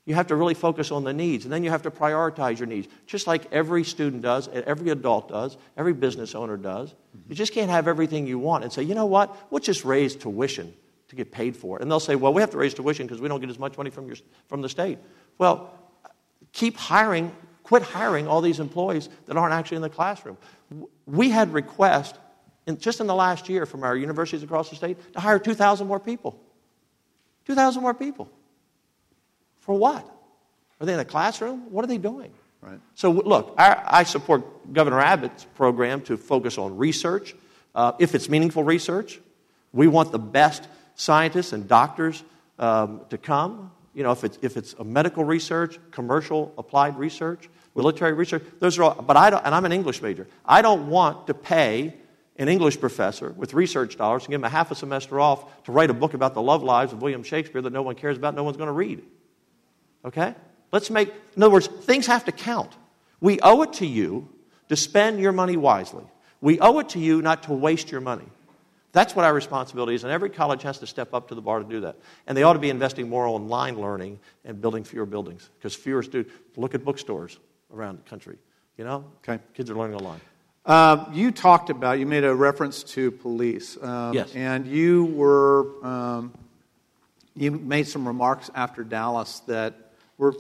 You 0.07 0.17
have 0.17 0.27
to 0.27 0.35
really 0.35 0.55
focus 0.55 0.91
on 0.91 1.05
the 1.05 1.13
needs, 1.13 1.45
and 1.45 1.53
then 1.53 1.63
you 1.63 1.71
have 1.71 1.83
to 1.83 1.91
prioritize 1.91 2.59
your 2.59 2.67
needs, 2.67 2.89
just 3.07 3.29
like 3.29 3.47
every 3.53 3.85
student 3.85 4.23
does, 4.23 4.49
every 4.49 4.91
adult 4.91 5.29
does, 5.29 5.57
every 5.77 5.93
business 5.93 6.35
owner 6.35 6.57
does. 6.57 6.97
You 7.29 7.37
just 7.37 7.53
can't 7.53 7.71
have 7.71 7.87
everything 7.87 8.27
you 8.27 8.41
want 8.41 8.65
and 8.65 8.73
say, 8.73 8.83
you 8.83 8.97
know 8.97 9.07
what, 9.07 9.37
we'll 9.53 9.61
just 9.61 9.85
raise 9.85 10.17
tuition 10.17 10.75
to 11.07 11.15
get 11.15 11.31
paid 11.31 11.57
for 11.57 11.79
it. 11.79 11.83
And 11.83 11.89
they'll 11.89 12.01
say, 12.01 12.17
well, 12.17 12.35
we 12.35 12.41
have 12.43 12.51
to 12.51 12.59
raise 12.59 12.75
tuition 12.75 13.07
because 13.07 13.21
we 13.21 13.29
don't 13.29 13.39
get 13.39 13.51
as 13.51 13.59
much 13.59 13.77
money 13.77 13.91
from, 13.91 14.09
your, 14.09 14.17
from 14.49 14.63
the 14.63 14.69
state. 14.69 14.99
Well, 15.39 15.79
keep 16.51 16.77
hiring, 16.77 17.31
quit 17.63 17.83
hiring 17.83 18.27
all 18.27 18.41
these 18.41 18.59
employees 18.59 19.09
that 19.27 19.37
aren't 19.37 19.55
actually 19.55 19.77
in 19.77 19.83
the 19.83 19.91
classroom. 19.91 20.39
We 21.07 21.31
had 21.31 21.53
requests 21.53 22.19
in, 22.69 22.79
just 22.79 23.01
in 23.01 23.07
the 23.07 23.15
last 23.15 23.49
year 23.49 23.67
from 23.67 23.83
our 23.83 23.97
universities 23.97 24.43
across 24.43 24.69
the 24.71 24.77
state 24.77 25.15
to 25.15 25.21
hire 25.21 25.39
2,000 25.39 25.87
more 25.87 25.99
people. 25.99 26.39
2,000 27.47 27.83
more 27.83 27.95
people. 27.95 28.31
For 29.59 29.77
what? 29.77 30.07
Are 30.79 30.87
they 30.87 30.93
in 30.93 30.99
the 30.99 31.05
classroom? 31.05 31.73
What 31.73 31.85
are 31.85 31.89
they 31.89 31.99
doing? 31.99 32.31
Right. 32.61 32.79
So, 32.95 33.11
look, 33.11 33.55
I, 33.57 33.83
I 33.87 34.03
support 34.03 34.73
Governor 34.73 35.01
Abbott's 35.01 35.47
program 35.55 36.03
to 36.03 36.17
focus 36.17 36.59
on 36.59 36.77
research. 36.77 37.35
Uh, 37.75 37.93
if 37.99 38.15
it's 38.15 38.29
meaningful 38.29 38.63
research, 38.63 39.21
we 39.73 39.87
want 39.87 40.13
the 40.13 40.19
best 40.19 40.69
scientists 40.95 41.53
and 41.53 41.67
doctors 41.67 42.23
um, 42.59 43.01
to 43.09 43.17
come. 43.17 43.71
You 43.95 44.03
know, 44.03 44.13
if 44.13 44.25
it's, 44.25 44.39
if 44.43 44.57
it's 44.57 44.75
a 44.75 44.85
medical 44.85 45.25
research, 45.25 45.79
commercial 45.91 46.53
applied 46.59 46.99
research, 46.99 47.49
military 47.75 48.13
research, 48.13 48.43
those 48.59 48.79
are 48.79 48.83
all, 48.85 49.03
but 49.03 49.17
I 49.17 49.31
don't, 49.31 49.45
and 49.47 49.55
I'm 49.55 49.65
an 49.65 49.73
English 49.73 50.03
major. 50.03 50.27
I 50.45 50.61
don't 50.61 50.89
want 50.89 51.29
to 51.29 51.35
pay 51.35 51.95
an 52.39 52.49
English 52.49 52.79
professor 52.81 53.31
with 53.37 53.53
research 53.53 53.97
dollars 53.97 54.23
and 54.23 54.31
give 54.31 54.41
him 54.41 54.45
a 54.45 54.49
half 54.49 54.71
a 54.71 54.75
semester 54.75 55.21
off 55.21 55.65
to 55.65 55.73
write 55.73 55.91
a 55.91 55.95
book 55.95 56.15
about 56.15 56.35
the 56.35 56.43
love 56.43 56.63
lives 56.63 56.93
of 56.93 57.03
William 57.03 57.23
Shakespeare 57.23 57.61
that 57.61 57.73
no 57.73 57.83
one 57.83 57.97
cares 57.97 58.17
about, 58.17 58.35
no 58.35 58.45
one's 58.45 58.57
going 58.57 58.69
to 58.69 58.73
read. 58.73 59.03
Okay? 60.05 60.35
Let's 60.71 60.91
make, 60.91 61.13
in 61.37 61.43
other 61.43 61.53
words, 61.53 61.67
things 61.67 62.07
have 62.07 62.25
to 62.27 62.33
count. 62.33 62.73
We 63.21 63.41
owe 63.41 63.63
it 63.63 63.73
to 63.75 63.87
you 63.87 64.29
to 64.69 64.77
spend 64.77 65.19
your 65.19 65.33
money 65.33 65.57
wisely. 65.57 66.05
We 66.41 66.61
owe 66.61 66.79
it 66.79 66.91
to 66.91 67.01
you 67.01 67.21
not 67.23 67.45
to 67.45 67.53
waste 67.53 67.91
your 67.91 68.01
money. 68.01 68.27
That's 68.93 69.15
what 69.15 69.25
our 69.25 69.35
responsibility 69.35 69.95
is, 69.95 70.05
and 70.05 70.13
every 70.13 70.31
college 70.31 70.63
has 70.63 70.79
to 70.79 70.87
step 70.87 71.13
up 71.13 71.29
to 71.29 71.35
the 71.35 71.43
bar 71.43 71.59
to 71.59 71.65
do 71.65 71.81
that. 71.81 71.97
And 72.27 72.37
they 72.37 72.43
ought 72.43 72.55
to 72.55 72.59
be 72.59 72.71
investing 72.71 73.09
more 73.09 73.27
online 73.27 73.79
learning 73.79 74.19
and 74.45 74.61
building 74.61 74.85
fewer 74.85 75.07
buildings, 75.07 75.51
because 75.59 75.75
fewer 75.75 76.03
students 76.03 76.33
look 76.57 76.75
at 76.75 76.85
bookstores 76.85 77.39
around 77.75 77.99
the 77.99 78.09
country. 78.09 78.39
You 78.77 78.85
know, 78.85 79.05
Okay. 79.19 79.43
kids 79.55 79.71
are 79.71 79.75
learning 79.75 79.97
online. 79.97 80.21
Uh, 80.69 81.07
you 81.15 81.31
talked 81.31 81.71
about, 81.71 81.99
you 81.99 82.05
made 82.05 82.25
a 82.25 82.35
reference 82.35 82.83
to 82.83 83.11
police. 83.11 83.83
Um, 83.83 84.13
Yes. 84.13 84.35
And 84.35 84.67
you 84.67 85.07
were, 85.07 85.85
um, 85.85 86.35
you 87.35 87.51
made 87.53 87.89
some 87.89 88.07
remarks 88.07 88.51
after 88.55 88.85
Dallas 88.85 89.41
that 89.47 89.75
were, 90.19 90.35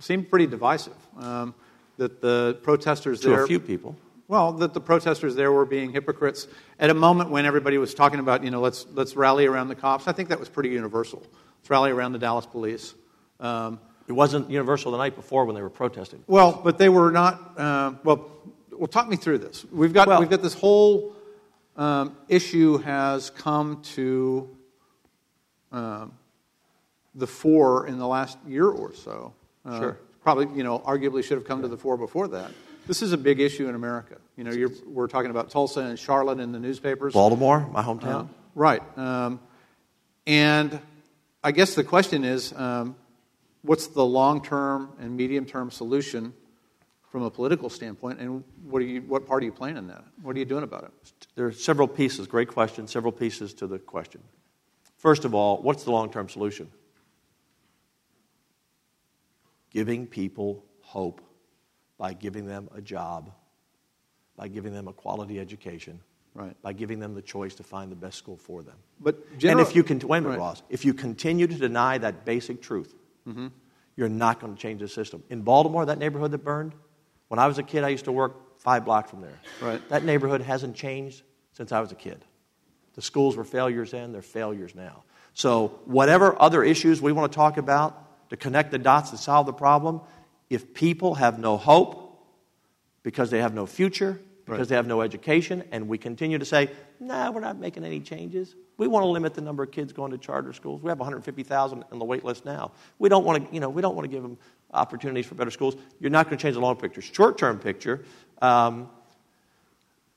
seemed 0.00 0.28
pretty 0.28 0.48
divisive. 0.48 0.96
Um, 1.20 1.54
that 1.98 2.20
the 2.20 2.58
protesters 2.64 3.20
To 3.20 3.28
there. 3.28 3.44
a 3.44 3.46
few 3.46 3.60
people. 3.60 3.94
Well, 4.26 4.52
that 4.54 4.74
the 4.74 4.80
protesters 4.80 5.36
there 5.36 5.52
were 5.52 5.64
being 5.66 5.92
hypocrites 5.92 6.48
at 6.80 6.90
a 6.90 6.94
moment 6.94 7.30
when 7.30 7.46
everybody 7.46 7.78
was 7.78 7.94
talking 7.94 8.18
about, 8.18 8.42
you 8.42 8.50
know, 8.50 8.60
let's, 8.60 8.86
let's 8.92 9.14
rally 9.14 9.46
around 9.46 9.68
the 9.68 9.76
cops. 9.76 10.08
I 10.08 10.12
think 10.12 10.30
that 10.30 10.40
was 10.40 10.48
pretty 10.48 10.70
universal. 10.70 11.22
Let's 11.60 11.70
rally 11.70 11.92
around 11.92 12.10
the 12.12 12.18
Dallas 12.18 12.46
police. 12.46 12.94
Um, 13.38 13.78
It 14.08 14.12
wasn't 14.12 14.50
universal 14.50 14.90
the 14.90 14.98
night 14.98 15.14
before 15.14 15.44
when 15.44 15.54
they 15.54 15.62
were 15.62 15.70
protesting. 15.70 16.24
well, 16.26 16.60
but 16.64 16.76
they 16.78 16.88
were 16.88 17.12
not. 17.12 17.34
Uh, 17.56 17.92
well, 18.02 18.30
well, 18.76 18.88
talk 18.88 19.08
me 19.08 19.16
through 19.16 19.38
this. 19.38 19.64
We've 19.72 19.92
got 19.92 20.08
Well- 20.08 20.20
we've 20.20 20.30
got 20.30 20.42
this 20.42 20.54
whole 20.54 21.14
um, 21.76 22.16
issue 22.28 22.78
has 22.78 23.30
come 23.30 23.82
to 23.94 24.48
um, 25.72 26.12
the 27.14 27.26
fore 27.26 27.86
in 27.86 27.98
the 27.98 28.06
last 28.06 28.38
year 28.46 28.68
or 28.68 28.94
so. 28.94 29.32
Uh, 29.64 29.78
Sure. 29.80 29.98
Probably, 30.22 30.46
you 30.56 30.62
know, 30.64 30.78
arguably 30.78 31.22
should 31.22 31.36
have 31.36 31.46
come 31.46 31.60
to 31.62 31.68
the 31.68 31.76
fore 31.76 31.96
before 31.98 32.28
that. 32.28 32.50
This 32.86 33.02
is 33.02 33.12
a 33.12 33.18
big 33.18 33.40
issue 33.40 33.68
in 33.68 33.74
America. 33.74 34.16
You 34.36 34.44
know, 34.44 34.52
you're, 34.52 34.70
we're 34.86 35.06
talking 35.06 35.30
about 35.30 35.50
Tulsa 35.50 35.80
and 35.80 35.98
Charlotte 35.98 36.40
in 36.40 36.50
the 36.52 36.58
newspapers. 36.58 37.12
Baltimore, 37.12 37.60
my 37.72 37.82
hometown. 37.82 38.24
Uh, 38.24 38.32
right. 38.54 38.98
Um, 38.98 39.40
and 40.26 40.80
I 41.42 41.52
guess 41.52 41.74
the 41.74 41.84
question 41.84 42.24
is 42.24 42.54
um, 42.54 42.96
what's 43.62 43.88
the 43.88 44.04
long 44.04 44.42
term 44.42 44.92
and 44.98 45.14
medium 45.16 45.44
term 45.44 45.70
solution 45.70 46.32
from 47.14 47.22
a 47.22 47.30
political 47.30 47.70
standpoint, 47.70 48.18
and 48.18 48.42
what, 48.64 48.82
are 48.82 48.84
you, 48.84 49.00
what 49.02 49.24
part 49.24 49.40
are 49.40 49.46
you 49.46 49.52
playing 49.52 49.76
in 49.76 49.86
that? 49.86 50.02
What 50.20 50.34
are 50.34 50.38
you 50.40 50.44
doing 50.44 50.64
about 50.64 50.82
it? 50.82 50.90
There 51.36 51.46
are 51.46 51.52
several 51.52 51.86
pieces, 51.86 52.26
great 52.26 52.48
question, 52.48 52.88
several 52.88 53.12
pieces 53.12 53.54
to 53.54 53.68
the 53.68 53.78
question. 53.78 54.20
First 54.96 55.24
of 55.24 55.32
all, 55.32 55.62
what's 55.62 55.84
the 55.84 55.92
long 55.92 56.10
term 56.10 56.28
solution? 56.28 56.68
Giving 59.70 60.08
people 60.08 60.64
hope 60.80 61.20
by 61.98 62.14
giving 62.14 62.46
them 62.46 62.68
a 62.74 62.80
job, 62.80 63.30
by 64.36 64.48
giving 64.48 64.72
them 64.72 64.88
a 64.88 64.92
quality 64.92 65.38
education, 65.38 66.00
right. 66.34 66.60
by 66.62 66.72
giving 66.72 66.98
them 66.98 67.14
the 67.14 67.22
choice 67.22 67.54
to 67.54 67.62
find 67.62 67.92
the 67.92 67.96
best 67.96 68.18
school 68.18 68.38
for 68.38 68.64
them. 68.64 68.74
But 68.98 69.38
general, 69.38 69.60
and 69.60 69.68
if 69.68 69.76
you 69.76 69.84
can, 69.84 70.00
wait 70.00 70.18
a 70.18 70.20
minute, 70.22 70.30
right. 70.30 70.38
Ross, 70.40 70.64
if 70.68 70.84
you 70.84 70.94
continue 70.94 71.46
to 71.46 71.54
deny 71.54 71.96
that 71.96 72.24
basic 72.24 72.60
truth, 72.60 72.92
mm-hmm. 73.24 73.46
you're 73.94 74.08
not 74.08 74.40
going 74.40 74.52
to 74.52 74.60
change 74.60 74.80
the 74.80 74.88
system. 74.88 75.22
In 75.30 75.42
Baltimore, 75.42 75.86
that 75.86 75.98
neighborhood 75.98 76.32
that 76.32 76.38
burned, 76.38 76.74
when 77.34 77.40
I 77.40 77.48
was 77.48 77.58
a 77.58 77.64
kid, 77.64 77.82
I 77.82 77.88
used 77.88 78.04
to 78.04 78.12
work 78.12 78.60
five 78.60 78.84
blocks 78.84 79.10
from 79.10 79.20
there. 79.20 79.40
Right. 79.60 79.88
That 79.88 80.04
neighborhood 80.04 80.40
hasn't 80.40 80.76
changed 80.76 81.24
since 81.50 81.72
I 81.72 81.80
was 81.80 81.90
a 81.90 81.96
kid. 81.96 82.24
The 82.94 83.02
schools 83.02 83.36
were 83.36 83.42
failures 83.42 83.90
then, 83.90 84.12
they're 84.12 84.22
failures 84.22 84.72
now. 84.72 85.02
So, 85.32 85.80
whatever 85.84 86.40
other 86.40 86.62
issues 86.62 87.02
we 87.02 87.10
want 87.10 87.32
to 87.32 87.34
talk 87.34 87.56
about 87.56 88.30
to 88.30 88.36
connect 88.36 88.70
the 88.70 88.78
dots 88.78 89.10
to 89.10 89.16
solve 89.16 89.46
the 89.46 89.52
problem, 89.52 90.00
if 90.48 90.74
people 90.74 91.16
have 91.16 91.40
no 91.40 91.56
hope 91.56 92.24
because 93.02 93.30
they 93.30 93.40
have 93.40 93.52
no 93.52 93.66
future, 93.66 94.20
because 94.44 94.60
right. 94.60 94.68
they 94.68 94.76
have 94.76 94.86
no 94.86 95.00
education, 95.00 95.64
and 95.72 95.88
we 95.88 95.98
continue 95.98 96.38
to 96.38 96.44
say, 96.44 96.70
nah, 97.00 97.32
we're 97.32 97.40
not 97.40 97.58
making 97.58 97.84
any 97.84 97.98
changes. 97.98 98.54
We 98.76 98.86
want 98.86 99.02
to 99.02 99.08
limit 99.08 99.34
the 99.34 99.40
number 99.40 99.64
of 99.64 99.72
kids 99.72 99.92
going 99.92 100.12
to 100.12 100.18
charter 100.18 100.52
schools. 100.52 100.82
We 100.82 100.88
have 100.88 101.00
150,000 101.00 101.84
on 101.90 101.98
the 101.98 102.04
wait 102.04 102.24
list 102.24 102.44
now. 102.44 102.70
We 103.00 103.08
don't 103.08 103.24
want 103.24 103.48
to, 103.48 103.52
you 103.52 103.58
know, 103.58 103.70
we 103.70 103.82
don't 103.82 103.96
want 103.96 104.04
to 104.04 104.08
give 104.08 104.22
them 104.22 104.38
opportunities 104.74 105.26
for 105.26 105.34
better 105.34 105.50
schools. 105.50 105.76
You're 106.00 106.10
not 106.10 106.26
going 106.26 106.36
to 106.36 106.42
change 106.42 106.54
the 106.54 106.60
long 106.60 106.76
picture. 106.76 107.00
Short 107.00 107.38
term 107.38 107.58
picture, 107.58 108.04
um, 108.42 108.90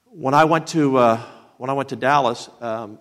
when 0.05 0.33
I 0.33 0.45
went 0.45 0.67
to, 0.67 0.97
uh, 0.97 1.21
when 1.57 1.69
I 1.69 1.73
went 1.73 1.89
to 1.89 1.95
Dallas, 1.95 2.49
um, 2.59 2.99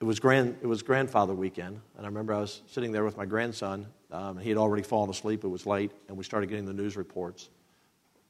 it, 0.00 0.04
was 0.04 0.20
grand, 0.20 0.58
it 0.62 0.66
was 0.66 0.82
grandfather 0.82 1.34
weekend, 1.34 1.80
and 1.96 2.06
I 2.06 2.08
remember 2.08 2.34
I 2.34 2.40
was 2.40 2.62
sitting 2.66 2.92
there 2.92 3.04
with 3.04 3.16
my 3.16 3.24
grandson. 3.24 3.86
Um, 4.12 4.38
he 4.38 4.48
had 4.48 4.58
already 4.58 4.82
fallen 4.82 5.10
asleep, 5.10 5.42
it 5.44 5.48
was 5.48 5.66
late, 5.66 5.90
and 6.08 6.16
we 6.16 6.24
started 6.24 6.48
getting 6.48 6.66
the 6.66 6.72
news 6.72 6.96
reports. 6.96 7.48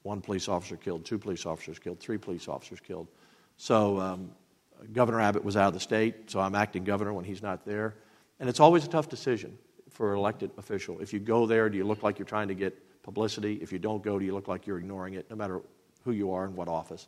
One 0.02 0.20
police 0.20 0.48
officer 0.48 0.76
killed, 0.76 1.04
two 1.04 1.18
police 1.18 1.44
officers 1.46 1.78
killed, 1.78 1.98
three 1.98 2.18
police 2.18 2.46
officers 2.46 2.80
killed. 2.80 3.08
So 3.56 3.98
um, 4.00 4.30
Governor 4.92 5.20
Abbott 5.20 5.44
was 5.44 5.56
out 5.56 5.68
of 5.68 5.74
the 5.74 5.80
state, 5.80 6.30
so 6.30 6.40
I'm 6.40 6.54
acting 6.54 6.84
governor 6.84 7.12
when 7.12 7.24
he's 7.24 7.42
not 7.42 7.64
there. 7.64 7.94
And 8.38 8.48
it's 8.48 8.60
always 8.60 8.84
a 8.84 8.88
tough 8.88 9.08
decision 9.08 9.58
for 9.94 10.12
an 10.12 10.18
elected 10.18 10.50
official. 10.58 11.00
If 11.00 11.12
you 11.12 11.20
go 11.20 11.46
there, 11.46 11.70
do 11.70 11.78
you 11.78 11.84
look 11.84 12.02
like 12.02 12.18
you're 12.18 12.26
trying 12.26 12.48
to 12.48 12.54
get 12.54 13.02
publicity? 13.02 13.58
If 13.62 13.72
you 13.72 13.78
don't 13.78 14.02
go, 14.02 14.18
do 14.18 14.24
you 14.24 14.34
look 14.34 14.48
like 14.48 14.66
you're 14.66 14.78
ignoring 14.78 15.14
it, 15.14 15.30
no 15.30 15.36
matter 15.36 15.60
who 16.04 16.10
you 16.10 16.32
are 16.32 16.44
and 16.44 16.54
what 16.56 16.68
office? 16.68 17.06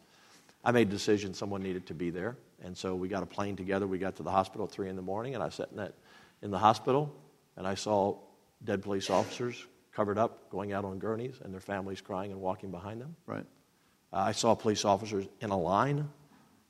I 0.64 0.70
made 0.70 0.88
a 0.88 0.90
decision 0.90 1.35
someone 1.35 1.62
needed 1.62 1.87
to 1.87 1.94
be 1.94 2.11
there, 2.11 2.37
and 2.62 2.77
so 2.77 2.94
we 2.94 3.09
got 3.09 3.22
a 3.22 3.27
plane 3.27 3.57
together. 3.57 3.87
We 3.87 3.99
got 3.99 4.16
to 4.16 4.22
the 4.22 4.31
hospital 4.31 4.66
at 4.66 4.72
3 4.72 4.88
in 4.88 4.96
the 4.96 5.03
morning, 5.03 5.35
and 5.35 5.42
I 5.42 5.49
sat 5.49 5.70
in, 5.70 5.77
that, 5.79 5.94
in 6.42 6.51
the 6.51 6.59
hospital, 6.59 7.14
and 7.57 7.66
I 7.66 7.75
saw 7.75 8.16
dead 8.64 8.83
police 8.83 9.11
officers 9.11 9.66
covered 9.92 10.18
up 10.18 10.49
going 10.51 10.72
out 10.72 10.85
on 10.85 10.99
gurneys, 10.99 11.40
and 11.42 11.53
their 11.53 11.61
families 11.61 12.01
crying 12.01 12.31
and 12.31 12.40
walking 12.40 12.70
behind 12.70 13.01
them. 13.01 13.16
Right. 13.27 13.46
Uh, 14.12 14.16
I 14.16 14.33
saw 14.33 14.55
police 14.55 14.85
officers 14.85 15.27
in 15.40 15.51
a 15.51 15.59
line 15.59 16.09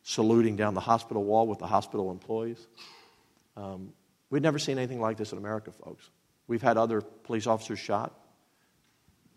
saluting 0.03 0.57
down 0.57 0.73
the 0.73 0.81
hospital 0.81 1.25
wall 1.25 1.47
with 1.47 1.59
the 1.59 1.67
hospital 1.67 2.11
employees. 2.11 2.67
Um, 3.57 3.93
We'd 4.31 4.43
never 4.43 4.59
seen 4.59 4.79
anything 4.79 5.01
like 5.01 5.17
this 5.17 5.33
in 5.33 5.39
America, 5.39 5.71
folks. 5.73 6.11
We've 6.49 6.63
had 6.63 6.77
other 6.77 7.01
police 7.01 7.47
officers 7.47 7.79
shot, 7.79 8.19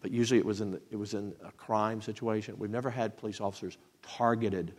but 0.01 0.11
usually 0.11 0.39
it 0.39 0.45
was 0.45 0.61
in, 0.61 0.71
the, 0.71 0.81
it 0.91 0.95
was 0.95 1.13
in 1.13 1.33
a 1.45 1.51
crime 1.51 2.01
situation. 2.01 2.55
We've 2.57 2.69
never 2.69 2.89
had 2.89 3.17
police 3.17 3.41
officers 3.41 3.77
targeted 4.01 4.73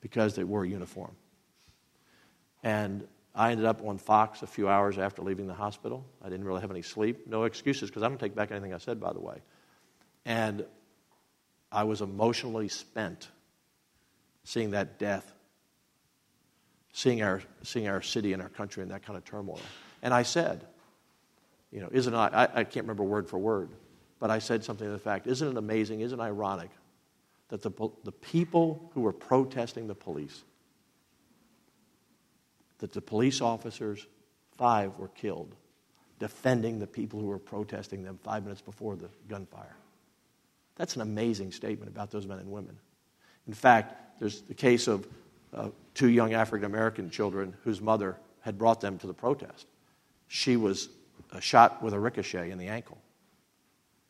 because 0.00 0.34
they 0.34 0.44
wore 0.44 0.64
a 0.64 0.68
uniform. 0.68 1.14
And 2.62 3.06
I 3.34 3.52
ended 3.52 3.66
up 3.66 3.82
on 3.84 3.98
Fox 3.98 4.42
a 4.42 4.46
few 4.46 4.68
hours 4.68 4.98
after 4.98 5.22
leaving 5.22 5.46
the 5.46 5.54
hospital. 5.54 6.04
I 6.22 6.28
didn't 6.28 6.44
really 6.44 6.60
have 6.60 6.70
any 6.70 6.82
sleep. 6.82 7.26
No 7.26 7.44
excuses, 7.44 7.90
because 7.90 8.02
I 8.02 8.08
don't 8.08 8.18
take 8.18 8.34
back 8.34 8.50
anything 8.50 8.74
I 8.74 8.78
said, 8.78 9.00
by 9.00 9.12
the 9.12 9.20
way. 9.20 9.38
And 10.24 10.64
I 11.72 11.84
was 11.84 12.00
emotionally 12.00 12.68
spent 12.68 13.28
seeing 14.44 14.72
that 14.72 14.98
death 14.98 15.32
seeing 16.92 17.22
our, 17.22 17.42
seeing 17.62 17.88
our 17.88 18.02
city 18.02 18.32
and 18.32 18.42
our 18.42 18.48
country 18.48 18.82
in 18.82 18.88
that 18.88 19.04
kind 19.04 19.16
of 19.16 19.24
turmoil. 19.24 19.60
And 20.02 20.12
I 20.12 20.22
said, 20.22 20.64
you 21.70 21.80
know, 21.80 21.88
isn't 21.92 22.14
I, 22.14 22.28
I, 22.28 22.42
I 22.42 22.64
can't 22.64 22.84
remember 22.84 23.04
word 23.04 23.28
for 23.28 23.38
word, 23.38 23.70
but 24.18 24.30
I 24.30 24.38
said 24.38 24.64
something 24.64 24.86
to 24.86 24.92
the 24.92 24.98
fact, 24.98 25.26
isn't 25.26 25.48
it 25.48 25.56
amazing, 25.56 26.00
isn't 26.00 26.18
it 26.18 26.22
ironic 26.22 26.70
that 27.48 27.62
the, 27.62 27.70
the 28.04 28.12
people 28.12 28.90
who 28.94 29.00
were 29.00 29.12
protesting 29.12 29.86
the 29.86 29.94
police, 29.94 30.42
that 32.78 32.92
the 32.92 33.00
police 33.00 33.40
officers, 33.40 34.06
five 34.56 34.96
were 34.98 35.08
killed, 35.08 35.54
defending 36.18 36.78
the 36.78 36.86
people 36.86 37.20
who 37.20 37.26
were 37.26 37.38
protesting 37.38 38.02
them 38.04 38.18
five 38.22 38.44
minutes 38.44 38.60
before 38.60 38.94
the 38.94 39.08
gunfire. 39.28 39.76
That's 40.76 40.94
an 40.94 41.02
amazing 41.02 41.52
statement 41.52 41.90
about 41.90 42.10
those 42.10 42.26
men 42.26 42.38
and 42.38 42.50
women. 42.50 42.78
In 43.46 43.54
fact, 43.54 44.20
there's 44.20 44.42
the 44.42 44.54
case 44.54 44.86
of 44.86 45.06
uh, 45.52 45.70
two 46.00 46.08
young 46.08 46.32
African 46.32 46.64
American 46.64 47.10
children 47.10 47.54
whose 47.62 47.82
mother 47.82 48.16
had 48.40 48.56
brought 48.56 48.80
them 48.80 48.96
to 48.96 49.06
the 49.06 49.12
protest. 49.12 49.66
She 50.28 50.56
was 50.56 50.88
uh, 51.30 51.40
shot 51.40 51.82
with 51.82 51.92
a 51.92 52.00
ricochet 52.00 52.50
in 52.50 52.56
the 52.56 52.68
ankle. 52.68 52.96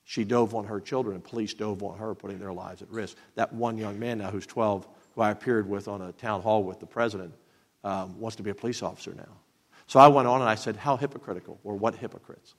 She 0.04 0.22
dove 0.22 0.54
on 0.54 0.66
her 0.66 0.80
children, 0.80 1.16
and 1.16 1.24
police 1.24 1.52
dove 1.52 1.82
on 1.82 1.98
her, 1.98 2.14
putting 2.14 2.38
their 2.38 2.52
lives 2.52 2.80
at 2.80 2.88
risk. 2.90 3.16
That 3.34 3.52
one 3.52 3.76
young 3.76 3.98
man 3.98 4.18
now, 4.18 4.30
who's 4.30 4.46
12, 4.46 4.86
who 5.16 5.20
I 5.20 5.32
appeared 5.32 5.68
with 5.68 5.88
on 5.88 6.00
a 6.00 6.12
town 6.12 6.42
hall 6.42 6.62
with 6.62 6.78
the 6.78 6.86
president, 6.86 7.34
um, 7.82 8.20
wants 8.20 8.36
to 8.36 8.44
be 8.44 8.50
a 8.50 8.54
police 8.54 8.84
officer 8.84 9.12
now. 9.12 9.36
So 9.88 9.98
I 9.98 10.06
went 10.06 10.28
on 10.28 10.42
and 10.42 10.48
I 10.48 10.54
said, 10.54 10.76
How 10.76 10.96
hypocritical, 10.96 11.58
or 11.64 11.74
what 11.74 11.96
hypocrites? 11.96 12.54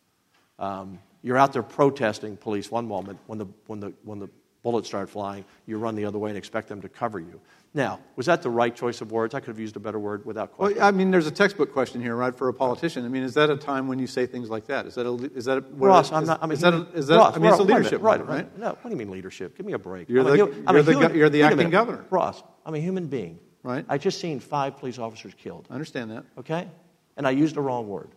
Um, 0.60 1.00
you're 1.24 1.38
out 1.38 1.54
there 1.54 1.64
protesting 1.64 2.36
police 2.36 2.70
one 2.70 2.86
moment 2.86 3.18
when 3.28 3.40
the, 3.40 3.48
when, 3.68 3.80
the, 3.80 3.94
when 4.04 4.20
the 4.20 4.30
bullets 4.64 4.88
start 4.88 5.10
flying, 5.10 5.46
you 5.66 5.78
run 5.78 5.96
the 5.96 6.06
other 6.06 6.20
way 6.20 6.30
and 6.30 6.38
expect 6.38 6.68
them 6.68 6.82
to 6.82 6.90
cover 6.90 7.20
you. 7.20 7.40
Now, 7.74 8.02
was 8.18 8.26
that 8.26 8.42
the 8.42 8.50
right 8.50 8.76
choice 8.76 9.00
of 9.00 9.14
words? 9.14 9.34
I 9.34 9.40
could 9.40 9.48
have 9.48 9.60
used 9.60 9.78
a 9.78 9.80
better 9.80 9.98
word 9.98 10.26
without 10.26 10.52
question. 10.52 10.78
Well, 10.78 10.88
I 10.88 10.92
mean, 10.92 11.10
there's 11.10 11.28
a 11.28 11.32
textbook 11.32 11.72
question 11.72 12.02
here, 12.02 12.16
right, 12.18 12.36
for 12.36 12.50
a 12.50 12.54
politician. 12.54 13.06
I 13.06 13.08
mean, 13.08 13.24
is 13.24 13.34
that 13.36 13.50
a 13.50 13.56
time 13.56 13.88
when 13.88 13.98
you 13.98 14.08
say 14.08 14.26
things 14.26 14.50
like 14.50 14.68
that? 14.68 14.86
Is 14.86 14.96
that 14.96 15.08
a, 15.08 15.14
is 15.34 15.46
that 15.46 15.60
a, 15.60 15.62
Ross, 15.62 16.08
is, 16.08 16.12
I'm 16.12 16.26
not, 16.26 16.44
I 16.44 16.48
mean, 16.48 16.54
is 16.54 16.62
that, 16.62 16.74
a, 16.74 16.88
is 16.94 17.08
that 17.08 17.16
Ross, 17.16 17.36
I 17.36 17.40
mean, 17.40 17.50
it's 17.50 17.60
a 17.60 17.64
leadership 17.64 18.02
right, 18.02 18.20
moment, 18.20 18.50
right? 18.54 18.60
No, 18.60 18.70
what 18.70 18.84
do 18.84 18.90
you 18.90 18.98
mean 18.98 19.10
leadership? 19.10 19.56
Give 19.56 19.66
me 19.66 19.72
a 19.74 19.80
break. 19.80 20.10
You're 20.10 20.20
I'm 20.20 20.38
the, 20.38 20.44
a, 20.44 20.48
I'm 20.68 20.76
you're 20.76 20.84
the, 20.84 20.92
human, 20.92 21.16
you're 21.16 21.30
the 21.30 21.44
acting 21.44 21.70
governor. 21.70 22.06
Ross, 22.10 22.44
I'm 22.66 22.76
a 22.76 22.80
human 22.80 23.08
being. 23.08 23.40
Right. 23.64 23.86
I 23.88 23.98
just 23.98 24.20
seen 24.20 24.40
five 24.40 24.78
police 24.78 24.98
officers 24.98 25.34
killed. 25.36 25.68
I 25.70 25.76
understand 25.76 26.12
that. 26.12 26.26
Okay? 26.40 26.68
And 27.16 27.28
I 27.28 27.32
used 27.32 27.56
the 27.56 27.62
wrong 27.62 27.88
word. 27.88 28.10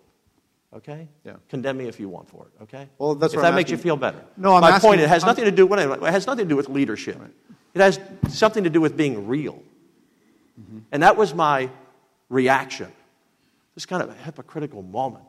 Okay? 0.74 1.08
Yeah. 1.24 1.34
Condemn 1.48 1.76
me 1.76 1.86
if 1.86 2.00
you 2.00 2.08
want 2.08 2.28
for 2.28 2.46
it. 2.46 2.62
Okay? 2.64 2.88
Well, 2.98 3.14
that's 3.14 3.34
if 3.34 3.40
that 3.40 3.48
I'm 3.48 3.54
makes 3.54 3.68
asking. 3.68 3.78
you 3.78 3.82
feel 3.82 3.96
better. 3.96 4.24
No, 4.36 4.54
I'm 4.54 4.60
My 4.60 4.70
asking, 4.70 4.88
point. 4.88 5.00
It 5.00 5.08
has 5.08 5.22
I'm, 5.22 5.28
nothing 5.28 5.44
to 5.44 5.52
do. 5.52 5.66
With, 5.66 5.78
it 5.78 6.02
has 6.02 6.26
nothing 6.26 6.46
to 6.46 6.48
do 6.48 6.56
with 6.56 6.68
leadership. 6.68 7.18
Right. 7.20 7.30
It 7.74 7.80
has 7.80 8.00
something 8.28 8.64
to 8.64 8.70
do 8.70 8.80
with 8.80 8.96
being 8.96 9.26
real. 9.28 9.62
Mm-hmm. 10.60 10.78
And 10.92 11.02
that 11.02 11.16
was 11.16 11.34
my 11.34 11.70
reaction. 12.28 12.90
This 13.74 13.86
kind 13.86 14.02
of 14.02 14.10
a 14.10 14.14
hypocritical 14.14 14.82
moment. 14.82 15.26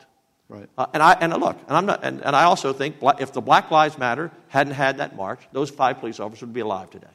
Right. 0.48 0.68
Uh, 0.78 0.86
and 0.94 1.02
I 1.02 1.12
and 1.14 1.32
look, 1.40 1.58
and 1.66 1.76
I'm 1.76 1.86
not, 1.86 2.04
and, 2.04 2.24
and 2.24 2.36
I 2.36 2.44
also 2.44 2.72
think 2.72 2.96
if 3.18 3.32
the 3.32 3.40
Black 3.40 3.72
Lives 3.72 3.98
Matter 3.98 4.30
hadn't 4.46 4.74
had 4.74 4.98
that 4.98 5.16
march, 5.16 5.40
those 5.52 5.70
five 5.70 5.98
police 5.98 6.20
officers 6.20 6.42
would 6.42 6.52
be 6.52 6.60
alive 6.60 6.90
today. 6.90 7.06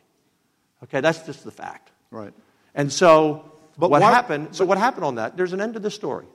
Okay, 0.83 0.99
that's 0.99 1.19
just 1.25 1.45
the 1.45 1.51
fact. 1.51 1.91
Right. 2.09 2.33
And 2.75 2.91
so, 2.91 3.53
but 3.77 3.89
what 3.89 4.01
why, 4.01 4.11
happened? 4.11 4.49
So 4.51 4.65
what 4.65 4.77
happened 4.77 5.05
on 5.05 5.15
that? 5.15 5.37
There's 5.37 5.53
an 5.53 5.61
end 5.61 5.75
to 5.75 5.79
the 5.79 5.91
story. 5.91 6.25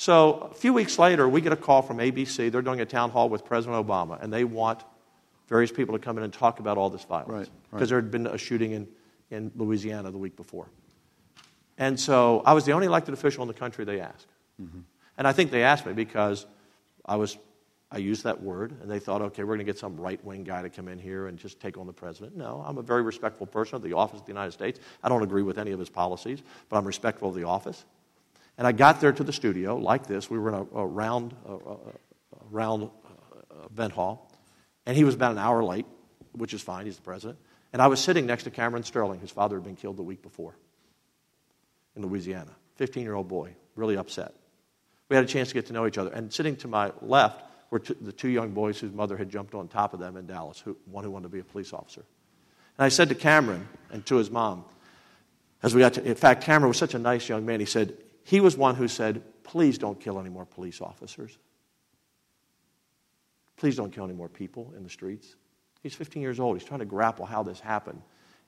So 0.00 0.48
a 0.50 0.54
few 0.54 0.72
weeks 0.72 0.98
later, 0.98 1.28
we 1.28 1.42
get 1.42 1.52
a 1.52 1.56
call 1.56 1.82
from 1.82 1.98
ABC. 1.98 2.50
They're 2.50 2.62
doing 2.62 2.80
a 2.80 2.86
town 2.86 3.10
hall 3.10 3.28
with 3.28 3.44
President 3.44 3.86
Obama, 3.86 4.18
and 4.22 4.32
they 4.32 4.44
want 4.44 4.82
various 5.46 5.70
people 5.70 5.94
to 5.94 6.02
come 6.02 6.16
in 6.16 6.24
and 6.24 6.32
talk 6.32 6.58
about 6.58 6.78
all 6.78 6.88
this 6.88 7.04
violence 7.04 7.28
right, 7.30 7.48
because 7.70 7.80
right. 7.82 7.88
there 7.90 7.98
had 7.98 8.10
been 8.10 8.26
a 8.26 8.38
shooting 8.38 8.72
in, 8.72 8.88
in 9.30 9.52
Louisiana 9.56 10.10
the 10.10 10.16
week 10.16 10.36
before. 10.36 10.70
And 11.76 12.00
so 12.00 12.42
I 12.46 12.54
was 12.54 12.64
the 12.64 12.72
only 12.72 12.86
elected 12.86 13.12
official 13.12 13.42
in 13.42 13.48
the 13.48 13.52
country 13.52 13.84
they 13.84 14.00
asked. 14.00 14.28
Mm-hmm. 14.58 14.78
And 15.18 15.28
I 15.28 15.32
think 15.32 15.50
they 15.50 15.64
asked 15.64 15.84
me 15.84 15.92
because 15.92 16.46
I 17.04 17.16
was 17.16 17.36
I 17.90 17.98
used 17.98 18.24
that 18.24 18.42
word, 18.42 18.72
and 18.80 18.90
they 18.90 19.00
thought, 19.00 19.20
okay, 19.20 19.42
we're 19.42 19.56
going 19.56 19.58
to 19.58 19.64
get 19.64 19.76
some 19.76 20.00
right 20.00 20.24
wing 20.24 20.44
guy 20.44 20.62
to 20.62 20.70
come 20.70 20.88
in 20.88 20.98
here 20.98 21.26
and 21.26 21.36
just 21.36 21.60
take 21.60 21.76
on 21.76 21.86
the 21.86 21.92
president. 21.92 22.38
No, 22.38 22.64
I'm 22.66 22.78
a 22.78 22.82
very 22.82 23.02
respectful 23.02 23.46
person 23.46 23.74
of 23.74 23.82
the 23.82 23.92
office 23.92 24.20
of 24.20 24.24
the 24.24 24.32
United 24.32 24.52
States. 24.52 24.80
I 25.02 25.10
don't 25.10 25.22
agree 25.22 25.42
with 25.42 25.58
any 25.58 25.72
of 25.72 25.78
his 25.78 25.90
policies, 25.90 26.40
but 26.70 26.78
I'm 26.78 26.86
respectful 26.86 27.28
of 27.28 27.34
the 27.34 27.44
office. 27.44 27.84
And 28.60 28.66
I 28.66 28.72
got 28.72 29.00
there 29.00 29.10
to 29.10 29.24
the 29.24 29.32
studio 29.32 29.78
like 29.78 30.06
this. 30.06 30.28
We 30.28 30.38
were 30.38 30.50
in 30.50 30.54
a, 30.54 30.80
a 30.80 30.86
round, 30.86 31.34
a, 31.48 31.54
a 31.54 31.78
round 32.50 32.90
uh, 33.06 33.64
event 33.64 33.94
hall, 33.94 34.30
and 34.84 34.94
he 34.94 35.02
was 35.02 35.14
about 35.14 35.32
an 35.32 35.38
hour 35.38 35.64
late. 35.64 35.86
which 36.32 36.52
is 36.52 36.60
fine, 36.60 36.84
he's 36.84 36.96
the 36.96 37.02
president. 37.02 37.38
And 37.72 37.80
I 37.80 37.86
was 37.86 38.00
sitting 38.00 38.26
next 38.26 38.42
to 38.42 38.50
Cameron 38.50 38.82
Sterling, 38.82 39.18
whose 39.18 39.30
father 39.30 39.56
had 39.56 39.64
been 39.64 39.76
killed 39.76 39.96
the 39.96 40.02
week 40.02 40.20
before 40.20 40.54
in 41.96 42.02
Louisiana. 42.02 42.50
15 42.76 43.02
year 43.02 43.14
old 43.14 43.28
boy, 43.28 43.54
really 43.76 43.96
upset. 43.96 44.34
We 45.08 45.16
had 45.16 45.24
a 45.24 45.28
chance 45.28 45.48
to 45.48 45.54
get 45.54 45.64
to 45.68 45.72
know 45.72 45.86
each 45.86 45.96
other. 45.96 46.10
And 46.10 46.30
sitting 46.30 46.54
to 46.56 46.68
my 46.68 46.92
left 47.00 47.42
were 47.70 47.78
t- 47.78 47.96
the 47.98 48.12
two 48.12 48.28
young 48.28 48.50
boys 48.50 48.78
whose 48.78 48.92
mother 48.92 49.16
had 49.16 49.30
jumped 49.30 49.54
on 49.54 49.68
top 49.68 49.94
of 49.94 50.00
them 50.00 50.18
in 50.18 50.26
Dallas, 50.26 50.60
who, 50.60 50.76
one 50.84 51.02
who 51.02 51.10
wanted 51.10 51.22
to 51.22 51.28
be 51.30 51.40
a 51.40 51.44
police 51.44 51.72
officer. 51.72 52.04
And 52.76 52.84
I 52.84 52.90
said 52.90 53.08
to 53.08 53.14
Cameron 53.14 53.66
and 53.90 54.04
to 54.04 54.16
his 54.16 54.30
mom, 54.30 54.66
as 55.62 55.74
we 55.74 55.80
got 55.80 55.94
to, 55.94 56.04
in 56.04 56.14
fact, 56.14 56.44
Cameron 56.44 56.68
was 56.68 56.76
such 56.76 56.92
a 56.92 56.98
nice 56.98 57.26
young 57.26 57.46
man. 57.46 57.58
He 57.58 57.64
said, 57.64 57.96
he 58.24 58.40
was 58.40 58.56
one 58.56 58.74
who 58.74 58.88
said, 58.88 59.22
please 59.42 59.78
don't 59.78 60.00
kill 60.00 60.18
any 60.18 60.30
more 60.30 60.44
police 60.44 60.80
officers. 60.80 61.36
Please 63.56 63.76
don't 63.76 63.92
kill 63.92 64.04
any 64.04 64.14
more 64.14 64.28
people 64.28 64.72
in 64.76 64.82
the 64.82 64.90
streets. 64.90 65.36
He's 65.82 65.94
15 65.94 66.22
years 66.22 66.40
old. 66.40 66.58
He's 66.58 66.66
trying 66.66 66.80
to 66.80 66.86
grapple 66.86 67.26
how 67.26 67.42
this 67.42 67.60
happened. 67.60 68.02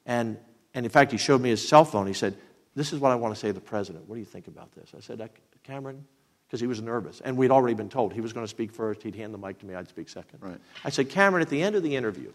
And, 0.07 0.39
and 0.75 0.87
in 0.87 0.91
fact, 0.91 1.13
he 1.13 1.19
showed 1.19 1.41
me 1.41 1.51
his 1.51 1.67
cell 1.67 1.85
phone. 1.85 2.07
He 2.07 2.13
said, 2.13 2.37
This 2.75 2.93
is 2.93 2.99
what 2.99 3.11
I 3.11 3.15
want 3.15 3.35
to 3.35 3.41
say 3.41 3.49
to 3.49 3.53
the 3.53 3.61
president. 3.61 4.09
What 4.09 4.17
do 4.17 4.21
you 4.21 4.27
think 4.27 4.49
about 4.49 4.73
this? 4.73 4.93
I 4.97 5.01
said, 5.01 5.21
uh, 5.21 5.29
Cameron, 5.65 6.05
because 6.47 6.61
he 6.61 6.67
was 6.67 6.81
nervous. 6.81 7.21
And 7.21 7.37
we'd 7.37 7.51
already 7.51 7.75
been 7.75 7.89
told 7.89 8.13
he 8.13 8.21
was 8.21 8.33
going 8.33 8.45
to 8.45 8.51
speak 8.51 8.73
first. 8.73 9.03
He'd 9.03 9.15
hand 9.15 9.33
the 9.33 9.39
mic 9.39 9.59
to 9.61 9.67
me. 9.67 9.75
I'd 9.75 9.89
speak 9.89 10.09
second. 10.09 10.39
Right. 10.41 10.59
I 10.85 10.91
said, 10.91 11.09
Cameron, 11.09 11.43
at 11.43 11.49
the 11.49 11.63
end 11.63 11.77
of 11.77 11.83
the 11.83 11.95
interview, 11.95 12.33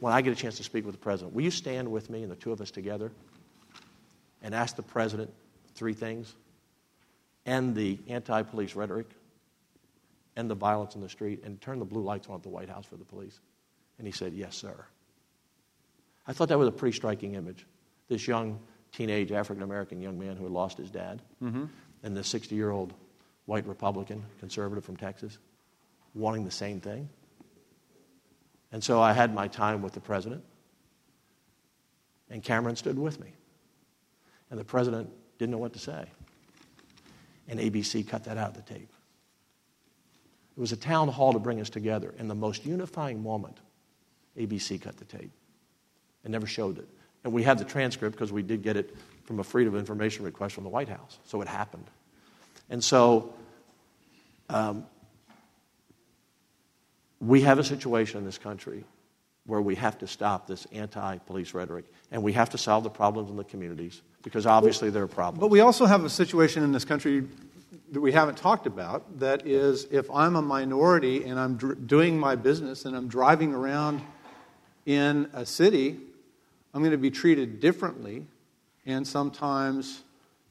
when 0.00 0.12
I 0.12 0.22
get 0.22 0.32
a 0.32 0.36
chance 0.36 0.56
to 0.58 0.64
speak 0.64 0.84
with 0.84 0.94
the 0.94 1.00
president, 1.00 1.34
will 1.34 1.42
you 1.42 1.50
stand 1.50 1.90
with 1.90 2.10
me 2.10 2.22
and 2.22 2.30
the 2.30 2.36
two 2.36 2.52
of 2.52 2.60
us 2.60 2.70
together 2.70 3.10
and 4.42 4.54
ask 4.54 4.76
the 4.76 4.82
president 4.82 5.32
three 5.78 5.94
things? 5.94 6.34
End 7.46 7.74
the 7.74 7.98
anti 8.08 8.42
police 8.42 8.74
rhetoric, 8.74 9.06
end 10.36 10.50
the 10.50 10.54
violence 10.54 10.94
in 10.94 11.00
the 11.00 11.08
street, 11.08 11.42
and 11.44 11.60
turn 11.60 11.78
the 11.78 11.84
blue 11.84 12.02
lights 12.02 12.28
on 12.28 12.34
at 12.34 12.42
the 12.42 12.48
White 12.48 12.68
House 12.68 12.84
for 12.84 12.96
the 12.96 13.04
police? 13.04 13.40
And 13.98 14.06
he 14.06 14.12
said, 14.12 14.34
Yes, 14.34 14.56
sir. 14.56 14.74
I 16.26 16.32
thought 16.34 16.48
that 16.50 16.58
was 16.58 16.68
a 16.68 16.72
pretty 16.72 16.94
striking 16.94 17.34
image. 17.34 17.64
This 18.08 18.28
young, 18.28 18.60
teenage 18.92 19.32
African 19.32 19.62
American 19.62 20.00
young 20.00 20.18
man 20.18 20.36
who 20.36 20.44
had 20.44 20.52
lost 20.52 20.76
his 20.76 20.90
dad, 20.90 21.22
mm-hmm. 21.42 21.64
and 22.02 22.16
the 22.16 22.24
60 22.24 22.54
year 22.54 22.70
old 22.70 22.92
white 23.46 23.66
Republican, 23.66 24.22
conservative 24.40 24.84
from 24.84 24.96
Texas, 24.96 25.38
wanting 26.14 26.44
the 26.44 26.50
same 26.50 26.80
thing. 26.80 27.08
And 28.72 28.84
so 28.84 29.00
I 29.00 29.14
had 29.14 29.32
my 29.32 29.48
time 29.48 29.80
with 29.80 29.94
the 29.94 30.00
president, 30.00 30.44
and 32.28 32.42
Cameron 32.42 32.76
stood 32.76 32.98
with 32.98 33.18
me. 33.18 33.32
And 34.50 34.60
the 34.60 34.64
president 34.64 35.10
didn't 35.38 35.52
know 35.52 35.58
what 35.58 35.72
to 35.74 35.78
say. 35.78 36.06
And 37.48 37.58
ABC 37.58 38.06
cut 38.06 38.24
that 38.24 38.36
out 38.36 38.56
of 38.56 38.66
the 38.66 38.74
tape. 38.74 38.92
It 40.56 40.60
was 40.60 40.72
a 40.72 40.76
town 40.76 41.08
hall 41.08 41.32
to 41.32 41.38
bring 41.38 41.60
us 41.60 41.70
together. 41.70 42.14
And 42.18 42.28
the 42.28 42.34
most 42.34 42.66
unifying 42.66 43.22
moment, 43.22 43.56
ABC 44.36 44.80
cut 44.82 44.96
the 44.96 45.04
tape 45.04 45.30
and 46.24 46.32
never 46.32 46.46
showed 46.46 46.78
it. 46.78 46.88
And 47.24 47.32
we 47.32 47.44
have 47.44 47.58
the 47.58 47.64
transcript 47.64 48.16
because 48.16 48.32
we 48.32 48.42
did 48.42 48.62
get 48.62 48.76
it 48.76 48.94
from 49.24 49.38
a 49.40 49.44
Freedom 49.44 49.74
of 49.74 49.80
Information 49.80 50.24
request 50.24 50.54
from 50.54 50.64
the 50.64 50.70
White 50.70 50.88
House. 50.88 51.18
So 51.24 51.40
it 51.40 51.48
happened. 51.48 51.86
And 52.70 52.82
so 52.82 53.34
um, 54.50 54.86
we 57.20 57.42
have 57.42 57.58
a 57.58 57.64
situation 57.64 58.18
in 58.18 58.24
this 58.24 58.38
country 58.38 58.84
where 59.48 59.62
we 59.62 59.74
have 59.74 59.96
to 59.96 60.06
stop 60.06 60.46
this 60.46 60.66
anti 60.72 61.16
police 61.18 61.54
rhetoric 61.54 61.86
and 62.10 62.22
we 62.22 62.34
have 62.34 62.50
to 62.50 62.58
solve 62.58 62.84
the 62.84 62.90
problems 62.90 63.30
in 63.30 63.36
the 63.36 63.44
communities 63.44 64.02
because 64.22 64.44
obviously 64.44 64.90
there 64.90 65.02
are 65.02 65.08
problems. 65.08 65.40
But 65.40 65.48
we 65.48 65.60
also 65.60 65.86
have 65.86 66.04
a 66.04 66.10
situation 66.10 66.62
in 66.62 66.70
this 66.70 66.84
country 66.84 67.26
that 67.90 68.00
we 68.00 68.12
haven't 68.12 68.36
talked 68.36 68.66
about 68.66 69.18
that 69.20 69.46
is 69.46 69.86
if 69.90 70.10
I'm 70.10 70.36
a 70.36 70.42
minority 70.42 71.24
and 71.24 71.40
I'm 71.40 71.56
dr- 71.56 71.86
doing 71.86 72.20
my 72.20 72.36
business 72.36 72.84
and 72.84 72.94
I'm 72.94 73.08
driving 73.08 73.54
around 73.54 74.02
in 74.84 75.30
a 75.32 75.46
city, 75.46 75.98
I'm 76.74 76.82
going 76.82 76.92
to 76.92 76.98
be 76.98 77.10
treated 77.10 77.58
differently 77.58 78.26
and 78.84 79.08
sometimes 79.08 80.02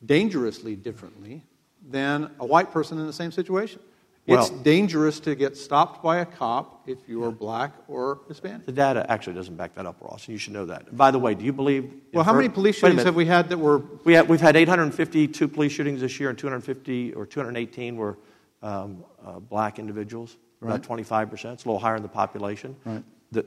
dangerously 0.04 0.76
differently 0.76 1.44
than 1.88 2.32
a 2.40 2.46
white 2.48 2.72
person 2.72 2.98
in 2.98 3.06
the 3.06 3.14
same 3.14 3.32
situation. 3.32 3.80
Well, 4.28 4.42
it's 4.42 4.50
dangerous 4.50 5.20
to 5.22 5.36
get 5.36 5.56
stopped 5.56 6.04
by 6.04 6.18
a 6.18 6.26
cop 6.26 6.84
if 6.86 6.98
you're 7.08 7.32
black 7.32 7.74
or 7.88 8.20
Hispanic. 8.28 8.66
The 8.66 8.74
data 8.74 9.06
actually 9.10 9.34
doesn't 9.34 9.56
back 9.56 9.74
that 9.76 9.86
up, 9.86 10.02
Ross, 10.02 10.26
and 10.26 10.34
you 10.34 10.38
should 10.38 10.54
know 10.54 10.66
that. 10.66 10.96
By 10.96 11.12
the 11.12 11.20
way, 11.20 11.34
do 11.34 11.46
you 11.46 11.54
believe? 11.54 11.94
Well, 12.14 12.26
how 12.26 12.34
many 12.34 12.50
police 12.50 12.76
shootings 12.76 13.04
have 13.04 13.16
we 13.16 13.26
had 13.26 13.50
that 13.50 13.58
were? 13.58 13.80
We 14.04 14.14
have, 14.14 14.28
we've 14.28 14.42
had 14.42 14.58
852 14.58 15.48
police 15.48 15.72
shootings 15.72 16.02
this 16.02 16.20
year, 16.20 16.30
and 16.30 16.38
250 16.38 17.14
or 17.14 17.26
218 17.26 17.96
were 17.96 18.18
um, 18.62 19.04
uh, 19.26 19.40
black 19.40 19.80
individuals, 19.80 20.36
right. 20.60 20.72
about 20.72 20.84
25 20.84 21.30
percent. 21.30 21.54
It's 21.54 21.66
a 21.66 21.68
little 21.70 21.80
higher 21.80 21.96
in 21.96 22.02
the 22.02 22.10
population. 22.10 22.76
Right. 22.84 23.04
The, 23.32 23.46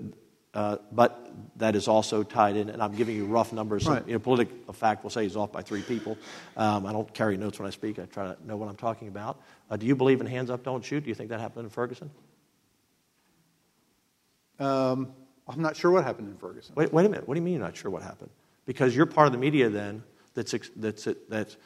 uh, 0.52 0.78
but 0.90 1.30
that 1.56 1.76
is 1.76 1.86
also 1.86 2.22
tied 2.22 2.56
in, 2.56 2.70
and 2.70 2.82
I'm 2.82 2.94
giving 2.94 3.14
you 3.14 3.26
rough 3.26 3.52
numbers. 3.52 3.86
Right. 3.86 4.06
You 4.06 4.14
know, 4.14 4.18
PolitiFact 4.18 5.02
will 5.02 5.10
say 5.10 5.22
he's 5.22 5.36
off 5.36 5.52
by 5.52 5.62
three 5.62 5.82
people. 5.82 6.18
Um, 6.56 6.86
I 6.86 6.92
don't 6.92 7.12
carry 7.14 7.36
notes 7.36 7.58
when 7.58 7.68
I 7.68 7.70
speak. 7.70 7.98
I 7.98 8.06
try 8.06 8.24
to 8.24 8.36
know 8.44 8.56
what 8.56 8.68
I'm 8.68 8.76
talking 8.76 9.08
about. 9.08 9.40
Uh, 9.70 9.76
do 9.76 9.86
you 9.86 9.94
believe 9.94 10.20
in 10.20 10.26
hands 10.26 10.50
up, 10.50 10.64
don't 10.64 10.84
shoot? 10.84 11.04
Do 11.04 11.08
you 11.08 11.14
think 11.14 11.30
that 11.30 11.38
happened 11.40 11.64
in 11.64 11.70
Ferguson? 11.70 12.10
Um, 14.58 15.12
I'm 15.48 15.62
not 15.62 15.76
sure 15.76 15.90
what 15.90 16.04
happened 16.04 16.28
in 16.28 16.36
Ferguson. 16.36 16.74
Wait, 16.76 16.92
wait 16.92 17.06
a 17.06 17.08
minute. 17.08 17.28
What 17.28 17.34
do 17.34 17.40
you 17.40 17.44
mean 17.44 17.54
you're 17.54 17.62
not 17.62 17.76
sure 17.76 17.90
what 17.90 18.02
happened? 18.02 18.30
Because 18.66 18.94
you're 18.94 19.06
part 19.06 19.26
of 19.26 19.32
the 19.32 19.38
media 19.38 19.68
then 19.68 20.02
that's, 20.34 20.54
that's, 20.76 21.08
that's, 21.28 21.56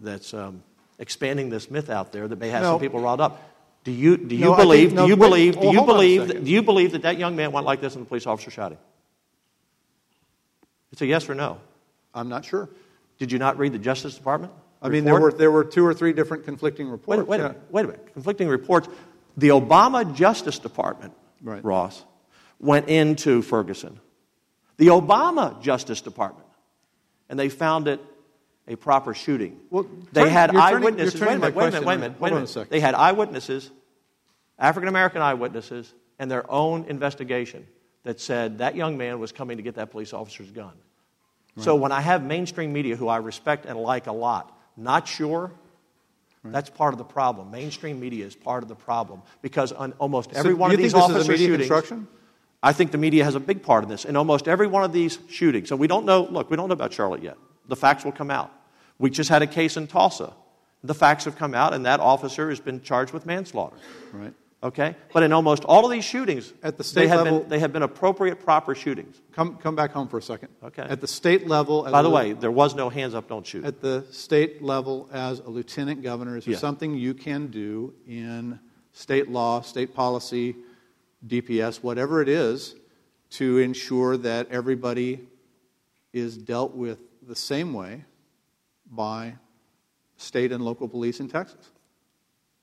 that's 0.00 0.34
um, 0.34 0.62
expanding 0.98 1.48
this 1.48 1.70
myth 1.70 1.90
out 1.90 2.12
there 2.12 2.28
that 2.28 2.38
may 2.38 2.48
have 2.48 2.62
no. 2.62 2.72
some 2.72 2.80
people 2.80 3.00
riled 3.00 3.20
up. 3.20 3.42
Do 3.88 3.94
you, 3.94 4.18
do 4.18 4.36
you 4.36 4.44
no, 4.44 4.54
believe, 4.54 4.88
think, 4.90 4.96
no, 4.96 5.04
do 5.04 5.08
you 5.08 5.16
wait, 5.16 5.26
believe, 5.30 5.56
well, 5.56 5.62
do 5.62 5.78
oh, 5.78 5.80
you 5.80 5.86
believe, 5.86 6.28
that, 6.28 6.44
do 6.44 6.50
you 6.50 6.62
believe 6.62 6.92
that 6.92 7.00
that 7.02 7.18
young 7.18 7.36
man 7.36 7.52
went 7.52 7.64
like 7.64 7.80
this 7.80 7.94
and 7.94 8.04
the 8.04 8.06
police 8.06 8.26
officer 8.26 8.50
shot 8.50 8.72
him? 8.72 8.78
It's 10.92 11.00
a 11.00 11.06
yes 11.06 11.26
or 11.26 11.34
no. 11.34 11.58
I'm 12.12 12.28
not 12.28 12.44
sure. 12.44 12.68
Did 13.16 13.32
you 13.32 13.38
not 13.38 13.56
read 13.56 13.72
the 13.72 13.78
Justice 13.78 14.14
Department? 14.14 14.52
I 14.82 14.90
mean, 14.90 15.04
there 15.04 15.18
were, 15.18 15.32
there 15.32 15.50
were 15.50 15.64
two 15.64 15.86
or 15.86 15.94
three 15.94 16.12
different 16.12 16.44
conflicting 16.44 16.90
reports. 16.90 17.20
Wait, 17.20 17.28
wait, 17.28 17.38
yeah. 17.38 17.44
a, 17.44 17.48
minute, 17.48 17.62
wait 17.70 17.84
a 17.86 17.88
minute. 17.88 18.12
Conflicting 18.12 18.46
reports. 18.48 18.88
The 19.38 19.48
Obama 19.48 20.14
Justice 20.14 20.58
Department, 20.58 21.14
right. 21.40 21.64
Ross, 21.64 22.04
went 22.60 22.90
into 22.90 23.40
Ferguson. 23.40 24.00
The 24.76 24.88
Obama 24.88 25.62
Justice 25.62 26.02
Department. 26.02 26.46
And 27.30 27.38
they 27.38 27.48
found 27.48 27.88
it 27.88 28.04
a 28.66 28.76
proper 28.76 29.14
shooting. 29.14 29.58
Well, 29.70 29.86
they 30.12 30.24
turn, 30.24 30.30
had 30.30 30.54
eyewitnesses. 30.54 31.18
Turning, 31.18 31.40
wait 31.40 31.54
a 31.54 31.54
minute, 31.54 31.56
wait 31.56 31.66
a 31.66 31.70
minute, 31.70 31.86
wait 31.86 31.94
a 31.94 31.98
minute. 31.98 32.20
Wait 32.20 32.32
a 32.32 32.34
minute. 32.34 32.70
They 32.70 32.80
had 32.80 32.94
eyewitnesses, 32.94 33.70
African 34.58 34.88
American 34.88 35.22
eyewitnesses, 35.22 35.92
and 36.18 36.30
their 36.30 36.50
own 36.50 36.84
investigation 36.84 37.66
that 38.04 38.20
said 38.20 38.58
that 38.58 38.74
young 38.74 38.96
man 38.96 39.18
was 39.20 39.32
coming 39.32 39.56
to 39.56 39.62
get 39.62 39.76
that 39.76 39.90
police 39.90 40.12
officer's 40.12 40.50
gun. 40.50 40.72
Right. 41.56 41.64
So 41.64 41.76
when 41.76 41.92
I 41.92 42.00
have 42.00 42.22
mainstream 42.22 42.72
media 42.72 42.96
who 42.96 43.08
I 43.08 43.18
respect 43.18 43.66
and 43.66 43.78
like 43.78 44.06
a 44.06 44.12
lot, 44.12 44.56
not 44.76 45.06
sure, 45.06 45.52
right. 46.42 46.52
that's 46.52 46.70
part 46.70 46.94
of 46.94 46.98
the 46.98 47.04
problem. 47.04 47.50
Mainstream 47.50 48.00
media 48.00 48.24
is 48.24 48.34
part 48.34 48.62
of 48.62 48.68
the 48.68 48.74
problem 48.74 49.22
because 49.42 49.72
on 49.72 49.92
almost 49.98 50.32
every 50.34 50.52
so 50.52 50.56
one 50.56 50.70
of 50.70 50.78
these 50.78 50.94
officer 50.94 51.36
shootings. 51.36 52.06
I 52.60 52.72
think 52.72 52.90
the 52.90 52.98
media 52.98 53.24
has 53.24 53.36
a 53.36 53.40
big 53.40 53.62
part 53.62 53.84
in 53.84 53.88
this. 53.88 54.04
In 54.04 54.16
almost 54.16 54.48
every 54.48 54.66
one 54.66 54.82
of 54.82 54.92
these 54.92 55.18
shootings, 55.28 55.70
and 55.70 55.78
we 55.78 55.86
don't 55.86 56.04
know, 56.04 56.22
look, 56.24 56.50
we 56.50 56.56
don't 56.56 56.68
know 56.68 56.72
about 56.72 56.92
Charlotte 56.92 57.22
yet. 57.22 57.36
The 57.68 57.76
facts 57.76 58.04
will 58.04 58.12
come 58.12 58.32
out. 58.32 58.52
We 58.98 59.10
just 59.10 59.30
had 59.30 59.42
a 59.42 59.46
case 59.46 59.76
in 59.76 59.86
Tulsa. 59.86 60.32
The 60.82 60.94
facts 60.94 61.24
have 61.24 61.36
come 61.36 61.54
out, 61.54 61.72
and 61.72 61.86
that 61.86 62.00
officer 62.00 62.48
has 62.48 62.58
been 62.58 62.82
charged 62.82 63.12
with 63.12 63.26
manslaughter. 63.26 63.76
Right. 64.12 64.34
Okay? 64.60 64.96
But 65.12 65.22
in 65.22 65.32
almost 65.32 65.64
all 65.64 65.84
of 65.84 65.92
these 65.92 66.04
shootings, 66.04 66.52
at 66.64 66.76
the 66.76 66.84
state 66.84 67.02
they 67.02 67.08
have 67.08 67.24
level, 67.24 67.40
been, 67.40 67.48
they 67.48 67.58
have 67.60 67.72
been 67.72 67.84
appropriate, 67.84 68.40
proper 68.40 68.74
shootings. 68.74 69.20
Come, 69.32 69.56
come 69.56 69.76
back 69.76 69.92
home 69.92 70.08
for 70.08 70.18
a 70.18 70.22
second. 70.22 70.48
Okay. 70.64 70.82
At 70.82 71.00
the 71.00 71.06
state 71.06 71.46
level. 71.46 71.84
By 71.84 72.02
the 72.02 72.10
way, 72.10 72.32
there 72.32 72.50
was 72.50 72.74
no 72.74 72.88
hands 72.88 73.14
up, 73.14 73.28
don't 73.28 73.46
shoot. 73.46 73.64
At 73.64 73.80
the 73.80 74.04
state 74.10 74.60
level, 74.60 75.08
as 75.12 75.38
a 75.38 75.48
lieutenant 75.48 76.02
governor, 76.02 76.36
is 76.36 76.44
there 76.44 76.54
yeah. 76.54 76.58
something 76.58 76.94
you 76.94 77.14
can 77.14 77.46
do 77.48 77.94
in 78.06 78.58
state 78.92 79.30
law, 79.30 79.60
state 79.60 79.94
policy, 79.94 80.56
DPS, 81.24 81.82
whatever 81.82 82.20
it 82.20 82.28
is, 82.28 82.74
to 83.30 83.58
ensure 83.58 84.16
that 84.16 84.48
everybody 84.50 85.20
is 86.12 86.36
dealt 86.36 86.74
with 86.74 86.98
the 87.22 87.36
same 87.36 87.72
way 87.72 88.04
by 88.90 89.34
state 90.16 90.50
and 90.50 90.64
local 90.64 90.88
police 90.88 91.20
in 91.20 91.28
Texas? 91.28 91.70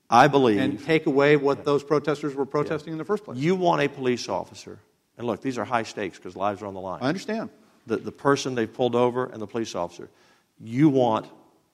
I 0.08 0.28
believe. 0.28 0.60
And 0.60 0.82
take 0.82 1.06
away 1.06 1.36
what 1.36 1.64
those 1.64 1.82
protesters 1.82 2.34
were 2.34 2.46
protesting 2.46 2.90
yeah. 2.90 2.94
in 2.94 2.98
the 2.98 3.04
first 3.04 3.24
place. 3.24 3.38
You 3.38 3.56
want 3.56 3.82
a 3.82 3.88
police 3.88 4.28
officer, 4.28 4.78
and 5.18 5.26
look, 5.26 5.42
these 5.42 5.58
are 5.58 5.64
high 5.64 5.82
stakes 5.82 6.18
because 6.18 6.36
lives 6.36 6.62
are 6.62 6.66
on 6.66 6.74
the 6.74 6.80
line. 6.80 7.00
I 7.02 7.08
understand. 7.08 7.50
The, 7.86 7.96
the 7.96 8.12
person 8.12 8.54
they've 8.54 8.72
pulled 8.72 8.94
over 8.94 9.26
and 9.26 9.40
the 9.40 9.46
police 9.46 9.74
officer. 9.74 10.10
You 10.58 10.88
want 10.88 11.26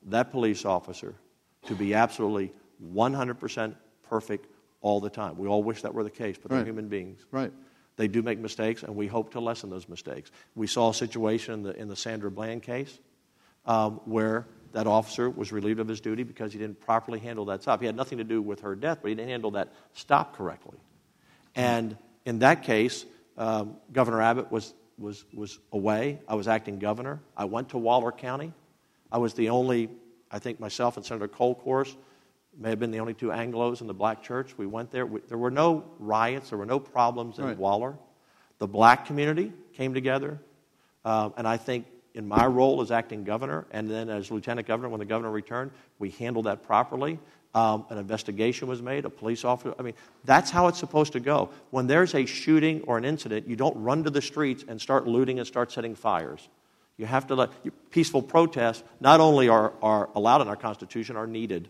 that 0.07 0.31
police 0.31 0.65
officer 0.65 1.15
to 1.67 1.75
be 1.75 1.95
absolutely 1.95 2.53
100% 2.93 3.75
perfect 4.03 4.47
all 4.81 5.01
the 5.01 5.11
time. 5.11 5.39
We 5.39 5.47
all 5.49 5.63
wish 5.63 5.83
that 5.83 5.95
were 5.95 6.03
the 6.03 6.11
case, 6.11 6.37
but 6.43 6.51
right. 6.51 6.59
they're 6.59 6.67
human 6.67 6.89
beings. 6.89 7.21
Right. 7.31 7.53
They 7.97 8.09
do 8.09 8.23
make 8.23 8.39
mistakes, 8.39 8.83
and 8.83 8.97
we 8.97 9.07
hope 9.07 9.33
to 9.33 9.41
lessen 9.41 9.71
those 9.71 9.89
mistakes. 9.89 10.31
We 10.55 10.67
saw 10.67 10.91
a 10.91 10.95
situation 10.95 11.55
in 11.55 11.63
the, 11.63 11.77
in 11.77 11.89
the 11.89 11.97
Sandra 11.97 12.31
Bland 12.31 12.63
case 12.63 12.99
um, 13.67 14.01
where 14.05 14.47
that 14.73 14.87
officer 14.87 15.29
was 15.29 15.53
relieved 15.53 15.81
of 15.81 15.89
his 15.89 16.01
duty 16.01 16.23
because 16.23 16.53
he 16.53 16.59
didn't 16.59 16.81
properly 16.81 17.19
handle 17.19 17.47
that 17.47 17.63
stop. 17.63 17.81
He 17.81 17.87
had 17.87 17.97
nothing 17.97 18.19
to 18.19 18.25
do 18.25 18.41
with 18.43 18.61
her 18.61 18.75
death, 18.75 18.99
but 19.03 19.09
he 19.09 19.15
didn't 19.15 19.31
handle 19.31 19.53
that 19.53 19.73
stop 19.93 20.37
correctly. 20.37 20.79
And 21.55 21.97
in 22.25 22.41
that 22.41 22.63
case, 22.63 23.05
um, 23.37 23.77
Governor 23.93 24.23
Abbott 24.23 24.51
was, 24.51 24.75
was, 24.99 25.25
was 25.33 25.59
away. 25.73 26.21
I 26.29 26.35
was 26.35 26.49
acting 26.49 26.79
governor. 26.79 27.21
I 27.37 27.45
went 27.45 27.71
to 27.71 27.79
Waller 27.79 28.13
County. 28.13 28.53
I 29.11 29.19
was 29.19 29.35
the 29.35 29.51
only, 29.51 29.91
I 30.31 30.39
think 30.39 30.61
myself 30.61 30.97
and 30.97 31.05
Senator 31.05 31.29
Kolkhorst 31.29 31.97
may 32.59 32.71
have 32.71 32.79
been 32.79 32.91
the 32.91 33.01
only 33.01 33.15
two 33.15 33.29
Anglos 33.29 33.81
in 33.81 33.87
the 33.87 33.95
black 33.95 34.23
church. 34.23 34.57
We 34.57 34.67
went 34.67 34.91
there. 34.91 35.07
We, 35.07 35.21
there 35.29 35.39
were 35.39 35.51
no 35.51 35.85
riots, 35.99 36.51
there 36.51 36.59
were 36.59 36.67
no 36.67 36.81
problems 36.81 37.39
in 37.39 37.45
Right. 37.45 37.59
Waller. 37.59 37.97
The 38.59 38.67
black 38.69 39.07
community 39.07 39.53
came 39.75 39.95
together. 39.95 40.39
Um, 41.05 41.35
and 41.37 41.49
I 41.49 41.57
think 41.57 41.87
in 42.15 42.29
my 42.29 42.47
role 42.47 42.81
as 42.83 42.91
acting 42.91 43.25
governor 43.25 43.67
and 43.71 43.91
then 43.91 44.09
as 44.09 44.31
lieutenant 44.31 44.67
governor 44.67 44.89
when 44.89 44.99
the 44.99 45.05
governor 45.07 45.31
returned, 45.31 45.71
we 45.99 46.11
handled 46.11 46.47
that 46.47 46.63
properly. 46.63 47.19
Um, 47.55 47.85
an 47.91 47.99
investigation 47.99 48.67
was 48.67 48.81
made, 48.81 49.05
a 49.05 49.11
police 49.11 49.45
officer. 49.45 49.75
I 49.79 49.83
mean, 49.83 49.95
that's 50.25 50.51
how 50.51 50.69
it's 50.69 50.79
supposed 50.79 51.13
to 51.13 51.21
go. 51.21 51.51
When 51.71 51.87
there's 51.87 52.15
a 52.15 52.25
shooting 52.25 52.81
or 52.83 52.97
an 52.97 53.05
incident, 53.05 53.47
you 53.47 53.57
don't 53.57 53.77
run 53.83 54.05
to 54.05 54.11
the 54.11 54.23
streets 54.23 54.65
and 54.67 54.81
start 54.81 55.07
looting 55.07 55.39
and 55.39 55.47
start 55.47 55.71
setting 55.71 55.95
fires. 55.95 56.49
You 56.97 57.07
have 57.07 57.27
to 57.27 57.35
let 57.35 57.51
peaceful 57.91 58.23
protests, 58.23 58.83
not 59.01 59.21
only 59.21 59.49
are, 59.49 59.73
are 59.83 60.09
allowed 60.15 60.41
in 60.41 60.49
our 60.49 60.57
Constitution, 60.57 61.17
are 61.17 61.27
needed. 61.27 61.69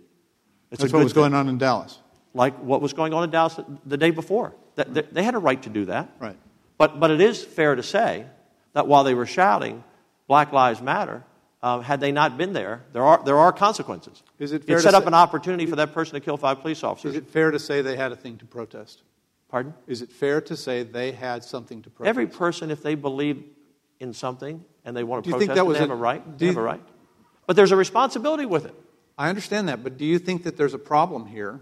It's 0.70 0.80
That's 0.80 0.92
what 0.92 1.02
was 1.02 1.12
thing. 1.12 1.22
going 1.22 1.34
on 1.34 1.48
in 1.48 1.58
Dallas. 1.58 1.98
Like 2.34 2.56
what 2.58 2.80
was 2.80 2.92
going 2.92 3.12
on 3.12 3.24
in 3.24 3.30
Dallas 3.30 3.58
the 3.84 3.96
day 3.96 4.10
before. 4.10 4.54
They 4.76 5.22
had 5.22 5.34
a 5.34 5.38
right 5.38 5.60
to 5.62 5.68
do 5.68 5.86
that. 5.86 6.10
Right. 6.18 6.36
But, 6.78 6.98
but 6.98 7.10
it 7.10 7.20
is 7.20 7.42
fair 7.42 7.74
to 7.74 7.82
say 7.82 8.26
that 8.72 8.86
while 8.86 9.04
they 9.04 9.14
were 9.14 9.26
shouting, 9.26 9.84
Black 10.32 10.50
Lives 10.50 10.80
Matter, 10.80 11.22
um, 11.62 11.82
had 11.82 12.00
they 12.00 12.10
not 12.10 12.38
been 12.38 12.54
there, 12.54 12.80
there 12.94 13.02
are, 13.04 13.22
there 13.22 13.36
are 13.36 13.52
consequences. 13.52 14.22
Is 14.38 14.52
it 14.52 14.64
fair 14.64 14.76
to 14.76 14.82
set 14.82 14.94
up 14.94 15.02
say- 15.02 15.08
an 15.08 15.12
opportunity 15.12 15.66
for 15.66 15.76
that 15.76 15.92
person 15.92 16.14
to 16.14 16.20
kill 16.20 16.38
five 16.38 16.62
police 16.62 16.82
officers. 16.82 17.10
Is 17.10 17.16
it 17.18 17.28
fair 17.28 17.50
to 17.50 17.58
say 17.58 17.82
they 17.82 17.96
had 17.96 18.12
a 18.12 18.16
thing 18.16 18.38
to 18.38 18.46
protest? 18.46 19.02
Pardon? 19.50 19.74
Is 19.86 20.00
it 20.00 20.10
fair 20.10 20.40
to 20.40 20.56
say 20.56 20.84
they 20.84 21.12
had 21.12 21.44
something 21.44 21.82
to 21.82 21.90
protest? 21.90 22.08
Every 22.08 22.26
person, 22.26 22.70
if 22.70 22.82
they 22.82 22.94
believe 22.94 23.44
in 24.00 24.14
something 24.14 24.64
and 24.86 24.96
they 24.96 25.04
want 25.04 25.24
Do 25.24 25.32
to 25.32 25.36
you 25.36 25.38
think 25.40 25.50
protest, 25.50 25.56
that 25.56 25.64
it, 25.64 25.68
was 25.68 25.76
they 25.76 25.80
have 25.82 25.90
a- 25.90 25.92
a 25.92 25.96
right. 25.96 26.38
do 26.38 26.46
They 26.46 26.46
have 26.46 26.56
a 26.56 26.62
right. 26.62 26.80
But 27.46 27.56
there's 27.56 27.72
a 27.72 27.76
responsibility 27.76 28.46
with 28.46 28.64
it. 28.64 28.74
I 29.18 29.28
understand 29.28 29.68
that, 29.68 29.84
but 29.84 29.98
do 29.98 30.06
you 30.06 30.18
think 30.18 30.44
that 30.44 30.56
there's 30.56 30.72
a 30.72 30.78
problem 30.78 31.26
here 31.26 31.60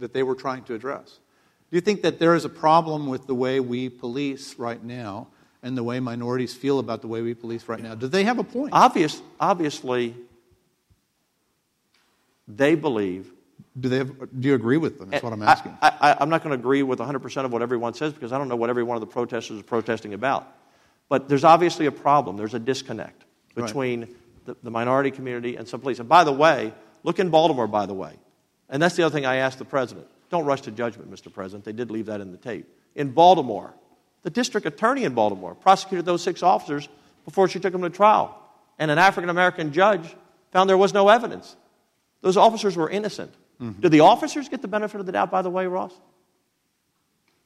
that 0.00 0.12
they 0.12 0.24
were 0.24 0.34
trying 0.34 0.64
to 0.64 0.74
address? 0.74 1.20
Do 1.70 1.76
you 1.76 1.80
think 1.80 2.02
that 2.02 2.18
there 2.18 2.34
is 2.34 2.44
a 2.44 2.48
problem 2.48 3.06
with 3.06 3.28
the 3.28 3.34
way 3.36 3.60
we 3.60 3.88
police 3.90 4.58
right 4.58 4.82
now 4.82 5.28
and 5.66 5.76
the 5.76 5.82
way 5.82 5.98
minorities 5.98 6.54
feel 6.54 6.78
about 6.78 7.00
the 7.00 7.08
way 7.08 7.22
we 7.22 7.34
police 7.34 7.66
right 7.68 7.82
now? 7.82 7.96
Do 7.96 8.06
they 8.06 8.22
have 8.22 8.38
a 8.38 8.44
point? 8.44 8.70
Obvious, 8.72 9.20
obviously, 9.40 10.14
they 12.46 12.76
believe 12.76 13.32
Do, 13.78 13.88
they 13.88 13.98
have, 13.98 14.40
do 14.40 14.48
you 14.48 14.54
agree 14.54 14.76
with 14.76 15.00
them? 15.00 15.10
That's 15.10 15.24
what 15.24 15.32
I'm 15.32 15.42
asking. 15.42 15.76
I, 15.82 15.92
I, 16.00 16.16
I'm 16.20 16.30
not 16.30 16.44
going 16.44 16.52
to 16.56 16.58
agree 16.58 16.84
with 16.84 17.00
100% 17.00 17.44
of 17.44 17.52
what 17.52 17.62
everyone 17.62 17.94
says 17.94 18.12
because 18.12 18.32
I 18.32 18.38
don't 18.38 18.48
know 18.48 18.54
what 18.54 18.70
every 18.70 18.84
one 18.84 18.96
of 18.96 19.00
the 19.00 19.08
protesters 19.08 19.56
is 19.56 19.62
protesting 19.64 20.14
about. 20.14 20.46
But 21.08 21.28
there's 21.28 21.44
obviously 21.44 21.86
a 21.86 21.92
problem. 21.92 22.36
There's 22.36 22.54
a 22.54 22.60
disconnect 22.60 23.24
Right. 23.56 23.66
between 23.66 24.14
the, 24.44 24.54
the 24.62 24.70
minority 24.70 25.10
community 25.10 25.56
and 25.56 25.66
some 25.66 25.80
police. 25.80 25.98
And 25.98 26.08
by 26.08 26.24
the 26.24 26.32
way, 26.32 26.74
look 27.02 27.18
in 27.18 27.30
Baltimore, 27.30 27.66
by 27.66 27.86
the 27.86 27.94
way. 27.94 28.12
And 28.68 28.82
that's 28.82 28.94
the 28.96 29.02
other 29.02 29.14
thing 29.14 29.24
I 29.24 29.36
asked 29.36 29.58
the 29.58 29.64
president. 29.64 30.06
Don't 30.28 30.44
rush 30.44 30.60
to 30.62 30.70
judgment, 30.70 31.10
Mr. 31.10 31.32
President. 31.32 31.64
They 31.64 31.72
did 31.72 31.90
leave 31.90 32.06
that 32.06 32.20
in 32.20 32.32
the 32.32 32.36
tape. 32.36 32.68
In 32.94 33.12
Baltimore, 33.12 33.72
the 34.22 34.30
district 34.30 34.66
attorney 34.66 35.04
in 35.04 35.14
Baltimore 35.14 35.54
prosecuted 35.54 36.04
those 36.04 36.22
six 36.22 36.42
officers 36.42 36.88
before 37.24 37.48
she 37.48 37.60
took 37.60 37.72
them 37.72 37.82
to 37.82 37.90
trial. 37.90 38.36
And 38.78 38.90
an 38.90 38.98
African 38.98 39.30
American 39.30 39.72
judge 39.72 40.14
found 40.52 40.68
there 40.68 40.76
was 40.76 40.94
no 40.94 41.08
evidence. 41.08 41.56
Those 42.22 42.36
officers 42.36 42.76
were 42.76 42.90
innocent. 42.90 43.32
Mm-hmm. 43.60 43.80
Do 43.80 43.88
the 43.88 44.00
officers 44.00 44.48
get 44.48 44.62
the 44.62 44.68
benefit 44.68 45.00
of 45.00 45.06
the 45.06 45.12
doubt, 45.12 45.30
by 45.30 45.42
the 45.42 45.50
way, 45.50 45.66
Ross? 45.66 45.92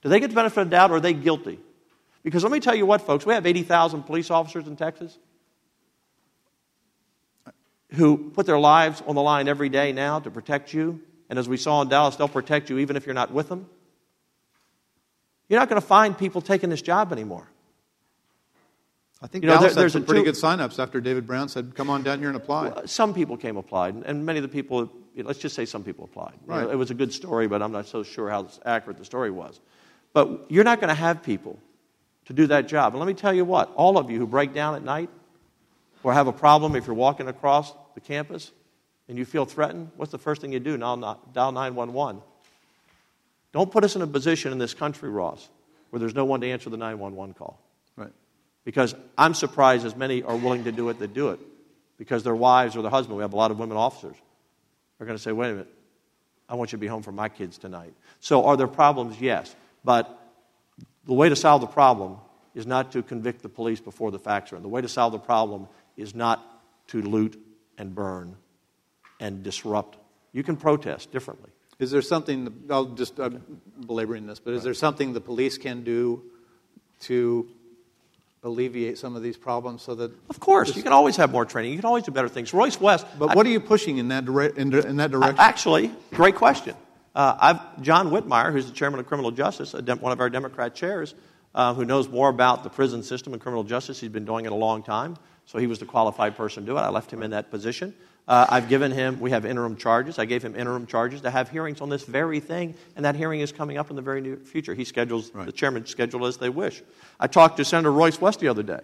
Do 0.01 0.09
they 0.09 0.19
get 0.19 0.29
the 0.29 0.35
benefit 0.35 0.61
of 0.61 0.69
the 0.69 0.75
doubt 0.75 0.91
or 0.91 0.95
are 0.95 0.99
they 0.99 1.13
guilty? 1.13 1.59
Because 2.23 2.43
let 2.43 2.51
me 2.51 2.59
tell 2.59 2.75
you 2.75 2.85
what, 2.85 3.01
folks, 3.01 3.25
we 3.25 3.33
have 3.33 3.45
80,000 3.45 4.03
police 4.03 4.29
officers 4.29 4.67
in 4.67 4.75
Texas 4.75 5.17
who 7.93 8.29
put 8.31 8.45
their 8.45 8.59
lives 8.59 9.01
on 9.05 9.15
the 9.15 9.21
line 9.21 9.47
every 9.47 9.69
day 9.69 9.91
now 9.91 10.19
to 10.19 10.31
protect 10.31 10.73
you. 10.73 11.01
And 11.29 11.37
as 11.37 11.47
we 11.47 11.57
saw 11.57 11.81
in 11.81 11.89
Dallas, 11.89 12.15
they'll 12.15 12.27
protect 12.27 12.69
you 12.69 12.79
even 12.79 12.95
if 12.95 13.05
you're 13.05 13.15
not 13.15 13.31
with 13.31 13.49
them. 13.49 13.69
You're 15.51 15.59
not 15.59 15.67
going 15.67 15.81
to 15.81 15.85
find 15.85 16.17
people 16.17 16.39
taking 16.39 16.69
this 16.69 16.81
job 16.81 17.11
anymore. 17.11 17.45
I 19.21 19.27
think 19.27 19.43
You 19.43 19.49
know, 19.49 19.55
Dallas 19.57 19.75
there- 19.75 19.81
there's 19.83 19.91
some 19.91 20.05
pretty 20.05 20.21
two- 20.21 20.31
good 20.31 20.35
signups 20.35 20.79
after 20.79 21.01
David 21.01 21.27
Brown 21.27 21.49
said, 21.49 21.75
come 21.75 21.89
on 21.89 22.03
down 22.03 22.19
here 22.19 22.29
and 22.29 22.37
apply. 22.37 22.85
Some 22.85 23.13
people 23.13 23.35
came 23.35 23.57
applied, 23.57 23.95
and- 24.05 24.25
many 24.25 24.39
of 24.39 24.43
the 24.43 24.47
people, 24.49 24.89
let's 25.17 25.39
just 25.39 25.53
say 25.53 25.65
some 25.65 25.83
people 25.83 26.05
applied. 26.05 26.35
You 26.47 26.53
know, 26.53 26.69
it 26.69 26.77
was 26.77 26.89
a 26.89 26.93
good 26.93 27.11
story, 27.11 27.47
but 27.47 27.61
I'm 27.61 27.73
not 27.73 27.85
so 27.85 28.01
sure 28.01 28.29
how 28.29 28.47
accurate 28.63 28.97
the 28.97 29.03
story 29.03 29.29
was. 29.29 29.59
But 30.13 30.45
you're 30.47 30.63
not 30.63 30.79
going 30.79 30.87
to 30.87 30.95
have 30.95 31.21
people 31.21 31.59
to 32.27 32.33
do 32.33 32.47
that 32.47 32.69
job. 32.69 32.93
And 32.93 32.99
let 33.01 33.07
me 33.07 33.13
tell 33.13 33.33
you 33.33 33.43
what, 33.43 33.73
all 33.75 33.97
of 33.97 34.09
you 34.09 34.19
who 34.19 34.27
break 34.27 34.53
down 34.53 34.75
at 34.75 34.83
night 34.83 35.09
or 36.01 36.13
have 36.13 36.27
a 36.27 36.33
problem 36.33 36.77
if 36.77 36.87
you're 36.87 36.95
walking 36.95 37.27
across 37.27 37.73
the 37.93 37.99
campus 37.99 38.53
and 39.09 39.17
you 39.17 39.25
feel 39.25 39.43
threatened, 39.43 39.91
what's 39.97 40.13
the 40.13 40.17
first 40.17 40.39
thing 40.39 40.53
you 40.53 40.61
do? 40.61 40.77
Dial 40.77 41.51
911. 41.51 42.21
Don't 43.53 43.71
put 43.71 43.83
us 43.83 43.95
in 43.95 44.01
a 44.01 44.07
position 44.07 44.51
in 44.51 44.57
this 44.57 44.73
country, 44.73 45.09
Ross, 45.09 45.49
where 45.89 45.99
there's 45.99 46.15
no 46.15 46.25
one 46.25 46.41
to 46.41 46.49
answer 46.49 46.69
the 46.69 46.77
911 46.77 47.33
call. 47.33 47.59
Right. 47.95 48.13
Because 48.63 48.95
I'm 49.17 49.33
surprised 49.33 49.85
as 49.85 49.95
many 49.95 50.23
are 50.23 50.35
willing 50.35 50.63
to 50.65 50.71
do 50.71 50.89
it 50.89 50.99
that 50.99 51.13
do 51.13 51.29
it. 51.29 51.39
Because 51.97 52.23
their 52.23 52.35
wives 52.35 52.75
or 52.75 52.81
their 52.81 52.91
husband, 52.91 53.17
we 53.17 53.21
have 53.21 53.33
a 53.33 53.35
lot 53.35 53.51
of 53.51 53.59
women 53.59 53.77
officers, 53.77 54.15
are 54.99 55.05
going 55.05 55.17
to 55.17 55.21
say, 55.21 55.31
wait 55.31 55.49
a 55.49 55.53
minute, 55.53 55.73
I 56.47 56.55
want 56.55 56.71
you 56.71 56.77
to 56.77 56.81
be 56.81 56.87
home 56.87 57.03
for 57.03 57.11
my 57.11 57.29
kids 57.29 57.57
tonight. 57.57 57.93
So 58.19 58.45
are 58.45 58.57
there 58.57 58.67
problems? 58.67 59.19
Yes. 59.19 59.55
But 59.83 60.19
the 61.05 61.13
way 61.13 61.29
to 61.29 61.35
solve 61.35 61.61
the 61.61 61.67
problem 61.67 62.17
is 62.53 62.67
not 62.67 62.91
to 62.93 63.03
convict 63.03 63.41
the 63.41 63.49
police 63.49 63.79
before 63.79 64.11
the 64.11 64.19
facts 64.19 64.51
are 64.51 64.57
in. 64.57 64.61
The 64.61 64.67
way 64.67 64.81
to 64.81 64.89
solve 64.89 65.11
the 65.13 65.19
problem 65.19 65.67
is 65.95 66.13
not 66.13 66.43
to 66.87 67.01
loot 67.01 67.39
and 67.77 67.95
burn 67.95 68.35
and 69.19 69.43
disrupt. 69.43 69.97
You 70.33 70.43
can 70.43 70.57
protest 70.57 71.11
differently. 71.11 71.51
Is 71.81 71.89
there 71.89 72.03
something, 72.03 72.65
I'll 72.69 72.85
just, 72.85 73.19
I'm 73.19 73.43
belaboring 73.87 74.27
this, 74.27 74.39
but 74.39 74.53
is 74.53 74.63
there 74.63 74.75
something 74.75 75.13
the 75.13 75.19
police 75.19 75.57
can 75.57 75.83
do 75.83 76.21
to 77.01 77.49
alleviate 78.43 78.99
some 78.99 79.15
of 79.15 79.23
these 79.23 79.35
problems 79.35 79.81
so 79.81 79.95
that. 79.95 80.11
Of 80.29 80.39
course, 80.39 80.75
you 80.75 80.83
can 80.83 80.93
always 80.93 81.15
have 81.17 81.31
more 81.31 81.43
training. 81.43 81.71
You 81.71 81.79
can 81.79 81.85
always 81.85 82.03
do 82.03 82.11
better 82.11 82.29
things. 82.29 82.53
Royce 82.53 82.79
West. 82.79 83.07
But 83.17 83.35
what 83.35 83.47
are 83.47 83.49
you 83.49 83.59
pushing 83.59 83.97
in 83.97 84.09
that, 84.09 84.25
dire- 84.25 84.55
in, 84.55 84.73
in 84.73 84.97
that 84.97 85.09
direction? 85.09 85.39
Actually, 85.39 85.91
great 86.11 86.35
question. 86.35 86.75
Uh, 87.15 87.35
I've, 87.39 87.81
John 87.81 88.11
Whitmire, 88.11 88.51
who's 88.51 88.67
the 88.67 88.73
chairman 88.73 88.99
of 88.99 89.07
criminal 89.07 89.31
justice, 89.31 89.73
one 89.73 90.11
of 90.11 90.19
our 90.19 90.29
Democrat 90.29 90.75
chairs, 90.75 91.15
uh, 91.53 91.73
who 91.73 91.83
knows 91.83 92.07
more 92.07 92.29
about 92.29 92.63
the 92.63 92.69
prison 92.69 93.01
system 93.01 93.33
and 93.33 93.41
criminal 93.41 93.63
justice. 93.63 93.99
He's 93.99 94.11
been 94.11 94.25
doing 94.25 94.45
it 94.45 94.51
a 94.51 94.55
long 94.55 94.83
time, 94.83 95.17
so 95.45 95.57
he 95.57 95.67
was 95.67 95.79
the 95.79 95.85
qualified 95.85 96.37
person 96.37 96.63
to 96.63 96.71
do 96.71 96.77
it. 96.77 96.81
I 96.81 96.89
left 96.89 97.11
him 97.11 97.23
in 97.23 97.31
that 97.31 97.49
position. 97.51 97.95
Uh, 98.27 98.45
I've 98.49 98.69
given 98.69 98.91
him, 98.91 99.19
we 99.19 99.31
have 99.31 99.45
interim 99.45 99.75
charges. 99.75 100.19
I 100.19 100.25
gave 100.25 100.43
him 100.43 100.55
interim 100.55 100.85
charges 100.85 101.21
to 101.21 101.31
have 101.31 101.49
hearings 101.49 101.81
on 101.81 101.89
this 101.89 102.03
very 102.03 102.39
thing, 102.39 102.75
and 102.95 103.05
that 103.05 103.15
hearing 103.15 103.41
is 103.41 103.51
coming 103.51 103.77
up 103.77 103.89
in 103.89 103.95
the 103.95 104.01
very 104.01 104.21
near 104.21 104.37
future. 104.37 104.73
He 104.73 104.85
schedules, 104.85 105.31
the 105.31 105.51
chairman 105.51 105.85
schedule 105.85 106.25
as 106.25 106.37
they 106.37 106.49
wish. 106.49 106.81
I 107.19 107.27
talked 107.27 107.57
to 107.57 107.65
Senator 107.65 107.91
Royce 107.91 108.21
West 108.21 108.39
the 108.39 108.47
other 108.47 108.63
day 108.63 108.81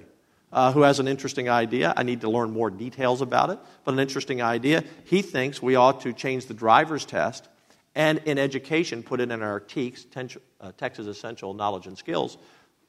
uh, 0.51 0.71
who 0.71 0.81
has 0.81 0.99
an 0.99 1.07
interesting 1.07 1.49
idea. 1.49 1.93
I 1.95 2.03
need 2.03 2.21
to 2.21 2.29
learn 2.29 2.51
more 2.51 2.69
details 2.69 3.21
about 3.21 3.49
it, 3.49 3.59
but 3.83 3.93
an 3.93 3.99
interesting 3.99 4.41
idea. 4.41 4.83
He 5.05 5.21
thinks 5.21 5.61
we 5.61 5.75
ought 5.75 6.01
to 6.01 6.13
change 6.13 6.45
the 6.45 6.53
driver's 6.53 7.05
test 7.05 7.47
and 7.95 8.19
in 8.25 8.37
education 8.37 9.03
put 9.03 9.19
it 9.19 9.31
in 9.31 9.41
our 9.41 9.59
TEKS, 9.59 10.37
uh, 10.61 10.71
Texas 10.77 11.07
Essential 11.07 11.53
Knowledge 11.53 11.87
and 11.87 11.97
Skills, 11.97 12.37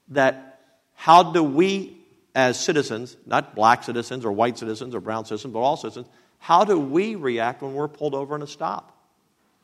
that 0.09 0.61
how 0.93 1.23
do 1.31 1.43
we 1.43 1.97
as 2.35 2.59
citizens, 2.59 3.17
not 3.25 3.55
black 3.55 3.83
citizens 3.83 4.23
or 4.23 4.31
white 4.31 4.57
citizens 4.57 4.93
or 4.93 4.99
brown 4.99 5.25
citizens, 5.25 5.51
but 5.51 5.59
all 5.59 5.75
citizens, 5.75 6.07
how 6.39 6.63
do 6.63 6.79
we 6.79 7.15
react 7.15 7.61
when 7.61 7.73
we're 7.73 7.87
pulled 7.87 8.15
over 8.15 8.35
in 8.35 8.41
a 8.41 8.47
stop? 8.47 8.97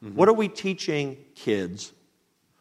Mm-hmm. 0.03 0.15
What 0.15 0.29
are 0.29 0.33
we 0.33 0.47
teaching 0.47 1.17
kids? 1.35 1.91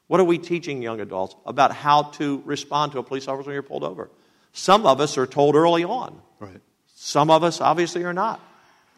What 0.07 0.21
are 0.21 0.25
we 0.25 0.39
teaching 0.39 0.83
young 0.83 1.01
adults 1.01 1.35
about 1.47 1.73
how 1.73 2.05
to 2.05 2.43
respond 2.45 2.93
to 2.93 2.99
a 2.99 3.03
police 3.03 3.29
officer 3.29 3.47
when 3.47 3.55
you're 3.55 3.63
pulled 3.63 3.85
over? 3.85 4.11
Some 4.53 4.87
of 4.87 5.01
us 5.01 5.19
are 5.19 5.27
told 5.27 5.57
early 5.57 5.85
on. 5.85 6.21
Right. 6.39 6.61
Some 6.95 7.31
of 7.31 7.43
us 7.43 7.61
obviously 7.61 8.05
are 8.05 8.13
not. 8.13 8.41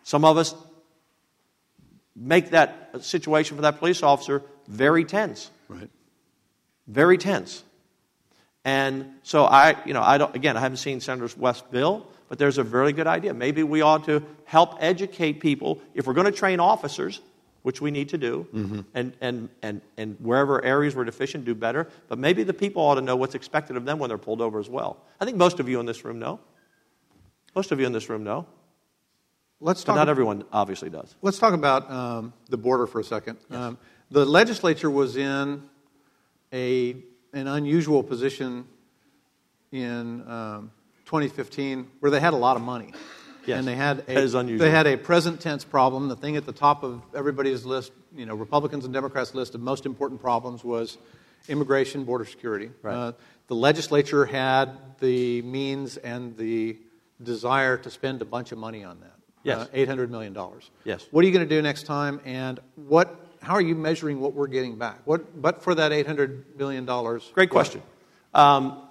Some 0.05 0.25
of 0.25 0.37
us 0.37 0.55
make 2.15 2.51
that 2.51 2.91
situation 3.01 3.57
for 3.57 3.63
that 3.63 3.79
police 3.79 4.03
officer 4.03 4.43
very 4.69 5.05
tense, 5.05 5.51
Right. 5.69 5.91
very 6.87 7.19
tense. 7.19 7.63
And 8.65 9.13
so 9.23 9.45
I, 9.45 9.77
you 9.87 9.93
know, 9.93 10.03
I 10.03 10.19
don't, 10.19 10.35
again, 10.35 10.57
I 10.57 10.61
haven't 10.61 10.79
seen 10.79 11.01
Senator 11.01 11.33
West's 11.39 11.63
bill, 11.71 12.07
but 12.29 12.39
there's 12.39 12.59
a 12.59 12.63
very 12.63 12.93
good 12.93 13.07
idea. 13.07 13.35
Maybe 13.35 13.63
we 13.63 13.83
ought 13.83 14.05
to 14.05 14.23
help 14.45 14.77
educate 14.81 15.41
people. 15.41 15.81
If 15.95 16.07
we're 16.07 16.15
going 16.15 16.27
to 16.27 16.33
train 16.33 16.61
officers, 16.61 17.21
which 17.63 17.81
we 17.81 17.91
need 17.91 18.09
to 18.11 18.19
do, 18.19 18.47
and, 18.95 19.13
and, 19.21 19.49
and, 19.63 19.81
and 19.97 20.17
wherever 20.21 20.65
areas 20.65 20.95
we're 20.95 21.05
deficient, 21.05 21.45
do 21.45 21.55
better, 21.55 21.89
but 22.09 22.19
maybe 22.19 22.45
the 22.45 22.55
people 22.55 22.83
ought 22.83 22.95
to 22.95 23.01
know 23.01 23.17
what's 23.17 23.35
expected 23.35 23.77
of 23.77 23.85
them 23.85 23.99
when 23.99 24.09
they're 24.09 24.19
pulled 24.19 24.41
over 24.41 24.61
as 24.61 24.69
well. 24.69 24.99
I 25.21 25.25
think 25.25 25.37
most 25.37 25.59
of 25.59 25.69
you 25.69 25.81
in 25.81 25.87
this 25.87 26.05
room 26.05 26.19
know. 26.19 26.39
Most 27.55 27.73
of 27.73 27.81
you 27.81 27.87
in 27.87 27.93
this 27.93 28.09
room 28.09 28.23
know, 28.23 28.47
Let's 29.59 29.83
but 29.83 29.93
talk, 29.93 29.97
not 29.97 30.09
everyone 30.09 30.45
obviously 30.53 30.91
does. 30.91 31.15
let's 31.23 31.39
talk 31.39 31.55
about 31.55 31.91
um, 31.91 32.35
the 32.51 32.59
border 32.59 32.87
for 32.87 33.01
a 33.01 33.05
second. 33.05 33.39
Um, 33.51 33.79
the 34.11 34.25
legislature 34.27 34.91
was 34.91 35.17
in 35.17 35.63
a, 36.53 36.97
an 37.33 37.47
unusual 37.49 38.03
position 38.03 38.67
in 39.73 40.29
um, 40.29 40.71
2015 41.07 41.89
where 42.01 42.11
they 42.11 42.21
had 42.21 42.35
a 42.35 42.37
lot 42.37 42.57
of 42.57 42.63
money. 42.63 42.93
Yes, 43.47 43.59
and 43.61 43.69
they 43.69 43.77
had 43.77 44.05
that 44.07 44.17
is 44.17 44.35
a, 44.35 44.39
unusual. 44.39 44.67
they 44.67 44.73
had 44.73 44.89
a 44.89 44.97
present 44.97 45.41
tense 45.41 45.65
problem. 45.65 46.09
The 46.09 46.17
thing 46.17 46.37
at 46.37 46.47
the 46.47 46.53
top 46.53 46.83
of 46.83 47.01
everybody's 47.15 47.65
list, 47.65 47.93
you 48.15 48.27
know, 48.27 48.35
Republicans 48.35 48.85
and 48.85 48.93
Democrats' 48.93 49.35
list 49.35 49.55
of 49.55 49.61
most 49.61 49.87
important 49.87 50.21
problems 50.21 50.65
was 50.65 50.99
immigration, 51.49 52.05
border 52.05 52.25
security. 52.25 52.71
Right. 52.83 52.95
Uh, 52.95 53.13
the 53.47 53.55
legislature 53.55 54.27
had 54.27 54.71
the 54.99 55.43
means 55.43 55.97
and 55.97 56.37
the 56.37 56.77
desire 57.23 57.77
to 57.79 57.91
spend 57.91 58.21
a 58.23 58.25
bunch 58.25 58.53
of 58.53 58.59
money 58.59 58.83
on 58.85 59.01
that. 59.01 59.17
Yes. 59.45 59.69
Uh, 59.69 59.77
$800 59.77 60.11
million. 60.11 60.37
Yes. 60.85 61.07
What 61.13 61.25
are 61.25 61.29
you 61.29 61.33
going 61.33 61.49
to 61.49 61.55
do 61.55 61.63
next 61.63 61.85
time? 61.85 62.21
And 62.25 62.59
what, 62.75 63.15
how 63.41 63.55
are 63.55 63.61
you 63.61 63.77
measuring 63.77 64.21
what 64.21 64.35
we're 64.35 64.49
getting 64.49 64.77
back? 64.77 64.99
What, 65.05 65.41
but 65.41 65.63
for 65.63 65.75
that 65.77 65.93
$800 65.93 66.57
million. 66.57 66.85
Great 67.33 67.51
question. 67.51 67.81
Um, 68.35 68.83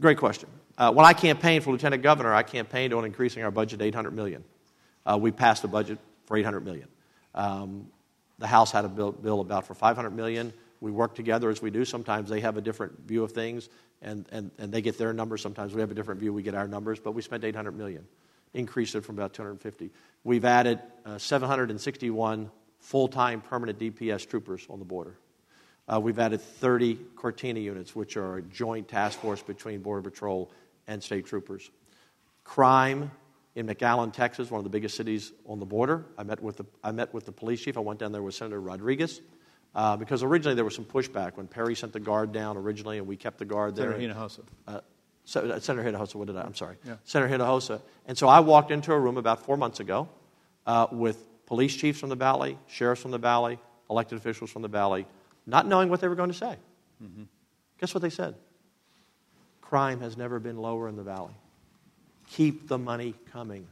great 0.00 0.18
question. 0.18 0.50
Uh, 0.78 0.92
when 0.92 1.06
I 1.06 1.14
campaigned 1.14 1.64
for 1.64 1.72
lieutenant 1.72 2.02
governor, 2.02 2.34
I 2.34 2.42
campaigned 2.42 2.92
on 2.92 3.04
increasing 3.04 3.42
our 3.42 3.50
budget 3.50 3.78
to 3.78 3.84
800 3.84 4.10
million. 4.10 4.44
Uh, 5.06 5.18
we 5.20 5.30
passed 5.30 5.64
a 5.64 5.68
budget 5.68 5.98
for 6.26 6.36
800 6.36 6.60
million. 6.60 6.88
Um, 7.34 7.88
the 8.38 8.46
House 8.46 8.72
had 8.72 8.84
a 8.84 8.88
bill, 8.88 9.12
bill 9.12 9.40
about 9.40 9.66
for 9.66 9.74
500 9.74 10.10
million. 10.10 10.52
We 10.80 10.90
work 10.90 11.14
together 11.14 11.48
as 11.48 11.62
we 11.62 11.70
do. 11.70 11.84
Sometimes 11.84 12.28
they 12.28 12.40
have 12.40 12.58
a 12.58 12.60
different 12.60 13.06
view 13.06 13.24
of 13.24 13.32
things, 13.32 13.70
and, 14.02 14.26
and, 14.30 14.50
and 14.58 14.70
they 14.70 14.82
get 14.82 14.98
their 14.98 15.14
numbers. 15.14 15.40
Sometimes 15.40 15.72
we 15.72 15.80
have 15.80 15.90
a 15.90 15.94
different 15.94 16.20
view. 16.20 16.32
We 16.32 16.42
get 16.42 16.54
our 16.54 16.68
numbers, 16.68 17.00
but 17.00 17.12
we 17.12 17.22
spent 17.22 17.44
800 17.44 17.72
million, 17.72 18.06
increased 18.52 18.94
it 18.94 19.02
from 19.02 19.16
about 19.16 19.32
250. 19.32 19.90
We've 20.24 20.44
added 20.44 20.80
uh, 21.06 21.16
761 21.16 22.50
full-time 22.80 23.40
permanent 23.40 23.78
DPS 23.78 24.28
troopers 24.28 24.66
on 24.68 24.78
the 24.78 24.84
border. 24.84 25.16
Uh, 25.88 26.00
we've 26.00 26.18
added 26.18 26.40
30 26.40 26.96
Cortina 27.14 27.60
units, 27.60 27.94
which 27.94 28.16
are 28.16 28.38
a 28.38 28.42
joint 28.42 28.88
task 28.88 29.20
force 29.20 29.40
between 29.40 29.80
Border 29.80 30.10
Patrol 30.10 30.50
and 30.86 31.02
state 31.02 31.26
troopers. 31.26 31.70
Crime 32.44 33.10
in 33.54 33.66
McAllen, 33.66 34.12
Texas, 34.12 34.50
one 34.50 34.58
of 34.58 34.64
the 34.64 34.70
biggest 34.70 34.96
cities 34.96 35.32
on 35.46 35.58
the 35.58 35.66
border. 35.66 36.04
I 36.18 36.22
met 36.22 36.42
with 36.42 36.58
the, 36.58 36.64
I 36.84 36.92
met 36.92 37.12
with 37.14 37.24
the 37.24 37.32
police 37.32 37.62
chief. 37.62 37.76
I 37.76 37.80
went 37.80 37.98
down 37.98 38.12
there 38.12 38.22
with 38.22 38.34
Senator 38.34 38.60
Rodriguez 38.60 39.20
uh, 39.74 39.96
because 39.96 40.22
originally 40.22 40.54
there 40.54 40.64
was 40.64 40.74
some 40.74 40.84
pushback 40.84 41.36
when 41.36 41.48
Perry 41.48 41.74
sent 41.74 41.92
the 41.92 42.00
guard 42.00 42.32
down 42.32 42.56
originally, 42.56 42.98
and 42.98 43.06
we 43.06 43.16
kept 43.16 43.38
the 43.38 43.44
guard 43.44 43.74
there. 43.74 43.92
Senator 43.92 44.14
Hinojosa. 44.14 44.40
Uh, 44.66 44.80
so, 45.24 45.40
uh, 45.40 45.58
Senator 45.58 45.90
Hinojosa, 45.90 46.14
what 46.14 46.26
did 46.28 46.36
I? 46.36 46.42
I'm 46.42 46.54
sorry. 46.54 46.76
Yeah. 46.84 46.96
Senator 47.04 47.36
Hinojosa. 47.36 47.80
And 48.06 48.16
so 48.16 48.28
I 48.28 48.40
walked 48.40 48.70
into 48.70 48.92
a 48.92 48.98
room 48.98 49.16
about 49.16 49.44
four 49.44 49.56
months 49.56 49.80
ago 49.80 50.08
uh, 50.66 50.86
with 50.92 51.18
police 51.46 51.74
chiefs 51.74 51.98
from 51.98 52.10
the 52.10 52.16
Valley, 52.16 52.58
sheriffs 52.68 53.02
from 53.02 53.10
the 53.10 53.18
Valley, 53.18 53.58
elected 53.90 54.18
officials 54.18 54.50
from 54.50 54.62
the 54.62 54.68
Valley, 54.68 55.06
not 55.46 55.66
knowing 55.66 55.88
what 55.88 56.00
they 56.00 56.08
were 56.08 56.14
going 56.14 56.30
to 56.30 56.36
say. 56.36 56.56
Mm-hmm. 57.02 57.24
Guess 57.80 57.94
what 57.94 58.02
they 58.02 58.10
said? 58.10 58.34
Crime 59.68 60.00
has 60.00 60.16
never 60.16 60.38
been 60.38 60.58
lower 60.58 60.88
in 60.88 60.94
the 60.94 61.02
Valley. 61.02 61.34
Keep 62.30 62.68
the 62.68 62.78
money 62.78 63.14
coming. 63.32 63.66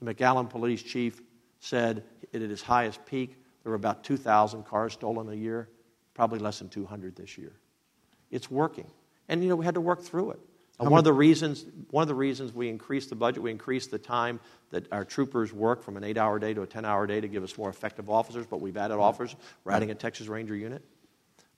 The 0.00 0.12
McAllen 0.12 0.50
police 0.50 0.82
chief 0.82 1.20
said 1.60 2.02
at 2.34 2.42
its 2.42 2.62
highest 2.62 3.04
peak, 3.06 3.36
there 3.62 3.70
were 3.70 3.76
about 3.76 4.02
2,000 4.02 4.64
cars 4.64 4.94
stolen 4.94 5.28
a 5.28 5.34
year, 5.34 5.68
probably 6.14 6.40
less 6.40 6.58
than 6.58 6.68
200 6.68 7.14
this 7.14 7.38
year. 7.38 7.52
It's 8.32 8.50
working. 8.50 8.90
And, 9.28 9.42
you 9.42 9.48
know, 9.48 9.56
we 9.56 9.64
had 9.64 9.74
to 9.74 9.80
work 9.80 10.02
through 10.02 10.32
it. 10.32 10.40
And 10.80 10.90
one 10.90 10.98
of 10.98 11.04
the 11.04 11.12
reasons, 11.12 11.64
one 11.90 12.02
of 12.02 12.08
the 12.08 12.14
reasons 12.14 12.52
we 12.52 12.68
increased 12.68 13.08
the 13.08 13.14
budget, 13.14 13.40
we 13.40 13.52
increased 13.52 13.92
the 13.92 13.98
time 13.98 14.40
that 14.70 14.90
our 14.90 15.04
troopers 15.04 15.52
work 15.52 15.84
from 15.84 15.96
an 15.96 16.02
eight-hour 16.02 16.40
day 16.40 16.54
to 16.54 16.62
a 16.62 16.66
ten-hour 16.66 17.06
day 17.06 17.20
to 17.20 17.28
give 17.28 17.44
us 17.44 17.56
more 17.56 17.70
effective 17.70 18.10
officers. 18.10 18.46
But 18.46 18.60
we've 18.60 18.76
added 18.76 18.96
officers. 18.96 19.36
We're 19.62 19.72
adding 19.72 19.92
a 19.92 19.94
Texas 19.94 20.26
Ranger 20.26 20.56
unit. 20.56 20.82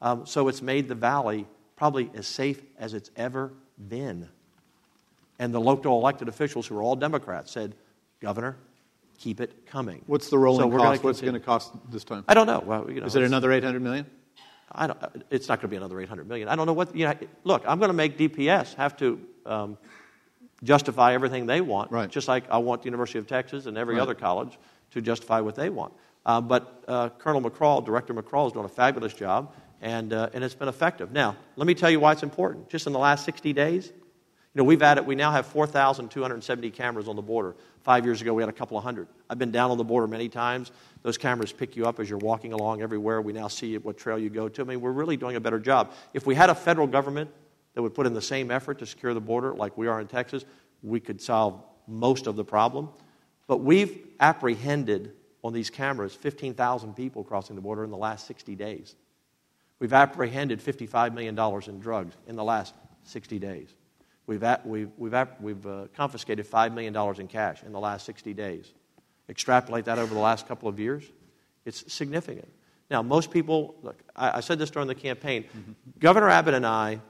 Um, 0.02 0.26
so 0.26 0.48
it's 0.48 0.60
made 0.60 0.88
the 0.88 0.94
valley 0.94 1.46
probably 1.76 2.10
as 2.14 2.26
safe 2.26 2.62
as 2.78 2.94
it's 2.94 3.10
ever 3.16 3.52
been. 3.88 4.28
And 5.38 5.52
the 5.52 5.60
local 5.60 5.98
elected 5.98 6.28
officials, 6.28 6.66
who 6.66 6.76
are 6.78 6.82
all 6.82 6.96
Democrats, 6.96 7.50
said, 7.50 7.74
"Governor, 8.20 8.56
keep 9.18 9.40
it 9.40 9.66
coming." 9.66 10.02
What's 10.06 10.30
the 10.30 10.38
rolling 10.38 10.60
So 10.60 10.66
we're 10.68 10.78
gonna 10.78 10.90
cost? 10.92 11.04
What's 11.04 11.22
it 11.22 11.26
going 11.26 11.34
to 11.34 11.40
cost 11.40 11.72
this 11.90 12.04
time? 12.04 12.24
I 12.28 12.34
don't 12.34 12.46
know. 12.46 12.60
Well, 12.64 12.88
you 12.90 13.00
know, 13.00 13.06
Is 13.06 13.16
it 13.16 13.22
another 13.22 13.50
800 13.52 13.82
million? 13.82 14.06
I 14.70 14.86
don't, 14.86 14.98
it's 15.30 15.48
not 15.48 15.58
going 15.60 15.68
to 15.68 15.68
be 15.68 15.76
another 15.76 16.00
800 16.00 16.26
million. 16.26 16.48
I 16.48 16.56
don't 16.56 16.66
know 16.66 16.72
what, 16.72 16.96
you 16.96 17.06
know, 17.06 17.14
look, 17.44 17.62
I'm 17.66 17.78
going 17.78 17.90
to 17.90 17.94
make 17.94 18.16
DPS 18.18 18.74
have 18.74 18.96
to 18.96 19.20
um, 19.46 19.78
justify 20.64 21.14
everything 21.14 21.46
they 21.46 21.60
want, 21.60 21.92
Right. 21.92 22.10
just 22.10 22.26
like 22.28 22.44
I 22.50 22.58
want 22.58 22.82
the 22.82 22.86
University 22.86 23.18
of 23.18 23.26
Texas 23.26 23.66
and 23.66 23.76
every 23.78 23.96
Right. 23.96 24.02
other 24.02 24.14
college 24.14 24.58
to 24.92 25.00
justify 25.00 25.40
what 25.40 25.54
they 25.54 25.68
want. 25.70 25.92
Uh, 26.26 26.40
but 26.40 26.82
uh, 26.88 27.10
Colonel 27.10 27.42
McCraw, 27.42 27.84
Director 27.84 28.14
McCraw, 28.14 28.46
is 28.46 28.52
doing 28.52 28.64
a 28.64 28.68
fabulous 28.68 29.12
job, 29.12 29.52
and, 29.84 30.14
uh, 30.14 30.30
and 30.32 30.42
it's 30.42 30.54
been 30.54 30.68
effective. 30.68 31.12
Now, 31.12 31.36
let 31.56 31.66
me 31.66 31.74
tell 31.74 31.90
you 31.90 32.00
why 32.00 32.12
it's 32.12 32.22
important. 32.22 32.70
Just 32.70 32.86
in 32.86 32.94
the 32.94 32.98
last 32.98 33.26
60 33.26 33.52
days, 33.52 33.86
you 33.86 33.92
know, 34.54 34.64
we've 34.64 34.82
added, 34.82 35.06
we 35.06 35.14
now 35.14 35.30
have 35.30 35.44
4,270 35.46 36.70
cameras 36.70 37.06
on 37.06 37.16
the 37.16 37.22
border. 37.22 37.54
Five 37.82 38.06
years 38.06 38.22
ago, 38.22 38.32
we 38.32 38.42
had 38.42 38.48
a 38.48 38.52
couple 38.52 38.78
of 38.78 38.84
hundred. 38.84 39.08
I've 39.28 39.38
been 39.38 39.50
down 39.50 39.70
on 39.70 39.76
the 39.76 39.84
border 39.84 40.06
many 40.06 40.30
times. 40.30 40.72
Those 41.02 41.18
cameras 41.18 41.52
pick 41.52 41.76
you 41.76 41.84
up 41.84 42.00
as 42.00 42.08
you're 42.08 42.18
walking 42.18 42.54
along 42.54 42.80
everywhere. 42.80 43.20
We 43.20 43.34
now 43.34 43.48
see 43.48 43.76
what 43.76 43.98
trail 43.98 44.18
you 44.18 44.30
go 44.30 44.48
to. 44.48 44.62
I 44.62 44.64
mean, 44.64 44.80
we're 44.80 44.90
really 44.90 45.18
doing 45.18 45.36
a 45.36 45.40
better 45.40 45.58
job. 45.58 45.92
If 46.14 46.24
we 46.24 46.34
had 46.34 46.48
a 46.48 46.54
federal 46.54 46.86
government 46.86 47.30
that 47.74 47.82
would 47.82 47.92
put 47.92 48.06
in 48.06 48.14
the 48.14 48.22
same 48.22 48.50
effort 48.50 48.78
to 48.78 48.86
secure 48.86 49.12
the 49.12 49.20
border 49.20 49.52
like 49.52 49.76
we 49.76 49.86
are 49.86 50.00
in 50.00 50.06
Texas, 50.06 50.46
we 50.82 50.98
could 50.98 51.20
solve 51.20 51.62
most 51.86 52.26
of 52.26 52.36
the 52.36 52.44
problem. 52.44 52.88
But 53.46 53.58
we've 53.58 54.06
apprehended 54.18 55.12
on 55.42 55.52
these 55.52 55.68
cameras 55.68 56.14
15,000 56.14 56.94
people 56.94 57.22
crossing 57.22 57.54
the 57.54 57.60
border 57.60 57.84
in 57.84 57.90
the 57.90 57.98
last 57.98 58.26
60 58.26 58.54
days. 58.54 58.96
We've 59.78 59.92
apprehended 59.92 60.60
$55 60.60 61.14
million 61.14 61.38
in 61.68 61.80
drugs 61.80 62.14
in 62.26 62.36
the 62.36 62.44
last 62.44 62.74
60 63.04 63.38
days. 63.38 63.74
We've, 64.26 64.42
at, 64.42 64.66
we've, 64.66 64.90
we've, 64.96 65.14
ap- 65.14 65.40
we've 65.40 65.66
uh, 65.66 65.86
confiscated 65.94 66.48
$5 66.48 66.72
million 66.72 66.96
in 67.20 67.28
cash 67.28 67.62
in 67.62 67.72
the 67.72 67.80
last 67.80 68.06
60 68.06 68.32
days. 68.32 68.72
Extrapolate 69.28 69.84
that 69.86 69.98
over 69.98 70.14
the 70.14 70.20
last 70.20 70.48
couple 70.48 70.68
of 70.68 70.78
years, 70.78 71.04
it's 71.64 71.92
significant. 71.92 72.48
Now, 72.90 73.02
most 73.02 73.30
people, 73.30 73.74
look, 73.82 74.02
I, 74.14 74.38
I 74.38 74.40
said 74.40 74.58
this 74.58 74.70
during 74.70 74.88
the 74.88 74.94
campaign. 74.94 75.44
Governor 75.98 76.28
Abbott 76.28 76.54
and 76.54 76.66
I 76.66 77.00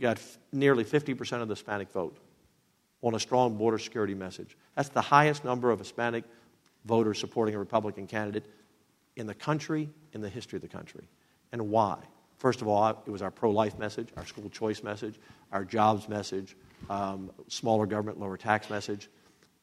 got 0.00 0.16
f- 0.18 0.38
nearly 0.52 0.84
50% 0.84 1.42
of 1.42 1.48
the 1.48 1.54
Hispanic 1.54 1.92
vote 1.92 2.16
on 3.02 3.14
a 3.14 3.20
strong 3.20 3.56
border 3.56 3.78
security 3.78 4.14
message. 4.14 4.56
That's 4.76 4.88
the 4.88 5.00
highest 5.00 5.44
number 5.44 5.70
of 5.70 5.78
Hispanic 5.78 6.24
voters 6.84 7.18
supporting 7.18 7.54
a 7.54 7.58
Republican 7.58 8.06
candidate 8.06 8.46
in 9.16 9.26
the 9.26 9.34
country, 9.34 9.88
in 10.12 10.20
the 10.20 10.28
history 10.28 10.56
of 10.56 10.62
the 10.62 10.68
country. 10.68 11.04
And 11.52 11.70
why? 11.70 11.98
First 12.38 12.60
of 12.60 12.68
all, 12.68 12.88
it 13.06 13.10
was 13.10 13.22
our 13.22 13.30
pro 13.30 13.50
life 13.50 13.78
message, 13.78 14.08
our 14.16 14.26
school 14.26 14.50
choice 14.50 14.82
message, 14.82 15.20
our 15.52 15.64
jobs 15.64 16.08
message, 16.08 16.56
um, 16.90 17.30
smaller 17.48 17.86
government, 17.86 18.18
lower 18.18 18.36
tax 18.36 18.68
message. 18.68 19.08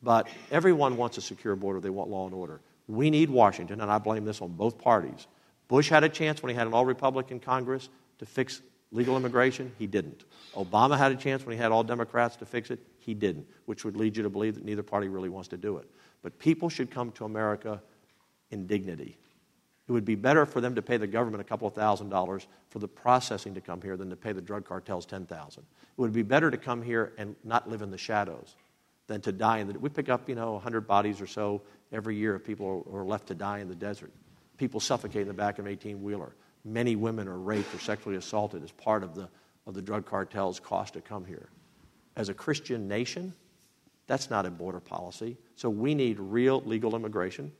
But 0.02 0.30
everyone 0.50 0.96
wants 0.96 1.18
a 1.18 1.22
secure 1.22 1.56
border, 1.56 1.82
they 1.82 1.90
want 1.90 2.10
law 2.10 2.26
and 2.26 2.34
order. 2.34 2.62
We 2.88 3.10
need 3.10 3.30
Washington, 3.30 3.82
and 3.82 3.92
I 3.92 3.98
blame 3.98 4.24
this 4.24 4.42
on 4.42 4.54
both 4.54 4.78
parties. 4.78 5.28
Bush 5.68 5.90
had 5.90 6.04
a 6.04 6.10
chance 6.10 6.42
when 6.42 6.50
he 6.50 6.56
had 6.56 6.68
an 6.68 6.74
all 6.74 6.86
Republican 6.86 7.40
Congress 7.40 7.90
to 8.20 8.26
fix 8.26 8.62
legal 8.92 9.18
immigration. 9.18 9.72
He 9.78 9.86
didn't. 9.86 10.24
Obama 10.56 10.98
had 10.98 11.12
a 11.12 11.16
chance 11.16 11.46
when 11.46 11.56
he 11.56 11.62
had 11.62 11.72
all 11.72 11.84
Democrats 11.84 12.36
to 12.38 12.46
fix 12.46 12.72
it. 12.72 12.80
He 12.98 13.14
didn't, 13.14 13.46
which 13.66 13.86
would 13.86 13.96
lead 13.96 14.18
you 14.18 14.24
to 14.24 14.30
believe 14.30 14.56
that 14.56 14.66
neither 14.66 14.84
party 14.84 15.08
really 15.08 15.30
wants 15.30 15.50
to 15.50 15.58
do 15.58 15.78
it. 15.78 15.88
But 16.24 16.38
people 16.40 16.70
should 16.70 16.90
come 16.90 17.12
to 17.14 17.26
America 17.26 17.82
in 18.52 18.66
dignity. 18.66 19.18
It 19.90 19.92
would 19.92 20.06
be 20.06 20.14
better 20.14 20.46
for 20.46 20.62
them 20.62 20.76
to 20.76 20.84
pay 20.84 20.98
the 20.98 21.08
government 21.08 21.42
a 21.42 21.44
couple 21.44 21.68
of 21.68 21.74
thousand 21.74 22.10
dollars 22.10 22.46
for 22.70 22.78
the 22.78 22.88
processing 22.88 23.56
to 23.56 23.62
come 23.62 23.82
here 23.82 23.98
than 23.98 24.12
to 24.12 24.16
pay 24.16 24.34
the 24.34 24.42
drug 24.42 24.64
cartels 24.64 25.08
10000 25.08 25.64
It 25.64 26.00
would 26.00 26.14
be 26.14 26.22
better 26.22 26.52
to 26.52 26.58
come 26.58 26.84
here 26.84 27.14
and 27.18 27.36
not 27.44 27.68
live 27.68 27.82
in 27.82 27.90
the 27.90 27.98
shadows 27.98 28.56
than 29.08 29.20
to 29.22 29.32
die 29.32 29.58
in 29.58 29.68
the 29.68 29.80
We 29.80 29.90
pick 29.90 30.08
up, 30.08 30.30
you 30.30 30.36
know, 30.36 30.54
100 30.54 30.82
bodies 30.82 31.20
or 31.20 31.26
so 31.26 31.64
every 31.92 32.16
year 32.16 32.36
of 32.36 32.46
people 32.46 32.86
who 32.88 32.96
are 32.96 33.04
left 33.04 33.26
to 33.30 33.34
die 33.36 33.60
in 33.60 33.68
the 33.68 33.74
desert. 33.74 34.12
People 34.58 34.80
suffocate 34.80 35.24
in 35.24 35.28
the 35.28 35.34
back 35.34 35.58
of 35.58 35.66
an 35.66 35.72
18 35.72 36.04
wheeler. 36.04 36.36
Many 36.64 36.96
women 36.96 37.28
are 37.28 37.40
raped 37.40 37.74
or 37.74 37.80
sexually 37.80 38.16
assaulted 38.16 38.64
as 38.64 38.72
part 38.72 39.04
of 39.04 39.16
the, 39.16 39.28
of 39.66 39.74
the 39.74 39.82
drug 39.82 40.06
cartel's 40.06 40.60
cost 40.60 40.94
to 40.94 41.02
come 41.02 41.26
here. 41.26 41.50
As 42.16 42.30
a 42.30 42.34
Christian 42.36 42.88
nation, 42.88 43.34
that's 44.06 44.30
not 44.30 44.46
a 44.46 44.52
border 44.52 44.80
policy. 44.80 45.36
So 45.56 45.68
we 45.68 45.96
need 45.96 46.20
real 46.20 46.62
legal 46.62 46.96
immigration 46.96 47.52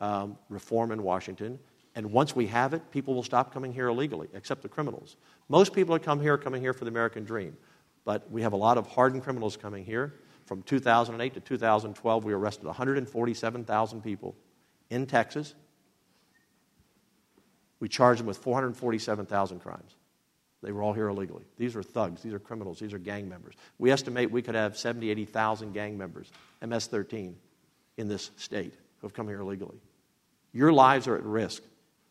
um, 0.00 0.38
reform 0.48 0.90
in 0.90 1.02
Washington. 1.02 1.58
And 1.96 2.10
once 2.10 2.34
we 2.34 2.46
have 2.48 2.74
it, 2.74 2.90
people 2.90 3.14
will 3.14 3.22
stop 3.22 3.52
coming 3.52 3.72
here 3.72 3.88
illegally, 3.88 4.28
except 4.34 4.62
the 4.62 4.68
criminals. 4.68 5.16
Most 5.48 5.72
people 5.72 5.94
that 5.94 6.02
come 6.02 6.20
here 6.20 6.34
are 6.34 6.38
coming 6.38 6.60
here 6.60 6.72
for 6.72 6.84
the 6.84 6.90
American 6.90 7.24
dream. 7.24 7.56
But 8.04 8.30
we 8.30 8.42
have 8.42 8.52
a 8.52 8.56
lot 8.56 8.78
of 8.78 8.86
hardened 8.86 9.22
criminals 9.22 9.56
coming 9.56 9.84
here. 9.84 10.14
From 10.46 10.62
2008 10.62 11.34
to 11.34 11.40
2012, 11.40 12.24
we 12.24 12.32
arrested 12.32 12.66
147,000 12.66 14.02
people 14.02 14.34
in 14.90 15.06
Texas. 15.06 15.54
We 17.80 17.88
charged 17.88 18.20
them 18.20 18.26
with 18.26 18.38
447,000 18.38 19.60
crimes. 19.60 19.96
They 20.62 20.72
were 20.72 20.82
all 20.82 20.94
here 20.94 21.08
illegally. 21.08 21.44
These 21.58 21.76
are 21.76 21.82
thugs. 21.82 22.22
These 22.22 22.32
are 22.32 22.38
criminals. 22.38 22.80
These 22.80 22.94
are 22.94 22.98
gang 22.98 23.28
members. 23.28 23.54
We 23.78 23.90
estimate 23.90 24.30
we 24.30 24.42
could 24.42 24.54
have 24.54 24.76
70, 24.76 25.10
80,000 25.10 25.72
gang 25.72 25.96
members, 25.96 26.32
MS 26.66 26.86
13, 26.86 27.36
in 27.98 28.08
this 28.08 28.30
state 28.36 28.72
who 29.00 29.06
have 29.06 29.14
come 29.14 29.28
here 29.28 29.40
illegally. 29.40 29.78
Your 30.52 30.72
lives 30.72 31.06
are 31.06 31.16
at 31.16 31.24
risk 31.24 31.62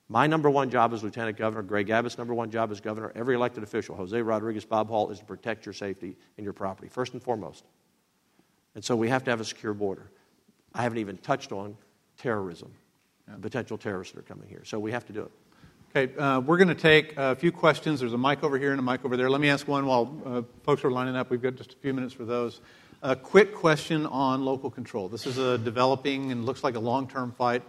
My 0.10 0.28
number 0.28 0.50
one 0.50 0.70
job 0.70 0.94
as 0.94 1.04
lieutenant 1.04 1.38
governor, 1.38 1.64
Greg 1.64 1.90
Abbott's 1.90 2.18
number 2.18 2.34
one 2.34 2.52
job 2.52 2.72
as 2.72 2.82
governor, 2.82 3.12
every 3.16 3.36
elected 3.36 3.64
official, 3.64 3.96
Jose 3.96 4.22
Rodriguez, 4.22 4.66
Bob 4.66 4.90
Hall, 4.90 5.10
is 5.10 5.20
to 5.20 5.26
protect 5.26 5.66
your 5.66 5.74
safety 5.74 6.16
and 6.38 6.44
your 6.44 6.54
property, 6.54 6.90
first 6.90 7.14
and 7.14 7.24
foremost. 7.24 7.64
And 8.76 8.84
so 8.84 8.96
we 8.96 9.10
have 9.10 9.24
to 9.24 9.32
have 9.32 9.40
a 9.40 9.46
secure 9.46 9.74
border. 9.74 10.10
I 10.74 10.84
haven't 10.84 10.98
even 10.98 11.18
touched 11.18 11.52
on 11.52 11.78
terrorism, 12.18 12.72
yeah. 13.28 13.36
potential 13.42 13.78
terrorists 13.78 14.14
that 14.14 14.20
are 14.20 14.24
coming 14.24 14.50
here. 14.50 14.64
So 14.66 14.80
we 14.80 14.92
have 14.92 15.06
to 15.06 15.14
do 15.14 15.22
it. 15.22 15.32
Okay, 15.96 16.18
uh, 16.18 16.40
we're 16.40 16.58
going 16.58 16.70
to 16.70 16.76
take 16.76 17.14
a 17.18 17.36
few 17.36 17.52
questions. 17.52 18.00
There's 18.00 18.14
a 18.14 18.18
mic 18.18 18.44
over 18.44 18.58
here 18.58 18.72
and 18.72 18.80
a 18.80 18.84
mic 18.84 19.06
over 19.06 19.16
there. 19.16 19.30
Let 19.30 19.42
me 19.42 19.50
ask 19.50 19.68
one 19.68 19.86
while 19.86 20.22
uh, 20.26 20.42
folks 20.64 20.84
are 20.84 20.90
lining 20.90 21.16
up. 21.16 21.30
We've 21.30 21.42
got 21.42 21.56
just 21.56 21.74
a 21.74 21.78
few 21.78 21.94
minutes 21.94 22.14
for 22.14 22.26
those. 22.26 22.62
A 23.04 23.16
quick 23.16 23.54
question 23.54 24.08
on 24.08 24.44
local 24.44 24.72
control. 24.72 25.08
This 25.08 25.28
is 25.28 25.38
a 25.38 25.58
developing 25.60 26.32
and 26.32 26.46
looks 26.46 26.64
like 26.64 26.76
a 26.76 26.80
long 26.80 27.08
term 27.08 27.32
fight 27.32 27.62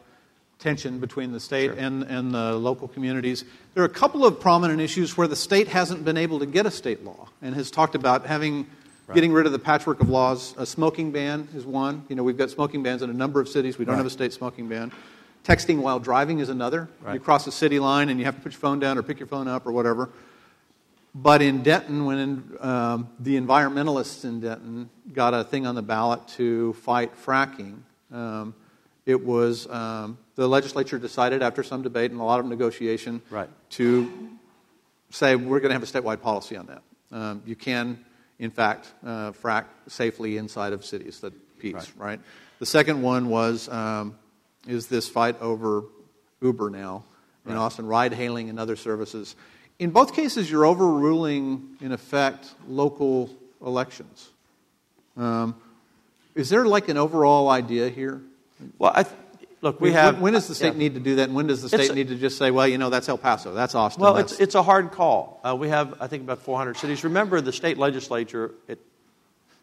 tension 0.65 0.99
between 0.99 1.31
the 1.31 1.39
state 1.39 1.67
sure. 1.67 1.79
and, 1.79 2.05
and 2.05 2.33
the 2.33 2.55
local 2.55 2.89
communities. 2.89 3.45
There 3.75 3.83
are 3.83 3.87
a 3.87 3.91
couple 3.91 4.25
of 4.25 4.41
prominent 4.41 4.81
issues 4.81 5.15
where 5.15 5.29
the 5.29 5.37
state 5.37 5.69
hasn't 5.69 6.07
been 6.07 6.17
able 6.17 6.39
to 6.39 6.47
get 6.47 6.65
a 6.65 6.71
state 6.71 7.05
law 7.05 7.29
and 7.43 7.55
has 7.55 7.71
talked 7.71 7.95
about 7.95 8.25
having 8.25 8.67
right. 9.07 9.15
getting 9.15 9.31
rid 9.31 9.45
of 9.45 9.53
the 9.53 9.59
patchwork 9.59 10.01
of 10.01 10.09
laws. 10.09 10.55
A 10.57 10.65
smoking 10.65 11.13
ban 11.13 11.49
is 11.55 11.67
one. 11.67 12.07
You 12.09 12.17
know, 12.17 12.23
we've 12.23 12.39
got 12.39 12.49
smoking 12.49 12.83
bans 12.83 13.03
in 13.03 13.11
a 13.11 13.13
number 13.13 13.43
of 13.43 13.49
cities. 13.49 13.77
We 13.77 13.85
don't 13.85 13.93
right. 13.93 13.99
have 13.99 14.07
a 14.07 14.11
state 14.11 14.33
smoking 14.33 14.67
ban. 14.67 14.91
Texting 15.45 15.81
while 15.81 16.01
driving 16.01 16.39
is 16.39 16.49
another. 16.49 16.89
Right. 17.03 17.15
You 17.15 17.21
cross 17.21 17.47
a 17.47 17.53
city 17.53 17.79
line 17.79 18.09
and 18.09 18.19
you 18.19 18.25
have 18.25 18.37
to 18.37 18.41
put 18.41 18.53
your 18.53 18.61
phone 18.61 18.79
down 18.79 18.97
or 18.97 19.03
pick 19.03 19.21
your 19.21 19.29
phone 19.29 19.47
up 19.47 19.67
or 19.67 19.73
whatever. 19.73 20.09
But 21.15 21.43
in 21.43 21.63
Denton, 21.63 22.07
when 22.07 22.43
um, 22.61 23.09
the 23.21 23.39
environmentalists 23.39 24.25
in 24.25 24.41
Denton 24.41 24.89
got 25.13 25.35
a 25.35 25.45
thing 25.45 25.67
on 25.67 25.75
the 25.75 25.83
ballot 25.83 26.27
to 26.39 26.73
fight 26.73 27.13
fracking, 27.23 27.81
um, 28.11 28.55
it 29.05 29.23
was 29.23 29.69
um, 29.69 30.17
the 30.37 30.49
legislature 30.49 30.99
decided 30.99 31.43
after 31.43 31.63
some 31.63 31.83
debate 31.83 32.11
and 32.11 32.21
a 32.21 32.25
lot 32.25 32.41
of 32.41 32.47
negotiation 32.47 33.23
right. 33.31 33.49
to 33.71 34.31
say 35.11 35.37
we're 35.37 35.61
going 35.61 35.71
to 35.71 35.75
have 35.75 35.83
a 35.83 35.87
statewide 35.87 36.21
policy 36.21 36.57
on 36.57 36.67
that. 36.67 36.83
Um, 37.13 37.43
you 37.47 37.55
can, 37.55 38.05
in 38.39 38.51
fact, 38.51 38.93
uh, 39.05 39.33
frack 39.33 39.67
safely 39.87 40.37
inside 40.37 40.73
of 40.73 40.85
cities 40.85 41.21
that 41.21 41.33
peace, 41.59 41.75
right. 41.75 41.91
right? 41.97 42.21
The 42.59 42.67
second 42.67 43.03
one 43.03 43.29
was 43.29 43.69
um, 43.69 44.17
is 44.67 44.89
this 44.89 45.09
fight 45.09 45.41
over 45.41 45.85
Uber 46.41 46.71
now 46.71 47.05
right. 47.45 47.53
in 47.53 47.59
Austin, 47.59 47.87
ride 47.87 48.13
hailing 48.13 48.51
and 48.51 48.59
other 48.59 48.77
services. 48.77 49.37
In 49.79 49.91
both 49.91 50.15
cases, 50.15 50.51
you're 50.51 50.67
overruling, 50.67 51.77
in 51.81 51.93
effect, 51.93 52.47
local 52.69 53.31
elections. 53.65 54.31
Um, 55.17 55.57
is 56.35 56.49
there 56.49 56.65
like 56.65 56.89
an 56.89 56.97
overall 56.97 57.49
idea 57.49 57.89
here? 57.89 58.21
Well, 58.79 58.93
I, 58.95 59.05
Look, 59.65 59.81
we 59.81 59.93
have. 59.93 60.21
When, 60.21 60.35
does 60.35 60.47
the 60.47 60.55
state 60.55 60.75
yeah. 60.75 60.79
need 60.79 60.93
to 60.93 61.01
do 61.01 61.17
that, 61.17 61.23
and 61.23 61.35
when 61.35 61.47
does 61.47 61.63
the 61.63 61.71
state 61.71 61.95
need 61.95 62.09
to 62.09 62.17
just 62.17 62.37
say, 62.37 62.51
well, 62.51 62.69
you 62.69 62.77
know, 62.77 62.91
that's 62.91 63.09
El 63.09 63.17
Paso, 63.17 63.55
that's 63.55 63.75
Austin? 63.75 64.03
Well, 64.03 64.13
that's... 64.13 64.33
It's, 64.33 64.41
it's 64.43 64.55
a 64.55 64.63
hard 64.63 64.93
call. 64.93 65.41
Uh, 65.43 65.57
we 65.59 65.71
have, 65.71 66.03
I 66.03 66.07
think, 66.07 66.23
about 66.23 66.41
400 66.41 66.77
cities. 66.77 67.03
Remember, 67.03 67.41
the 67.41 67.51
state 67.51 67.79
legislature 67.79 68.53
at 68.69 68.79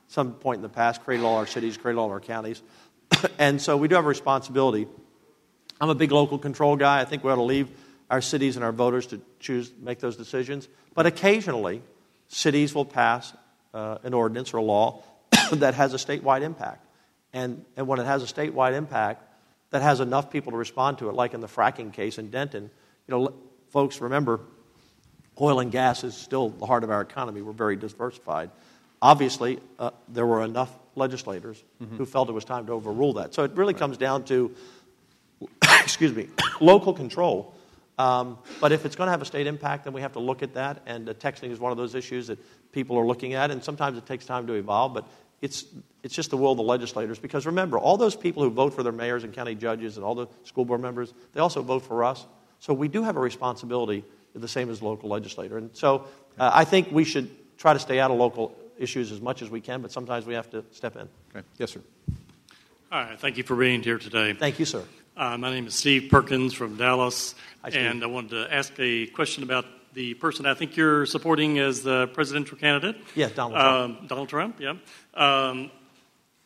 some 0.07 0.33
point 0.33 0.55
in 0.55 0.61
the 0.63 0.69
past 0.69 1.03
created 1.03 1.23
all 1.23 1.35
our 1.35 1.45
cities, 1.45 1.77
created 1.77 1.99
all 1.99 2.09
our 2.09 2.19
counties. 2.19 2.63
and 3.37 3.61
so 3.61 3.77
we 3.77 3.87
do 3.87 3.93
have 3.93 4.05
a 4.05 4.07
responsibility. 4.07 4.87
I'm 5.79 5.89
a 5.89 5.95
big 5.95 6.11
local 6.11 6.39
control 6.39 6.75
guy. 6.77 7.01
I 7.01 7.05
think 7.05 7.23
we 7.23 7.31
ought 7.31 7.35
to 7.35 7.43
leave 7.43 7.69
our 8.09 8.21
cities 8.21 8.55
and 8.55 8.65
our 8.65 8.71
voters 8.71 9.05
to 9.07 9.21
choose, 9.39 9.71
make 9.79 9.99
those 9.99 10.17
decisions. 10.17 10.67
But 10.95 11.05
occasionally, 11.05 11.83
cities 12.27 12.73
will 12.73 12.85
pass 12.85 13.33
uh, 13.75 13.99
an 14.01 14.15
ordinance 14.15 14.51
or 14.55 14.57
a 14.57 14.63
law 14.63 15.03
that 15.51 15.75
has 15.75 15.93
a 15.93 15.97
statewide 15.97 16.41
impact. 16.41 16.87
And, 17.33 17.63
and 17.77 17.85
when 17.85 17.99
it 17.99 18.05
has 18.05 18.23
a 18.23 18.25
statewide 18.25 18.73
impact, 18.73 19.27
that 19.71 19.81
has 19.81 19.99
enough 19.99 20.29
people 20.29 20.51
to 20.51 20.57
respond 20.57 20.99
to 20.99 21.09
it, 21.09 21.15
like 21.15 21.33
in 21.33 21.41
the 21.41 21.47
fracking 21.47 21.91
case 21.91 22.17
in 22.17 22.29
Denton. 22.29 22.69
You 23.07 23.15
know, 23.15 23.33
folks, 23.69 23.99
remember, 23.99 24.41
oil 25.39 25.59
and 25.59 25.71
gas 25.71 26.03
is 26.03 26.15
still 26.15 26.49
the 26.49 26.65
heart 26.65 26.83
of 26.83 26.91
our 26.91 27.01
economy. 27.01 27.41
We're 27.41 27.53
very 27.53 27.75
diversified. 27.75 28.51
Obviously, 29.01 29.59
uh, 29.79 29.91
there 30.07 30.25
were 30.25 30.43
enough 30.43 30.71
legislators 30.95 31.63
mm-hmm. 31.81 31.97
who 31.97 32.05
felt 32.05 32.29
it 32.29 32.33
was 32.33 32.45
time 32.45 32.67
to 32.67 32.73
overrule 32.73 33.13
that. 33.13 33.33
So 33.33 33.43
it 33.43 33.51
really 33.53 33.73
right. 33.73 33.79
comes 33.79 33.97
down 33.97 34.25
to, 34.25 34.53
excuse 35.63 36.13
me, 36.13 36.27
local 36.61 36.93
control. 36.93 37.55
Um, 37.97 38.37
but 38.59 38.71
if 38.71 38.85
it's 38.85 38.95
going 38.95 39.07
to 39.07 39.11
have 39.11 39.21
a 39.21 39.25
state 39.25 39.47
impact, 39.47 39.85
then 39.85 39.93
we 39.93 40.01
have 40.01 40.13
to 40.13 40.19
look 40.19 40.43
at 40.43 40.53
that. 40.55 40.81
And 40.85 41.07
uh, 41.07 41.13
texting 41.13 41.51
is 41.51 41.59
one 41.59 41.71
of 41.71 41.77
those 41.77 41.95
issues 41.95 42.27
that 42.27 42.39
people 42.71 42.97
are 42.97 43.05
looking 43.05 43.33
at. 43.33 43.51
And 43.51 43.63
sometimes 43.63 43.97
it 43.97 44.05
takes 44.05 44.25
time 44.25 44.47
to 44.47 44.53
evolve. 44.53 44.93
But 44.93 45.07
it's, 45.41 45.65
it's 46.03 46.13
just 46.13 46.29
the 46.29 46.37
will 46.37 46.51
of 46.51 46.57
the 46.57 46.63
legislators. 46.63 47.19
Because 47.19 47.45
remember, 47.45 47.77
all 47.77 47.97
those 47.97 48.15
people 48.15 48.43
who 48.43 48.49
vote 48.49 48.73
for 48.73 48.83
their 48.83 48.91
mayors 48.91 49.23
and 49.23 49.33
county 49.33 49.55
judges 49.55 49.97
and 49.97 50.05
all 50.05 50.15
the 50.15 50.27
school 50.43 50.65
board 50.65 50.81
members, 50.81 51.13
they 51.33 51.39
also 51.39 51.61
vote 51.61 51.79
for 51.79 52.03
us. 52.03 52.25
So 52.59 52.73
we 52.73 52.87
do 52.87 53.03
have 53.03 53.17
a 53.17 53.19
responsibility, 53.19 54.05
the 54.35 54.47
same 54.47 54.69
as 54.69 54.81
local 54.81 55.09
legislator. 55.09 55.57
And 55.57 55.71
so 55.73 56.05
uh, 56.37 56.51
I 56.53 56.63
think 56.63 56.91
we 56.91 57.03
should 57.03 57.29
try 57.57 57.73
to 57.73 57.79
stay 57.79 57.99
out 57.99 58.11
of 58.11 58.17
local 58.17 58.55
issues 58.77 59.11
as 59.11 59.19
much 59.19 59.41
as 59.41 59.49
we 59.49 59.61
can, 59.61 59.81
but 59.81 59.91
sometimes 59.91 60.25
we 60.25 60.33
have 60.33 60.49
to 60.51 60.63
step 60.71 60.95
in. 60.95 61.07
Okay. 61.35 61.45
Yes, 61.57 61.71
sir. 61.71 61.81
Hi, 62.91 63.15
thank 63.17 63.37
you 63.37 63.43
for 63.43 63.55
being 63.55 63.81
here 63.81 63.97
today. 63.97 64.33
Thank 64.33 64.59
you, 64.59 64.65
sir. 64.65 64.83
Uh, 65.15 65.37
my 65.37 65.49
name 65.49 65.67
is 65.67 65.75
Steve 65.75 66.09
Perkins 66.09 66.53
from 66.53 66.77
Dallas, 66.77 67.35
Hi, 67.63 67.69
and 67.69 68.03
I 68.03 68.07
wanted 68.07 68.31
to 68.31 68.53
ask 68.53 68.73
a 68.79 69.07
question 69.07 69.43
about 69.43 69.65
the 69.93 70.13
person 70.15 70.45
I 70.45 70.53
think 70.53 70.77
you're 70.77 71.05
supporting 71.05 71.59
as 71.59 71.81
the 71.81 72.07
presidential 72.07 72.57
candidate. 72.57 72.97
Yes, 73.15 73.31
Donald 73.31 73.59
Trump. 73.59 73.99
Um, 73.99 74.07
Donald 74.07 74.29
Trump, 74.29 74.59
yeah. 74.59 74.75
Um, 75.13 75.71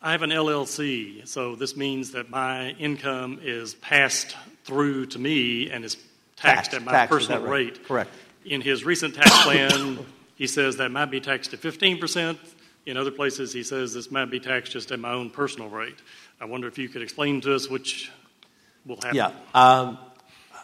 I 0.02 0.12
have 0.12 0.22
an 0.22 0.30
LLC, 0.30 1.28
so 1.28 1.56
this 1.56 1.76
means 1.76 2.12
that 2.12 2.30
my 2.30 2.70
income 2.72 3.40
is 3.42 3.74
passed 3.76 4.36
through 4.64 5.08
to 5.08 5.20
me 5.20 5.70
and 5.72 5.84
is 5.84 5.96
taxed, 6.36 6.72
taxed 6.72 6.74
at 6.76 6.84
my 6.84 6.92
taxed, 6.92 7.12
personal 7.12 7.42
right? 7.42 7.50
rate. 7.50 7.88
Correct. 7.88 8.12
In 8.46 8.62
his 8.62 8.84
recent 8.84 9.16
tax 9.16 9.44
plan, 9.44 10.00
he 10.36 10.48
says 10.48 10.78
that 10.78 10.92
might 10.92 11.06
be 11.06 11.20
taxed 11.20 11.54
at 11.54 11.62
15%. 11.62 12.38
In 12.86 12.98
other 12.98 13.10
places, 13.10 13.52
he 13.52 13.64
says 13.64 13.94
this 13.96 14.12
might 14.12 14.26
be 14.26 14.40
taxed 14.40 14.74
just 14.74 14.92
at 14.92 15.00
my 15.00 15.12
own 15.12 15.32
personal 15.32 15.70
rate. 15.70 15.98
I 16.40 16.46
wonder 16.46 16.68
if 16.68 16.78
you 16.78 16.88
could 16.88 17.02
explain 17.02 17.42
to 17.42 17.56
us 17.56 17.68
which 17.68 18.12
will 18.86 18.98
happen. 18.98 19.16
Yeah. 19.16 19.32
Um, 19.56 19.98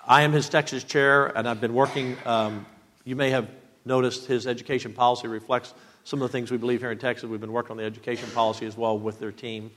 I 0.07 0.23
am 0.23 0.31
his 0.31 0.49
Texas 0.49 0.83
chair, 0.83 1.27
and 1.27 1.47
I've 1.47 1.61
been 1.61 1.75
working. 1.75 2.17
Um, 2.25 2.65
you 3.03 3.15
may 3.15 3.29
have 3.29 3.47
noticed 3.85 4.25
his 4.25 4.47
education 4.47 4.93
policy 4.93 5.27
reflects 5.27 5.75
some 6.03 6.21
of 6.21 6.29
the 6.29 6.31
things 6.31 6.49
we 6.49 6.57
believe 6.57 6.79
here 6.79 6.91
in 6.91 6.97
Texas. 6.97 7.29
We've 7.29 7.39
been 7.39 7.51
working 7.51 7.71
on 7.71 7.77
the 7.77 7.83
education 7.83 8.29
policy 8.31 8.65
as 8.65 8.75
well 8.75 8.97
with 8.97 9.19
their 9.19 9.31
team. 9.31 9.69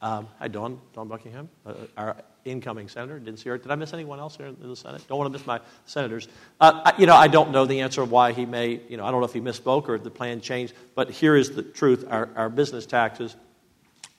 Um, 0.00 0.28
hi, 0.38 0.46
Dawn, 0.46 0.80
Don 0.94 1.08
Buckingham, 1.08 1.48
uh, 1.66 1.74
our 1.96 2.16
incoming 2.44 2.88
senator. 2.88 3.18
Didn't 3.18 3.40
see 3.40 3.48
her. 3.48 3.58
Did 3.58 3.72
I 3.72 3.74
miss 3.74 3.92
anyone 3.92 4.20
else 4.20 4.36
here 4.36 4.46
in 4.46 4.56
the 4.60 4.76
Senate? 4.76 5.04
Don't 5.08 5.18
want 5.18 5.32
to 5.32 5.36
miss 5.36 5.46
my 5.46 5.60
senators. 5.86 6.28
Uh, 6.60 6.82
I, 6.84 7.00
you 7.00 7.06
know, 7.06 7.16
I 7.16 7.26
don't 7.26 7.50
know 7.50 7.66
the 7.66 7.80
answer 7.80 8.02
of 8.02 8.10
why 8.12 8.32
he 8.32 8.46
may. 8.46 8.80
You 8.88 8.96
know, 8.96 9.04
I 9.04 9.10
don't 9.10 9.20
know 9.20 9.26
if 9.26 9.32
he 9.32 9.40
misspoke 9.40 9.88
or 9.88 9.96
if 9.96 10.04
the 10.04 10.10
plan 10.10 10.40
changed. 10.40 10.74
But 10.94 11.10
here 11.10 11.34
is 11.34 11.50
the 11.50 11.62
truth: 11.62 12.04
our, 12.08 12.28
our 12.36 12.48
business 12.48 12.86
taxes 12.86 13.34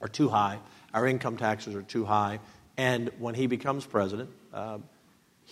are 0.01 0.09
too 0.09 0.27
high. 0.27 0.59
Our 0.93 1.07
income 1.07 1.37
taxes 1.37 1.73
are 1.73 1.83
too 1.83 2.03
high. 2.03 2.39
And 2.75 3.11
when 3.19 3.35
he 3.35 3.47
becomes 3.47 3.85
president, 3.85 4.29
uh, 4.53 4.79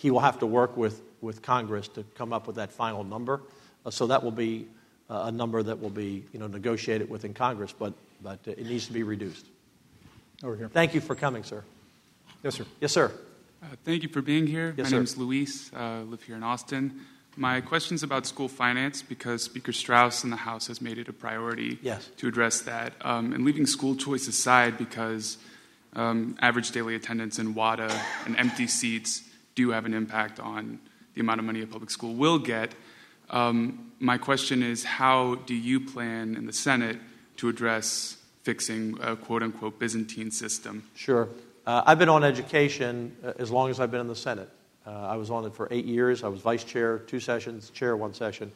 he 0.02 0.10
will 0.10 0.20
have 0.20 0.40
to 0.40 0.46
work 0.46 0.76
with, 0.76 1.00
with 1.20 1.42
Congress 1.42 1.86
to 1.86 2.02
come 2.16 2.32
up 2.32 2.48
with 2.48 2.56
that 2.56 2.72
final 2.72 3.04
number. 3.04 3.40
Uh, 3.86 3.90
so 3.90 4.08
that 4.08 4.24
will 4.24 4.32
be 4.32 4.66
uh, 5.08 5.26
a 5.26 5.30
number 5.30 5.62
that 5.62 5.80
will 5.80 5.90
be 5.90 6.24
you 6.32 6.40
know, 6.40 6.48
negotiated 6.48 7.08
within 7.08 7.32
Congress, 7.32 7.72
but, 7.72 7.94
but 8.20 8.40
uh, 8.48 8.50
it 8.50 8.66
needs 8.66 8.88
to 8.88 8.92
be 8.92 9.04
reduced. 9.04 9.46
Over 10.42 10.56
here. 10.56 10.68
Thank 10.68 10.92
you 10.94 11.00
for 11.00 11.14
coming, 11.14 11.44
sir. 11.44 11.62
Yes, 12.42 12.56
sir. 12.56 12.64
Yes, 12.80 12.90
sir. 12.90 13.12
Uh, 13.62 13.66
thank 13.84 14.02
you 14.02 14.08
for 14.08 14.20
being 14.20 14.48
here. 14.48 14.74
Yes, 14.76 14.90
My 14.90 14.96
name 14.96 15.04
is 15.04 15.16
Luis. 15.16 15.70
Uh, 15.72 15.78
I 15.78 15.98
live 16.00 16.24
here 16.24 16.34
in 16.34 16.42
Austin. 16.42 17.02
My 17.36 17.60
question 17.60 17.94
is 17.94 18.02
about 18.02 18.26
school 18.26 18.48
finance 18.48 19.02
because 19.02 19.44
Speaker 19.44 19.72
Straus 19.72 20.24
in 20.24 20.30
the 20.30 20.36
House 20.36 20.66
has 20.66 20.82
made 20.82 20.98
it 20.98 21.06
a 21.06 21.12
priority 21.12 21.78
yes. 21.80 22.10
to 22.16 22.26
address 22.26 22.62
that. 22.62 22.94
Um, 23.02 23.32
and 23.32 23.44
leaving 23.44 23.66
school 23.66 23.94
choice 23.94 24.26
aside, 24.26 24.78
because 24.78 25.38
um, 25.94 26.36
average 26.40 26.72
daily 26.72 26.96
attendance 26.96 27.38
in 27.38 27.54
WADA 27.54 27.96
and 28.26 28.36
empty 28.36 28.66
seats 28.66 29.22
do 29.54 29.70
have 29.70 29.84
an 29.84 29.94
impact 29.94 30.40
on 30.40 30.80
the 31.14 31.20
amount 31.20 31.40
of 31.40 31.46
money 31.46 31.62
a 31.62 31.66
public 31.66 31.90
school 31.90 32.14
will 32.14 32.38
get. 32.38 32.74
Um, 33.30 33.92
my 33.98 34.18
question 34.18 34.62
is 34.62 34.84
how 34.84 35.36
do 35.46 35.54
you 35.54 35.80
plan 35.80 36.34
in 36.34 36.46
the 36.46 36.52
Senate 36.52 36.98
to 37.36 37.48
address 37.48 38.16
fixing 38.42 38.98
a 39.00 39.16
quote 39.16 39.42
unquote 39.42 39.78
Byzantine 39.78 40.30
system? 40.30 40.82
Sure. 40.94 41.28
Uh, 41.66 41.82
I've 41.86 41.98
been 41.98 42.08
on 42.08 42.24
education 42.24 43.16
uh, 43.24 43.32
as 43.38 43.50
long 43.50 43.70
as 43.70 43.78
I've 43.78 43.90
been 43.90 44.00
in 44.00 44.08
the 44.08 44.16
Senate. 44.16 44.50
Uh, 44.84 44.90
I 44.90 45.16
was 45.16 45.30
on 45.30 45.44
it 45.44 45.54
for 45.54 45.68
eight 45.70 45.84
years. 45.84 46.24
I 46.24 46.28
was 46.28 46.40
vice 46.40 46.64
chair, 46.64 46.98
two 46.98 47.20
sessions, 47.20 47.70
chair, 47.70 47.96
one 47.96 48.14
session. 48.14 48.50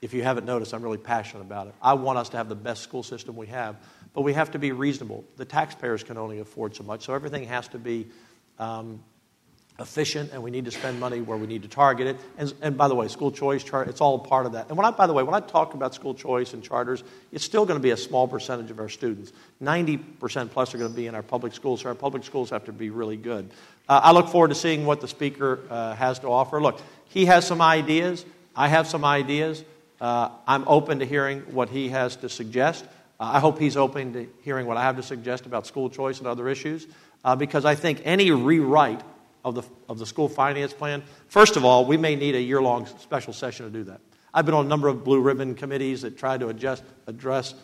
If 0.00 0.14
you 0.14 0.22
haven't 0.22 0.46
noticed, 0.46 0.72
I'm 0.72 0.82
really 0.82 0.98
passionate 0.98 1.42
about 1.42 1.66
it. 1.66 1.74
I 1.82 1.94
want 1.94 2.18
us 2.18 2.30
to 2.30 2.36
have 2.38 2.48
the 2.48 2.54
best 2.54 2.82
school 2.82 3.02
system 3.02 3.36
we 3.36 3.46
have, 3.48 3.76
but 4.14 4.22
we 4.22 4.32
have 4.32 4.50
to 4.52 4.58
be 4.58 4.72
reasonable. 4.72 5.24
The 5.36 5.44
taxpayers 5.44 6.02
can 6.02 6.16
only 6.16 6.38
afford 6.38 6.74
so 6.74 6.82
much, 6.82 7.04
so 7.04 7.14
everything 7.14 7.44
has 7.44 7.68
to 7.68 7.78
be 7.78 8.06
um, 8.58 9.02
efficient 9.80 10.30
and 10.32 10.40
we 10.40 10.52
need 10.52 10.64
to 10.66 10.70
spend 10.70 11.00
money 11.00 11.20
where 11.20 11.36
we 11.36 11.48
need 11.48 11.62
to 11.62 11.68
target 11.68 12.06
it. 12.06 12.16
And, 12.38 12.54
and 12.62 12.76
by 12.76 12.86
the 12.86 12.94
way, 12.94 13.08
school 13.08 13.32
choice 13.32 13.64
chart, 13.64 13.88
it's 13.88 14.00
all 14.00 14.20
part 14.20 14.46
of 14.46 14.52
that. 14.52 14.68
And 14.68 14.76
when 14.76 14.86
I, 14.86 14.92
by 14.92 15.08
the 15.08 15.12
way, 15.12 15.24
when 15.24 15.34
I 15.34 15.40
talk 15.40 15.74
about 15.74 15.94
school 15.94 16.14
choice 16.14 16.54
and 16.54 16.62
charters, 16.62 17.02
it's 17.32 17.44
still 17.44 17.66
going 17.66 17.78
to 17.78 17.82
be 17.82 17.90
a 17.90 17.96
small 17.96 18.28
percentage 18.28 18.70
of 18.70 18.78
our 18.78 18.88
students. 18.88 19.32
90% 19.60 20.50
plus 20.50 20.74
are 20.74 20.78
going 20.78 20.90
to 20.90 20.96
be 20.96 21.08
in 21.08 21.16
our 21.16 21.24
public 21.24 21.52
schools, 21.54 21.80
so 21.80 21.88
our 21.88 21.94
public 21.96 22.22
schools 22.22 22.50
have 22.50 22.64
to 22.66 22.72
be 22.72 22.90
really 22.90 23.16
good. 23.16 23.50
Uh, 23.88 24.00
I 24.04 24.12
look 24.12 24.28
forward 24.28 24.48
to 24.48 24.54
seeing 24.54 24.86
what 24.86 25.00
the 25.00 25.08
speaker 25.08 25.60
uh, 25.68 25.94
has 25.96 26.20
to 26.20 26.28
offer. 26.28 26.62
Look, 26.62 26.80
he 27.08 27.24
has 27.26 27.44
some 27.44 27.60
ideas. 27.60 28.24
I 28.54 28.68
have 28.68 28.86
some 28.86 29.04
ideas. 29.04 29.64
Uh, 30.00 30.28
I'm 30.46 30.68
open 30.68 31.00
to 31.00 31.06
hearing 31.06 31.40
what 31.50 31.68
he 31.68 31.88
has 31.88 32.14
to 32.16 32.28
suggest. 32.28 32.84
Uh, 33.18 33.24
I 33.34 33.40
hope 33.40 33.58
he's 33.58 33.76
open 33.76 34.12
to 34.12 34.28
hearing 34.42 34.66
what 34.66 34.76
I 34.76 34.82
have 34.82 34.96
to 34.96 35.02
suggest 35.02 35.46
about 35.46 35.66
school 35.66 35.90
choice 35.90 36.18
and 36.18 36.28
other 36.28 36.48
issues, 36.48 36.86
uh, 37.24 37.34
because 37.34 37.64
I 37.64 37.74
think 37.74 38.02
any 38.04 38.30
rewrite 38.30 39.02
of 39.44 39.54
the, 39.54 39.62
of 39.88 39.98
the 39.98 40.06
school 40.06 40.28
finance 40.28 40.72
plan, 40.72 41.02
first 41.28 41.56
of 41.56 41.64
all, 41.64 41.84
we 41.84 41.96
may 41.96 42.16
need 42.16 42.34
a 42.34 42.40
year 42.40 42.62
long 42.62 42.86
special 42.86 43.32
session 43.32 43.66
to 43.66 43.70
do 43.70 43.84
that. 43.84 44.00
I've 44.32 44.46
been 44.46 44.54
on 44.54 44.66
a 44.66 44.68
number 44.68 44.88
of 44.88 45.04
blue 45.04 45.20
ribbon 45.20 45.54
committees 45.54 46.02
that 46.02 46.18
try 46.18 46.36
to 46.38 46.48
adjust, 46.48 46.82
address 47.06 47.54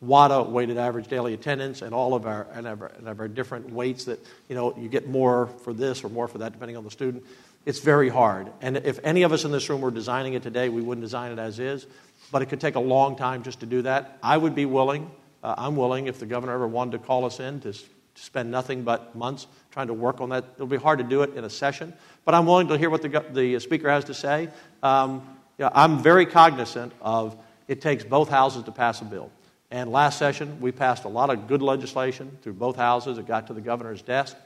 WADA, 0.00 0.44
weighted 0.44 0.78
average 0.78 1.08
daily 1.08 1.34
attendance, 1.34 1.82
and 1.82 1.92
all 1.92 2.14
of 2.14 2.24
our 2.24 2.46
and 2.54 2.66
our, 2.66 2.86
and 2.96 3.08
our 3.08 3.28
different 3.28 3.70
weights 3.70 4.04
that 4.04 4.18
you 4.48 4.54
know 4.54 4.74
you 4.78 4.88
get 4.88 5.08
more 5.08 5.48
for 5.64 5.74
this 5.74 6.04
or 6.04 6.08
more 6.08 6.26
for 6.26 6.38
that 6.38 6.52
depending 6.52 6.76
on 6.76 6.84
the 6.84 6.90
student. 6.90 7.24
It's 7.66 7.80
very 7.80 8.08
hard. 8.08 8.50
And 8.62 8.78
if 8.78 8.98
any 9.04 9.22
of 9.22 9.32
us 9.32 9.44
in 9.44 9.50
this 9.50 9.68
room 9.68 9.82
were 9.82 9.90
designing 9.90 10.32
it 10.32 10.42
today, 10.42 10.70
we 10.70 10.80
wouldn't 10.80 11.04
design 11.04 11.32
it 11.32 11.38
as 11.38 11.58
is. 11.58 11.86
But 12.32 12.40
it 12.40 12.46
could 12.46 12.60
take 12.60 12.76
a 12.76 12.80
long 12.80 13.16
time 13.16 13.42
just 13.42 13.60
to 13.60 13.66
do 13.66 13.82
that. 13.82 14.18
I 14.22 14.36
would 14.38 14.54
be 14.54 14.64
willing. 14.64 15.10
Uh, 15.42 15.54
I'm 15.58 15.76
willing 15.76 16.06
if 16.06 16.18
the 16.18 16.26
governor 16.26 16.54
ever 16.54 16.66
wanted 16.66 16.92
to 16.92 16.98
call 16.98 17.26
us 17.26 17.38
in 17.38 17.60
to 17.60 17.74
spend 18.14 18.50
nothing 18.50 18.82
but 18.82 19.14
months 19.14 19.46
trying 19.70 19.86
to 19.86 19.94
work 19.94 20.20
on 20.20 20.30
that. 20.30 20.44
It'll 20.54 20.66
be 20.66 20.76
hard 20.76 20.98
to 20.98 21.04
do 21.04 21.22
it 21.22 21.34
in 21.34 21.44
a 21.44 21.50
session, 21.50 21.92
but 22.24 22.34
I'm 22.34 22.46
willing 22.46 22.68
to 22.68 22.78
hear 22.78 22.90
what 22.90 23.02
the, 23.02 23.24
the 23.32 23.58
speaker 23.60 23.88
has 23.88 24.04
to 24.04 24.14
say. 24.14 24.48
Um, 24.82 25.38
yeah, 25.58 25.70
I'm 25.74 26.02
very 26.02 26.26
cognizant 26.26 26.92
of 27.00 27.36
it 27.68 27.80
takes 27.80 28.04
both 28.04 28.28
houses 28.28 28.64
to 28.64 28.72
pass 28.72 29.00
a 29.00 29.04
bill. 29.04 29.30
And 29.70 29.92
last 29.92 30.18
session, 30.18 30.60
we 30.60 30.72
passed 30.72 31.04
a 31.04 31.08
lot 31.08 31.30
of 31.30 31.46
good 31.46 31.62
legislation 31.62 32.36
through 32.42 32.54
both 32.54 32.76
houses. 32.76 33.18
It 33.18 33.26
got 33.26 33.46
to 33.46 33.52
the 33.52 33.60
governor's 33.60 34.02
desk. 34.02 34.36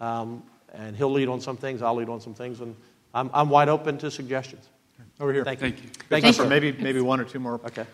Um, 0.00 0.42
and 0.74 0.96
he'll 0.96 1.12
lead 1.12 1.28
on 1.28 1.40
some 1.40 1.56
things, 1.56 1.80
I'll 1.80 1.94
lead 1.94 2.08
on 2.08 2.20
some 2.20 2.34
things, 2.34 2.60
and 2.60 2.74
I'm, 3.14 3.30
I'm 3.32 3.48
wide 3.48 3.68
open 3.68 3.96
to 3.98 4.10
suggestions. 4.10 4.68
Over 5.20 5.32
here. 5.32 5.44
Thank 5.44 5.60
you. 5.60 5.70
Thank 5.70 5.82
you. 5.82 5.88
Thank 5.88 6.24
Thank 6.24 6.36
you, 6.36 6.42
you. 6.44 6.50
Maybe, 6.50 6.72
maybe 6.72 7.00
one 7.00 7.20
or 7.20 7.24
two 7.24 7.38
more. 7.38 7.54
Okay. 7.64 7.86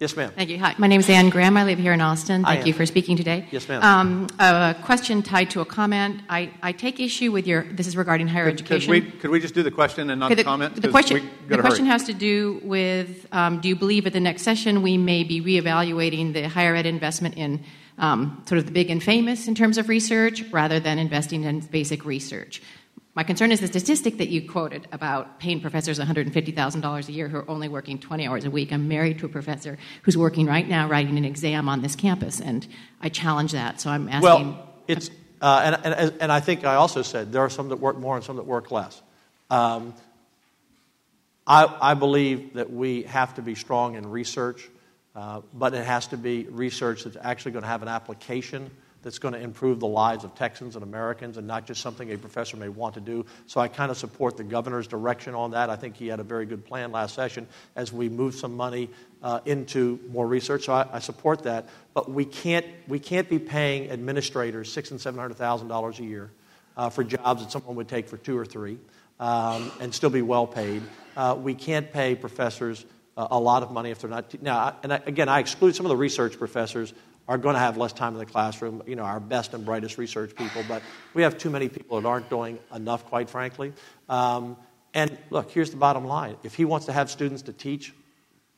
Yes, 0.00 0.16
ma'am. 0.16 0.32
Thank 0.34 0.50
you. 0.50 0.58
Hi, 0.58 0.74
my 0.76 0.88
name 0.88 0.98
is 0.98 1.08
Ann 1.08 1.30
Graham. 1.30 1.56
I 1.56 1.64
live 1.64 1.78
here 1.78 1.92
in 1.92 2.00
Austin. 2.00 2.44
Thank 2.44 2.66
you 2.66 2.72
for 2.72 2.84
speaking 2.84 3.16
today. 3.16 3.46
Yes, 3.52 3.68
ma'am. 3.68 3.80
Um, 3.82 4.26
a 4.40 4.74
question 4.82 5.22
tied 5.22 5.50
to 5.50 5.60
a 5.60 5.64
comment. 5.64 6.20
I, 6.28 6.50
I 6.62 6.72
take 6.72 6.98
issue 6.98 7.30
with 7.30 7.46
your. 7.46 7.62
This 7.62 7.86
is 7.86 7.96
regarding 7.96 8.26
higher 8.26 8.46
Could, 8.50 8.66
could 8.66 8.72
education. 8.82 8.90
we, 8.90 9.00
could 9.02 9.30
we 9.30 9.38
just 9.38 9.54
do 9.54 9.62
the 9.62 9.70
question 9.70 10.10
and 10.10 10.18
not 10.18 10.32
Okay, 10.32 10.34
the 10.34 10.44
comment? 10.44 10.82
the 10.82 10.88
question, 10.88 11.30
the 11.48 11.58
question 11.58 11.86
hurry. 11.86 11.92
has 11.92 12.04
to 12.04 12.12
do 12.12 12.60
with 12.64 13.28
um, 13.32 13.60
do 13.60 13.68
you 13.68 13.76
believe 13.76 14.04
at 14.06 14.12
the 14.12 14.20
next 14.20 14.42
session 14.42 14.82
we 14.82 14.98
may 14.98 15.22
be 15.22 15.40
reevaluating 15.40 16.32
the 16.32 16.48
higher 16.48 16.74
ed 16.74 16.86
investment 16.86 17.36
in 17.36 17.62
um, 17.96 18.42
sort 18.48 18.58
of 18.58 18.66
the 18.66 18.72
big 18.72 18.90
and 18.90 19.00
famous 19.00 19.46
in 19.46 19.54
terms 19.54 19.78
of 19.78 19.88
research 19.88 20.42
rather 20.50 20.80
than 20.80 20.98
investing 20.98 21.44
in 21.44 21.60
basic 21.60 22.04
research? 22.04 22.60
My 23.16 23.22
concern 23.22 23.52
is 23.52 23.60
the 23.60 23.68
statistic 23.68 24.18
that 24.18 24.28
you 24.28 24.48
quoted 24.48 24.88
about 24.90 25.38
paying 25.38 25.60
professors 25.60 26.00
$150,000 26.00 27.08
a 27.08 27.12
year 27.12 27.28
who 27.28 27.36
are 27.36 27.48
only 27.48 27.68
working 27.68 28.00
20 28.00 28.26
hours 28.26 28.44
a 28.44 28.50
week. 28.50 28.72
I'm 28.72 28.88
married 28.88 29.20
to 29.20 29.26
a 29.26 29.28
professor 29.28 29.78
who's 30.02 30.16
working 30.16 30.46
right 30.46 30.68
now 30.68 30.88
writing 30.88 31.16
an 31.16 31.24
exam 31.24 31.68
on 31.68 31.80
this 31.80 31.94
campus, 31.94 32.40
and 32.40 32.66
I 33.00 33.10
challenge 33.10 33.52
that. 33.52 33.80
So 33.80 33.90
I'm 33.90 34.08
asking. 34.08 34.22
Well, 34.22 34.68
it's, 34.88 35.10
uh, 35.40 35.78
and, 35.84 35.94
and, 35.94 36.14
and 36.22 36.32
I 36.32 36.40
think 36.40 36.64
I 36.64 36.74
also 36.74 37.02
said 37.02 37.30
there 37.30 37.42
are 37.42 37.50
some 37.50 37.68
that 37.68 37.76
work 37.76 37.96
more 37.98 38.16
and 38.16 38.24
some 38.24 38.34
that 38.36 38.46
work 38.46 38.72
less. 38.72 39.00
Um, 39.48 39.94
I, 41.46 41.72
I 41.80 41.94
believe 41.94 42.54
that 42.54 42.72
we 42.72 43.02
have 43.04 43.34
to 43.34 43.42
be 43.42 43.54
strong 43.54 43.94
in 43.94 44.10
research, 44.10 44.68
uh, 45.14 45.42
but 45.52 45.72
it 45.72 45.84
has 45.84 46.08
to 46.08 46.16
be 46.16 46.44
research 46.50 47.04
that's 47.04 47.16
actually 47.20 47.52
going 47.52 47.62
to 47.62 47.68
have 47.68 47.82
an 47.82 47.88
application 47.88 48.72
that's 49.04 49.20
going 49.20 49.34
to 49.34 49.40
improve 49.40 49.78
the 49.78 49.86
lives 49.86 50.24
of 50.24 50.34
Texans 50.34 50.74
and 50.74 50.82
Americans 50.82 51.36
and 51.36 51.46
not 51.46 51.66
just 51.66 51.80
something 51.80 52.10
a 52.10 52.18
professor 52.18 52.56
may 52.56 52.68
want 52.68 52.94
to 52.94 53.00
do. 53.00 53.24
So 53.46 53.60
I 53.60 53.68
kind 53.68 53.90
of 53.90 53.96
support 53.96 54.36
the 54.36 54.42
governor's 54.42 54.88
direction 54.88 55.34
on 55.34 55.52
that. 55.52 55.70
I 55.70 55.76
think 55.76 55.96
he 55.96 56.08
had 56.08 56.18
a 56.18 56.24
very 56.24 56.46
good 56.46 56.64
plan 56.64 56.90
last 56.90 57.14
session 57.14 57.46
as 57.76 57.92
we 57.92 58.08
move 58.08 58.34
some 58.34 58.56
money 58.56 58.90
uh, 59.22 59.40
into 59.44 60.00
more 60.10 60.26
research. 60.26 60.64
So 60.64 60.72
I, 60.72 60.86
I 60.94 60.98
support 60.98 61.44
that. 61.44 61.68
But 61.92 62.10
we 62.10 62.24
can't, 62.24 62.66
we 62.88 62.98
can't 62.98 63.28
be 63.28 63.38
paying 63.38 63.90
administrators 63.90 64.72
six 64.72 64.90
and 64.90 65.00
seven 65.00 65.20
hundred 65.20 65.36
thousand 65.36 65.68
dollars 65.68 66.00
a 66.00 66.04
year 66.04 66.30
uh, 66.76 66.90
for 66.90 67.04
jobs 67.04 67.42
that 67.42 67.52
someone 67.52 67.76
would 67.76 67.88
take 67.88 68.08
for 68.08 68.16
two 68.16 68.36
or 68.36 68.44
three 68.44 68.78
um, 69.20 69.70
and 69.80 69.94
still 69.94 70.10
be 70.10 70.22
well 70.22 70.46
paid. 70.46 70.82
Uh, 71.16 71.36
we 71.38 71.54
can't 71.54 71.92
pay 71.92 72.14
professors 72.14 72.84
uh, 73.16 73.28
a 73.30 73.38
lot 73.38 73.62
of 73.62 73.70
money 73.70 73.90
if 73.90 74.00
they're 74.00 74.10
not. 74.10 74.42
Now, 74.42 74.76
and 74.82 74.92
I, 74.92 75.00
again, 75.06 75.28
I 75.28 75.38
exclude 75.38 75.76
some 75.76 75.86
of 75.86 75.90
the 75.90 75.96
research 75.96 76.38
professors 76.38 76.92
are 77.26 77.38
going 77.38 77.54
to 77.54 77.60
have 77.60 77.76
less 77.76 77.92
time 77.92 78.12
in 78.12 78.18
the 78.18 78.26
classroom. 78.26 78.82
You 78.86 78.96
know, 78.96 79.04
our 79.04 79.20
best 79.20 79.54
and 79.54 79.64
brightest 79.64 79.98
research 79.98 80.34
people, 80.34 80.62
but 80.68 80.82
we 81.14 81.22
have 81.22 81.38
too 81.38 81.50
many 81.50 81.68
people 81.68 82.00
that 82.00 82.06
aren't 82.06 82.28
doing 82.28 82.58
enough, 82.74 83.06
quite 83.06 83.30
frankly. 83.30 83.72
Um, 84.08 84.56
and 84.92 85.16
look, 85.30 85.50
here's 85.50 85.70
the 85.70 85.76
bottom 85.76 86.04
line: 86.04 86.36
if 86.42 86.54
he 86.54 86.64
wants 86.64 86.86
to 86.86 86.92
have 86.92 87.10
students 87.10 87.42
to 87.42 87.52
teach 87.52 87.92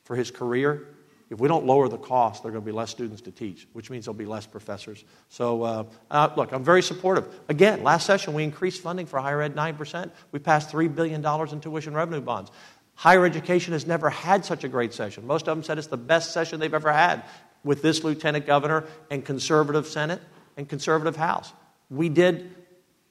for 0.03 0.15
his 0.15 0.31
career, 0.31 0.87
if 1.29 1.39
we 1.39 1.47
don't 1.47 1.65
lower 1.65 1.89
the 1.89 1.97
cost, 1.97 2.43
there 2.43 2.49
are 2.49 2.53
going 2.53 2.63
to 2.63 2.65
be 2.65 2.71
less 2.71 2.89
students 2.89 3.21
to 3.23 3.31
teach, 3.31 3.67
which 3.73 3.89
means 3.89 4.05
there'll 4.05 4.17
be 4.17 4.25
less 4.25 4.45
professors. 4.45 5.03
So, 5.27 5.63
uh, 5.63 5.83
uh, 6.09 6.29
look, 6.37 6.53
I'm 6.53 6.63
very 6.63 6.81
supportive. 6.81 7.27
Again, 7.49 7.83
last 7.83 8.05
session 8.05 8.33
we 8.33 8.43
increased 8.43 8.81
funding 8.81 9.05
for 9.05 9.19
higher 9.19 9.41
ed 9.41 9.53
9%. 9.53 10.11
We 10.31 10.39
passed 10.39 10.71
$3 10.71 10.93
billion 10.93 11.25
in 11.25 11.59
tuition 11.59 11.93
revenue 11.93 12.21
bonds. 12.21 12.51
Higher 12.95 13.25
education 13.25 13.73
has 13.73 13.85
never 13.85 14.09
had 14.09 14.45
such 14.45 14.63
a 14.63 14.69
great 14.69 14.93
session. 14.93 15.27
Most 15.27 15.47
of 15.47 15.55
them 15.55 15.63
said 15.63 15.77
it's 15.77 15.87
the 15.87 15.97
best 15.97 16.31
session 16.31 16.59
they've 16.59 16.73
ever 16.73 16.91
had 16.93 17.23
with 17.63 17.81
this 17.81 18.03
lieutenant 18.03 18.45
governor 18.45 18.85
and 19.11 19.23
conservative 19.25 19.87
Senate 19.87 20.21
and 20.55 20.67
conservative 20.67 21.15
House. 21.15 21.53
We 21.89 22.09
did, 22.09 22.53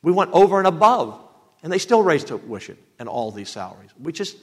we 0.02 0.12
went 0.12 0.30
over 0.32 0.58
and 0.58 0.66
above, 0.66 1.18
and 1.62 1.72
they 1.72 1.78
still 1.78 2.02
raised 2.02 2.28
tuition 2.28 2.76
and 2.98 3.08
all 3.08 3.30
these 3.30 3.48
salaries. 3.48 3.90
We 4.00 4.12
just, 4.12 4.36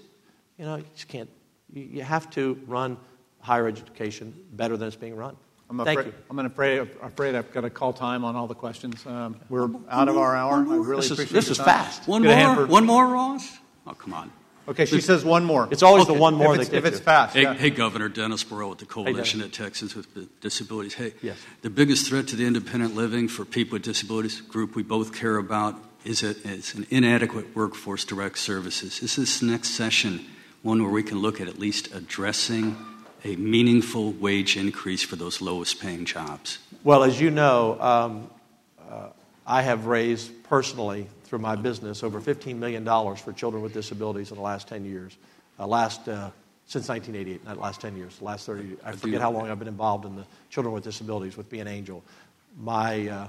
you 0.58 0.66
know, 0.66 0.76
you 0.78 0.86
just 0.96 1.08
can't, 1.08 1.30
you, 1.72 1.84
you 1.84 2.02
have 2.04 2.30
to 2.32 2.60
run 2.68 2.98
higher 3.40 3.68
education 3.68 4.34
better 4.54 4.78
than 4.78 4.88
it's 4.88 4.96
being 4.96 5.16
run. 5.16 5.36
I'm 5.70 5.78
Thank 5.84 6.00
afraid, 6.02 6.14
you. 6.14 6.24
I'm 6.30 6.40
afraid, 6.46 6.88
afraid 7.02 7.36
I've 7.36 7.52
got 7.52 7.62
to 7.62 7.70
call 7.70 7.94
time 7.94 8.24
on 8.24 8.36
all 8.36 8.48
the 8.48 8.54
questions. 8.56 9.04
Um, 9.08 9.40
we're 9.50 9.70
out 9.90 10.08
of 10.08 10.18
our 10.18 10.36
hour. 10.36 10.56
I 10.58 10.62
really 10.62 10.96
This 10.98 11.06
is- 11.06 11.12
appreciate 11.12 11.34
this 11.34 11.46
your 11.48 11.52
is 11.54 11.58
time. 11.58 11.66
fast. 11.66 12.08
One 12.08 12.22
Get 12.22 12.56
more? 12.56 12.66
One 12.68 12.86
more, 12.86 13.08
Ross? 13.08 13.58
Oh, 13.88 13.94
come 13.94 14.14
on. 14.14 14.32
Okay, 14.68 14.86
she 14.86 15.02
says 15.02 15.26
one 15.26 15.44
more. 15.44 15.68
It's 15.72 15.84
always 15.84 16.08
the 16.08 16.14
one 16.14 16.36
more 16.36 16.54
if 16.54 16.58
that 16.58 16.62
it's, 16.62 16.70
gets 16.72 16.86
If 16.86 16.94
it's 16.94 17.00
you. 17.00 17.04
fast, 17.06 17.36
Hey, 17.36 17.42
yeah. 17.44 17.54
hey, 17.54 17.70
Governor 17.70 18.08
Dennis 18.08 18.44
Borel 18.46 18.70
with 18.70 18.80
the 18.80 18.86
Coalition 18.86 19.40
Dennis. 19.42 19.58
of 19.60 19.66
Texans 19.66 19.96
with 19.96 20.40
Disabilities. 20.40 20.94
Hey, 20.94 21.14
Yes. 21.22 21.38
the 21.62 21.70
biggest 21.70 22.08
threat 22.08 22.28
to 22.30 22.36
the 22.38 22.46
independent 22.46 22.96
living 22.96 23.28
for 23.28 23.44
people 23.44 23.76
with 23.76 23.82
disabilities, 23.84 24.40
group 24.40 24.76
we 24.76 24.84
both 24.84 25.14
care 25.14 25.36
about, 25.38 25.76
is, 26.06 26.24
it, 26.24 26.46
is 26.46 26.74
an 26.76 26.88
inadequate 26.90 27.54
workforce 27.56 28.06
direct 28.06 28.38
services. 28.40 29.02
Is 29.02 29.16
this 29.18 29.42
next 29.42 29.70
session 29.72 30.26
one 30.62 30.82
where 30.82 30.92
we 30.92 31.04
can 31.04 31.20
look 31.20 31.42
at 31.42 31.48
at 31.50 31.60
least 31.60 31.94
addressing 31.94 32.78
a 33.26 33.36
meaningful 33.36 34.12
wage 34.14 34.56
increase 34.56 35.04
for 35.04 35.18
those 35.18 35.42
lowest 35.42 35.82
paying 35.82 36.06
jobs? 36.06 36.60
Well, 36.86 37.04
as 37.04 37.20
you 37.20 37.32
know, 37.32 37.80
um, 37.82 38.30
uh, 38.90 39.08
I 39.46 39.62
have 39.62 39.88
raised 39.88 40.44
personally 40.44 41.08
through 41.34 41.40
my 41.40 41.56
business 41.56 42.04
over 42.04 42.22
$15 42.22 42.58
million 42.58 42.86
for 43.16 43.34
children 43.34 43.64
with 43.64 43.74
disabilities 43.74 44.30
in 44.30 44.36
the 44.36 44.44
last 44.44 44.68
10 44.68 44.86
years. 44.86 45.18
Uh, 45.58 45.66
last, 45.66 46.08
uh, 46.08 46.30
since 46.68 46.88
1988, 46.88 47.44
not 47.44 47.58
last 47.58 47.82
10 47.82 47.98
years, 47.98 48.20
the 48.20 48.24
last 48.24 48.46
30 48.46 48.78
I 48.86 48.92
forget 48.92 49.20
how 49.20 49.32
long 49.32 49.50
I've 49.50 49.58
been 49.58 49.68
involved 49.68 50.06
in 50.06 50.16
the 50.16 50.26
children 50.52 50.76
with 50.76 50.84
disabilities 50.84 51.36
with 51.36 51.50
Be 51.50 51.60
an 51.60 51.68
Angel. 51.68 52.04
My, 52.60 53.08
uh, 53.08 53.28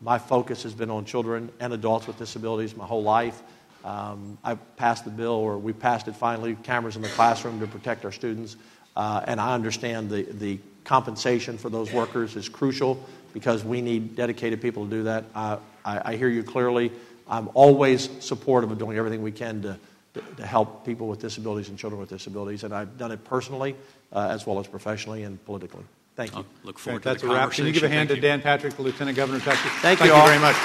my 0.00 0.16
focus 0.16 0.62
has 0.62 0.72
been 0.72 0.90
on 0.90 1.04
children 1.04 1.52
and 1.60 1.74
adults 1.74 2.06
with 2.06 2.16
disabilities 2.16 2.74
my 2.74 2.86
whole 2.86 3.02
life. 3.02 3.42
Um, 3.84 4.38
I 4.42 4.54
passed 4.54 5.04
the 5.04 5.10
bill, 5.10 5.32
or 5.32 5.58
we 5.58 5.74
passed 5.74 6.08
it 6.08 6.16
finally, 6.16 6.56
cameras 6.62 6.96
in 6.96 7.02
the 7.02 7.08
classroom 7.08 7.60
to 7.60 7.66
protect 7.66 8.06
our 8.06 8.12
students. 8.12 8.56
Uh, 8.96 9.20
and 9.26 9.38
I 9.38 9.52
understand 9.52 10.08
the, 10.08 10.22
the 10.22 10.60
compensation 10.84 11.58
for 11.58 11.68
those 11.68 11.92
workers 11.92 12.36
is 12.36 12.48
crucial 12.48 13.04
because 13.34 13.64
we 13.64 13.82
need 13.82 14.16
dedicated 14.16 14.62
people 14.62 14.86
to 14.86 14.90
do 14.90 15.02
that. 15.02 15.24
I, 15.34 15.58
I 15.84 16.16
hear 16.16 16.28
you 16.28 16.42
clearly. 16.42 16.90
I'm 17.28 17.48
always 17.54 18.10
supportive 18.20 18.70
of 18.70 18.78
doing 18.78 18.96
everything 18.98 19.22
we 19.22 19.32
can 19.32 19.62
to, 19.62 19.78
to, 20.14 20.20
to 20.36 20.46
help 20.46 20.84
people 20.84 21.08
with 21.08 21.20
disabilities 21.20 21.68
and 21.68 21.78
children 21.78 22.00
with 22.00 22.10
disabilities. 22.10 22.64
And 22.64 22.74
I've 22.74 22.98
done 22.98 23.12
it 23.12 23.24
personally 23.24 23.76
uh, 24.12 24.28
as 24.30 24.46
well 24.46 24.58
as 24.60 24.66
professionally 24.66 25.22
and 25.24 25.42
politically. 25.44 25.84
Thank 26.16 26.32
you. 26.32 26.38
I'll 26.38 26.46
look 26.62 26.76
Okay, 26.76 26.82
forward 26.82 27.02
that's 27.02 27.22
to 27.22 27.26
a 27.26 27.28
the 27.30 27.34
wrap. 27.34 27.50
Can 27.50 27.66
you 27.66 27.72
give 27.72 27.82
a 27.82 27.88
hand 27.88 28.08
Thank 28.08 28.20
to 28.20 28.26
you. 28.26 28.30
Dan 28.32 28.40
Patrick, 28.40 28.74
the 28.74 28.82
Lieutenant 28.82 29.16
Governor 29.16 29.38
of 29.38 29.44
Texas? 29.44 29.70
Thank 29.82 29.98
you 29.98 30.06
Thank 30.06 30.12
all. 30.14 30.20
you 30.20 30.28
very 30.28 30.40
much. 30.40 30.56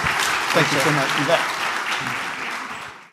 Thank 0.54 0.72
you 0.72 0.80
so 0.80 0.92
much. 0.92 1.20
You 1.20 1.26
bet. 1.26 1.69